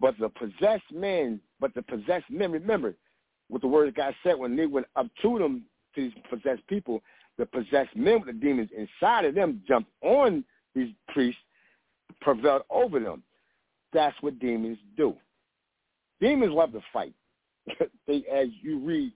But 0.00 0.16
the 0.18 0.28
possessed 0.28 0.90
men, 0.92 1.40
but 1.60 1.74
the 1.74 1.82
possessed 1.82 2.30
men, 2.30 2.52
remember 2.52 2.94
what 3.48 3.60
the 3.62 3.68
word 3.68 3.88
of 3.88 3.94
God 3.94 4.14
said 4.22 4.38
when 4.38 4.56
they 4.56 4.66
went 4.66 4.86
up 4.96 5.08
to 5.22 5.38
them, 5.38 5.64
to 5.94 6.02
these 6.02 6.12
possessed 6.30 6.66
people, 6.68 7.02
the 7.38 7.46
possessed 7.46 7.94
men 7.96 8.20
with 8.20 8.26
the 8.26 8.32
demons 8.32 8.70
inside 8.76 9.24
of 9.24 9.34
them 9.34 9.62
jumped 9.66 9.90
on 10.02 10.44
these 10.74 10.92
priests, 11.08 11.40
prevailed 12.20 12.62
over 12.70 13.00
them. 13.00 13.22
That's 13.92 14.16
what 14.20 14.38
demons 14.38 14.78
do. 14.96 15.16
Demons 16.20 16.52
love 16.52 16.72
to 16.72 16.80
fight. 16.92 17.14
they, 18.06 18.24
as 18.32 18.48
you 18.62 18.78
read 18.78 19.12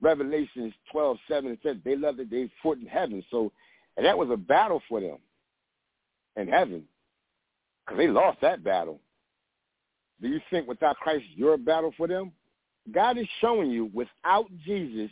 Revelations 0.00 0.72
12, 0.92 1.16
7, 1.28 1.50
it 1.50 1.58
says 1.62 1.76
they 1.84 1.96
love 1.96 2.16
that 2.18 2.30
they 2.30 2.50
fought 2.62 2.78
in 2.78 2.86
heaven. 2.86 3.24
So, 3.30 3.50
and 3.96 4.06
that 4.06 4.18
was 4.18 4.28
a 4.30 4.36
battle 4.36 4.82
for 4.88 5.00
them 5.00 5.18
in 6.36 6.48
heaven 6.48 6.84
because 7.84 7.98
they 7.98 8.08
lost 8.08 8.40
that 8.42 8.62
battle. 8.62 9.00
Do 10.20 10.28
you 10.28 10.40
think 10.50 10.68
without 10.68 10.96
Christ 10.96 11.24
you're 11.34 11.54
a 11.54 11.58
battle 11.58 11.92
for 11.96 12.06
them? 12.06 12.32
God 12.92 13.18
is 13.18 13.26
showing 13.40 13.70
you 13.70 13.90
without 13.94 14.46
Jesus 14.64 15.10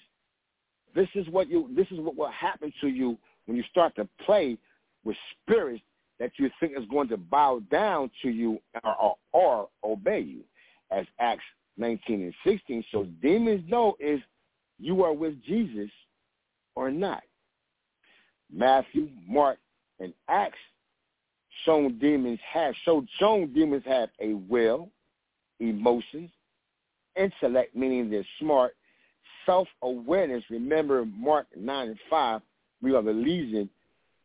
this 0.94 1.08
is 1.14 1.26
what 1.28 1.48
you. 1.48 1.70
This 1.74 1.86
is 1.90 1.98
what 2.00 2.16
will 2.16 2.30
happen 2.30 2.72
to 2.80 2.88
you 2.88 3.16
when 3.46 3.56
you 3.56 3.64
start 3.70 3.94
to 3.96 4.08
play 4.24 4.58
with 5.04 5.16
spirits 5.32 5.82
that 6.18 6.32
you 6.36 6.50
think 6.60 6.72
is 6.78 6.84
going 6.90 7.08
to 7.08 7.16
bow 7.16 7.60
down 7.70 8.10
to 8.22 8.28
you 8.28 8.60
or, 8.84 8.94
or, 8.94 9.16
or 9.32 9.68
obey 9.82 10.20
you, 10.20 10.42
as 10.90 11.06
Acts 11.18 11.44
19 11.78 12.22
and 12.22 12.34
16. 12.44 12.84
So 12.92 13.04
demons 13.20 13.64
know 13.68 13.96
if 13.98 14.20
you 14.78 15.02
are 15.02 15.12
with 15.12 15.42
Jesus 15.42 15.90
or 16.76 16.90
not. 16.90 17.22
Matthew, 18.54 19.08
Mark, 19.26 19.58
and 19.98 20.12
Acts 20.28 20.58
shown 21.64 21.98
demons 21.98 22.38
have 22.52 22.74
showed 22.84 23.06
shown 23.18 23.52
demons 23.52 23.82
have 23.86 24.08
a 24.20 24.34
will, 24.34 24.88
emotions, 25.60 26.30
intellect, 27.16 27.74
meaning 27.74 28.10
they're 28.10 28.26
smart, 28.40 28.74
self-awareness, 29.46 30.44
remember 30.50 31.04
Mark 31.04 31.46
9 31.56 31.88
and 31.88 31.98
5, 32.08 32.40
we 32.80 32.94
are 32.94 33.02
the 33.02 33.12
legion, 33.12 33.68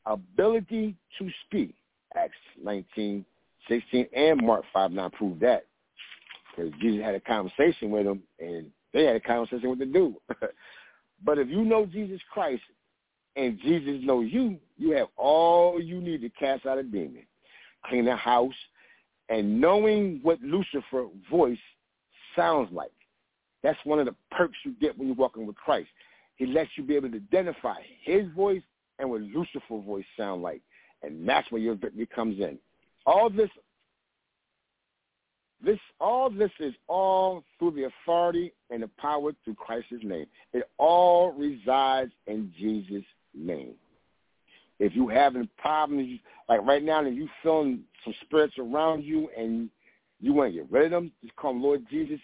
ability 0.06 0.96
to 1.20 1.30
speak, 1.46 1.76
Acts 2.16 2.36
19, 2.64 3.26
16, 3.68 4.08
and 4.16 4.42
Mark 4.46 4.64
5 4.74 4.92
9 4.92 5.10
prove 5.12 5.40
that. 5.40 5.66
Because 6.56 6.72
Jesus 6.82 7.04
had 7.04 7.16
a 7.16 7.20
conversation 7.20 7.92
with 7.92 8.06
them, 8.06 8.24
and 8.40 8.72
they 8.94 9.04
had 9.04 9.16
a 9.16 9.20
conversation 9.20 9.70
with 9.70 9.80
the 9.80 9.86
dude. 9.86 10.16
but 11.24 11.38
if 11.38 11.50
you 11.50 11.64
know 11.64 11.86
Jesus 11.86 12.20
Christ 12.32 12.64
and 13.38 13.60
Jesus 13.62 14.00
knows 14.02 14.30
you, 14.32 14.58
you 14.78 14.92
have 14.92 15.08
all 15.16 15.80
you 15.80 16.02
need 16.02 16.22
to 16.22 16.30
cast 16.30 16.66
out 16.66 16.80
a 16.80 16.84
demon, 16.84 17.24
clean 17.86 18.06
the 18.06 18.16
house, 18.16 18.54
and 19.30 19.62
knowing 19.62 20.20
what 20.24 20.42
Lucifer's 20.42 21.10
voice 21.30 21.58
sounds 22.36 22.70
like. 22.74 22.92
That's 23.62 23.78
one 23.84 24.00
of 24.00 24.06
the 24.08 24.16
perks 24.32 24.58
you 24.66 24.74
get 24.82 24.98
when 24.98 25.08
you're 25.08 25.16
walking 25.16 25.46
with 25.46 25.56
Christ. 25.56 25.90
He 26.36 26.48
lets 26.48 26.70
you 26.76 26.84
be 26.84 26.96
able 26.96 27.12
to 27.12 27.18
identify 27.18 27.76
his 28.02 28.28
voice 28.36 28.62
and 29.00 29.10
what 29.10 29.22
Lucifer's 29.22 29.86
voice 29.86 30.06
sound 30.18 30.42
like. 30.42 30.62
And 31.04 31.28
that's 31.28 31.50
where 31.52 31.62
your 31.62 31.76
victory 31.76 32.08
comes 32.08 32.40
in. 32.40 32.58
All 33.06 33.30
this 33.30 33.50
this 35.64 35.80
all 36.00 36.30
this 36.30 36.52
is 36.60 36.74
all 36.88 37.44
through 37.58 37.72
the 37.72 37.86
authority 37.86 38.54
and 38.70 38.84
the 38.84 38.90
power 39.00 39.32
through 39.44 39.56
Christ's 39.56 40.04
name. 40.04 40.28
It 40.54 40.70
all 40.78 41.32
resides 41.34 42.12
in 42.28 42.54
Jesus' 42.58 43.04
name. 43.38 43.74
If 44.80 44.96
you 44.96 45.08
having 45.08 45.50
problems, 45.58 46.20
like 46.48 46.62
right 46.64 46.84
now, 46.84 47.04
if 47.04 47.16
you 47.16 47.28
feeling 47.42 47.82
some 48.04 48.14
spirits 48.22 48.56
around 48.60 49.04
you 49.04 49.30
and 49.38 49.70
you 50.20 50.34
want 50.34 50.54
to 50.54 50.60
get 50.60 50.72
rid 50.72 50.86
of 50.86 50.92
them, 50.92 51.12
just 51.24 51.36
call 51.36 51.60
Lord 51.60 51.84
Jesus, 51.90 52.20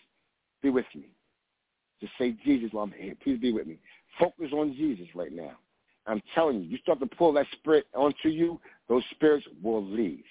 be 0.62 0.70
with 0.70 0.86
me. 0.96 1.08
Just 2.00 2.14
say, 2.20 2.36
Jesus, 2.44 2.70
while 2.72 2.84
I'm 2.86 2.92
here. 2.92 3.16
Please 3.24 3.40
be 3.40 3.52
with 3.52 3.66
me. 3.66 3.80
Focus 4.20 4.52
on 4.54 4.74
Jesus 4.76 5.08
right 5.16 5.32
now. 5.32 5.54
I'm 6.06 6.22
telling 6.36 6.62
you, 6.62 6.70
you 6.70 6.78
start 6.80 7.00
to 7.00 7.06
pull 7.06 7.34
that 7.34 7.46
spirit 7.54 7.88
onto 7.96 8.30
you, 8.30 8.60
those 8.90 9.04
spirits 9.12 9.46
will 9.64 9.84
leave. 9.84 10.24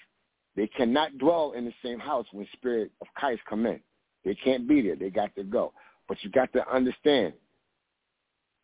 They 0.55 0.67
cannot 0.67 1.17
dwell 1.17 1.53
in 1.57 1.65
the 1.65 1.73
same 1.83 1.99
house 1.99 2.27
when 2.31 2.47
spirit 2.53 2.91
of 3.01 3.07
Christ 3.15 3.41
come 3.49 3.65
in. 3.65 3.79
They 4.23 4.35
can't 4.35 4.67
be 4.67 4.81
there. 4.81 4.95
They 4.95 5.09
got 5.09 5.35
to 5.35 5.43
go. 5.43 5.73
But 6.07 6.17
you 6.21 6.29
got 6.29 6.53
to 6.53 6.71
understand, 6.71 7.33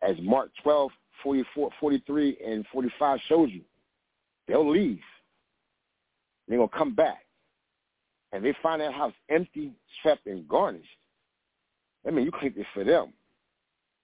as 0.02 0.16
Mark 0.22 0.52
12, 0.62 0.92
44, 1.24 1.70
43, 1.80 2.38
and 2.46 2.66
45 2.72 3.20
shows 3.28 3.50
you, 3.52 3.62
they'll 4.48 4.70
leave. 4.70 5.00
They're 6.48 6.58
going 6.58 6.70
to 6.70 6.78
come 6.78 6.96
back. 6.96 7.26
And 8.32 8.44
they 8.44 8.54
find 8.62 8.82
that 8.82 8.94
house 8.94 9.14
empty, 9.30 9.72
swept, 10.02 10.28
and 10.28 10.48
garnished. 10.48 10.88
I 12.08 12.12
mean, 12.12 12.26
you 12.26 12.32
claim 12.32 12.54
it 12.56 12.66
for 12.74 12.84
them. 12.84 13.14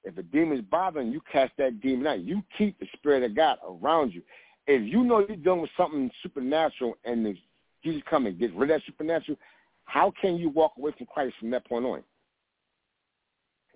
If 0.03 0.17
a 0.17 0.23
demon's 0.23 0.61
bothering 0.61 1.11
you, 1.11 1.21
cast 1.31 1.53
that 1.57 1.81
demon 1.81 2.07
out. 2.07 2.19
You 2.19 2.43
keep 2.57 2.79
the 2.79 2.87
spirit 2.93 3.23
of 3.23 3.35
God 3.35 3.57
around 3.67 4.13
you. 4.13 4.21
If 4.67 4.81
you 4.83 5.03
know 5.03 5.19
you're 5.19 5.37
dealing 5.37 5.61
with 5.61 5.71
something 5.77 6.09
supernatural 6.21 6.97
and 7.05 7.25
the, 7.25 7.35
Jesus 7.83 8.03
come 8.09 8.25
and 8.25 8.37
get 8.37 8.53
rid 8.53 8.71
of 8.71 8.79
that 8.79 8.85
supernatural, 8.85 9.37
how 9.85 10.13
can 10.19 10.37
you 10.37 10.49
walk 10.49 10.73
away 10.77 10.91
from 10.97 11.07
Christ 11.07 11.35
from 11.39 11.51
that 11.51 11.67
point 11.67 11.85
on? 11.85 12.03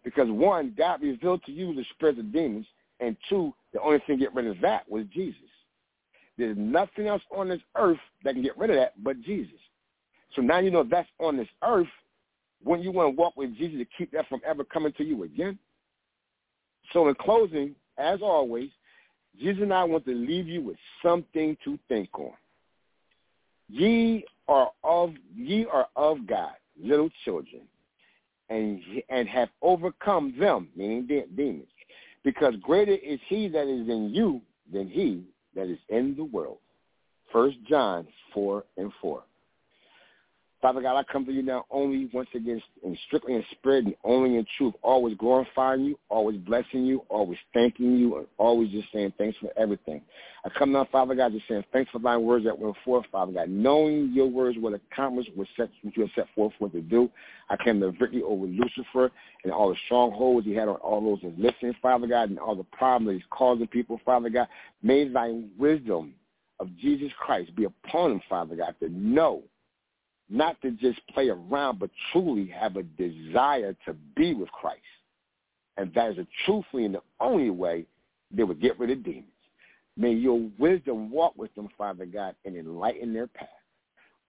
Because 0.04 0.30
one, 0.30 0.74
God 0.78 1.02
revealed 1.02 1.44
to 1.46 1.52
you 1.52 1.74
the 1.74 1.86
spirits 1.94 2.20
of 2.20 2.32
demons, 2.32 2.66
and 3.00 3.16
two, 3.30 3.54
the 3.74 3.82
only 3.82 4.00
thing 4.06 4.18
to 4.18 4.26
get 4.26 4.34
rid 4.34 4.48
of 4.48 4.60
that 4.62 4.90
was 4.90 5.06
Jesus. 5.14 5.42
There's 6.38 6.58
nothing 6.58 7.08
else 7.08 7.22
on 7.36 7.50
this 7.50 7.62
earth 7.76 8.00
that 8.24 8.34
can 8.34 8.44
get 8.44 8.58
rid 8.58 8.70
of 8.70 8.78
that 8.78 8.94
but 9.04 9.22
Jesus. 9.22 9.60
So 10.36 10.42
now 10.42 10.60
you 10.60 10.72
know 10.72 10.84
that's 10.84 11.10
on 11.20 11.38
this 11.38 11.48
earth. 11.64 11.88
When 12.64 12.82
you 12.82 12.92
want 12.92 13.16
to 13.16 13.20
walk 13.20 13.36
with 13.38 13.58
Jesus 13.58 13.80
to 13.80 13.86
keep 13.98 14.12
that 14.12 14.28
from 14.28 14.42
ever 14.46 14.64
coming 14.64 14.94
to 14.98 15.04
you 15.04 15.24
again. 15.24 15.58
So 16.94 17.08
in 17.08 17.16
closing, 17.16 17.76
as 17.98 18.22
always, 18.22 18.70
Jesus 19.40 19.64
and 19.64 19.74
I 19.74 19.84
want 19.84 20.06
to 20.06 20.14
leave 20.14 20.48
you 20.48 20.62
with 20.62 20.78
something 21.04 21.56
to 21.64 21.80
think 21.88 22.10
on. 22.18 22.34
Ye 23.70 24.26
are 24.48 24.72
of 24.84 25.14
ye 25.36 25.66
are 25.72 25.88
of 25.96 26.26
God, 26.26 26.54
little 26.82 27.10
children, 27.24 27.62
and 28.50 28.82
and 29.10 29.30
have 29.30 29.50
overcome 29.62 30.34
them, 30.40 30.70
meaning 30.76 31.06
de- 31.06 31.28
demons, 31.36 31.68
because 32.24 32.56
greater 32.62 32.94
is 32.94 33.20
He 33.28 33.48
that 33.50 33.68
is 33.68 33.88
in 33.90 34.12
you 34.14 34.42
than 34.72 34.88
he 34.88 35.24
that 35.56 35.70
is 35.70 35.80
in 35.90 36.16
the 36.16 36.24
world. 36.24 36.60
First 37.32 37.58
John 37.68 38.08
four 38.34 38.66
and 38.78 38.92
four. 39.02 39.24
Father 40.62 40.82
God, 40.82 40.98
I 40.98 41.04
come 41.10 41.26
to 41.26 41.32
you 41.32 41.42
now 41.42 41.66
only 41.72 42.10
once 42.12 42.28
again 42.36 42.62
and 42.84 42.98
strictly 43.08 43.34
in 43.34 43.44
spirit 43.52 43.86
and 43.86 43.96
only 44.04 44.36
in 44.36 44.46
truth, 44.58 44.74
always 44.82 45.16
glorifying 45.18 45.86
you, 45.86 45.98
always 46.10 46.38
blessing 46.38 46.86
you, 46.86 47.02
always 47.08 47.38
thanking 47.54 47.98
you, 47.98 48.18
and 48.18 48.28
always 48.38 48.70
just 48.70 48.92
saying 48.94 49.14
thanks 49.18 49.38
for 49.40 49.52
everything. 49.58 50.02
I 50.44 50.50
come 50.50 50.74
now, 50.74 50.86
Father 50.92 51.16
God, 51.16 51.32
just 51.32 51.48
saying 51.48 51.64
thanks 51.72 51.90
for 51.92 52.00
thy 52.00 52.18
words 52.18 52.44
that 52.44 52.60
went 52.60 52.76
forth, 52.84 53.06
Father 53.10 53.32
God, 53.32 53.48
knowing 53.50 54.12
your 54.14 54.28
words 54.28 54.58
will 54.60 54.74
accomplish 54.74 55.28
what, 55.34 55.48
set, 55.56 55.70
what 55.82 55.96
you 55.96 56.04
have 56.04 56.12
set 56.14 56.28
forth 56.36 56.52
for 56.60 56.68
to 56.70 56.82
do. 56.82 57.10
I 57.50 57.56
came 57.64 57.80
to 57.80 57.92
victory 57.92 58.22
over 58.22 58.46
Lucifer 58.46 59.12
and 59.46 59.54
all 59.54 59.70
the 59.70 59.78
strongholds 59.86 60.46
he 60.46 60.54
had 60.54 60.68
on 60.68 60.76
all 60.76 61.02
those 61.02 61.22
that 61.22 61.40
listening, 61.40 61.76
Father 61.82 62.06
God, 62.06 62.32
and 62.32 62.40
all 62.40 62.56
the 62.56 62.66
problems 62.66 63.22
he's 63.22 63.28
causing 63.30 63.68
people, 63.68 64.02
Father 64.04 64.30
God. 64.30 64.50
May 64.84 65.08
thy 65.08 65.42
wisdom 65.58 66.16
of 66.60 66.68
Jesus 66.78 67.12
Christ 67.18 67.56
be 67.56 67.64
upon 67.64 68.12
him, 68.12 68.22
Father 68.28 68.58
God, 68.58 68.76
to 68.82 68.90
know 68.90 69.44
not 70.30 70.62
to 70.62 70.72
just 70.72 71.00
play 71.14 71.30
around, 71.30 71.80
but 71.80 71.90
truly 72.12 72.48
have 72.48 72.76
a 72.76 72.84
desire 72.84 73.76
to 73.86 73.94
be 74.16 74.34
with 74.34 74.52
Christ. 74.52 74.82
And 75.78 75.94
that 75.94 76.12
is 76.12 76.18
a 76.18 76.28
truthfully 76.46 76.86
and 76.86 76.96
the 76.96 77.02
only 77.20 77.50
way 77.50 77.86
they 78.32 78.44
would 78.44 78.62
get 78.62 78.78
rid 78.80 78.92
of 78.92 79.04
demons. 79.04 79.26
May 79.98 80.14
your 80.14 80.50
wisdom 80.58 81.10
walk 81.10 81.38
with 81.38 81.54
them, 81.56 81.68
Father 81.78 82.06
God, 82.06 82.36
and 82.46 82.56
enlighten 82.56 83.14
their 83.14 83.28
path. 83.28 83.48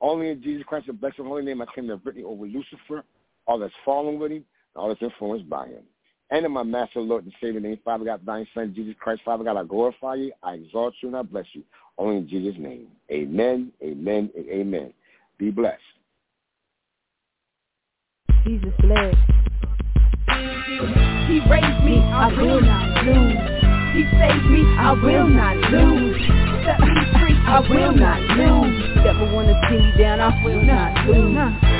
Only 0.01 0.31
in 0.31 0.43
Jesus 0.43 0.65
Christ, 0.67 0.87
the 0.87 0.93
blessed 0.93 1.19
holy 1.19 1.45
name 1.45 1.61
I 1.61 1.67
claim 1.67 1.87
the 1.87 1.97
victory 1.97 2.25
over 2.25 2.47
Lucifer, 2.47 3.05
all 3.47 3.59
that's 3.59 3.73
fallen 3.85 4.19
with 4.19 4.33
him, 4.33 4.45
all 4.75 4.89
that's 4.89 5.03
influenced 5.03 5.49
by 5.49 5.67
him. 5.67 5.83
And 6.31 6.47
in 6.47 6.53
my 6.53 6.63
Master, 6.63 7.01
Lord, 7.01 7.25
and 7.25 7.33
Savior 7.41 7.61
name, 7.61 7.79
Father 7.85 8.05
God, 8.05 8.25
thine 8.25 8.47
Son, 8.55 8.73
Jesus 8.75 8.95
Christ, 8.99 9.23
Father 9.25 9.45
God, 9.45 9.57
I 9.57 9.65
glorify 9.65 10.15
you, 10.15 10.33
I 10.43 10.55
exalt 10.55 10.95
you, 11.03 11.09
and 11.09 11.17
I 11.17 11.23
bless 11.23 11.47
you. 11.53 11.65
Only 11.99 12.19
in 12.19 12.29
Jesus' 12.29 12.59
name. 12.59 12.87
Amen, 13.11 13.73
amen, 13.83 14.31
and 14.37 14.49
amen. 14.49 14.93
Be 15.41 15.51
blessed. 15.51 15.80
Jesus 18.45 18.74
bled. 18.78 19.16
He 21.28 21.41
raised 21.49 21.82
me, 21.82 21.97
I 22.12 22.28
will 22.36 22.61
not 22.61 23.05
lose. 23.07 23.41
He 23.97 24.05
saved 24.20 24.51
me, 24.51 24.61
I 24.76 24.93
will 24.93 25.28
not 25.28 25.57
lose. 25.72 26.20
Set 26.66 26.80
me 26.80 26.93
free, 27.16 27.36
I 27.49 27.61
will 27.70 27.93
not 27.97 28.20
lose. 28.36 29.03
Never 29.03 29.34
wanna 29.34 29.59
see 29.70 29.78
me 29.78 29.93
down, 29.97 30.20
I 30.20 30.45
will 30.45 30.62
not 30.62 31.07
lose. 31.09 31.80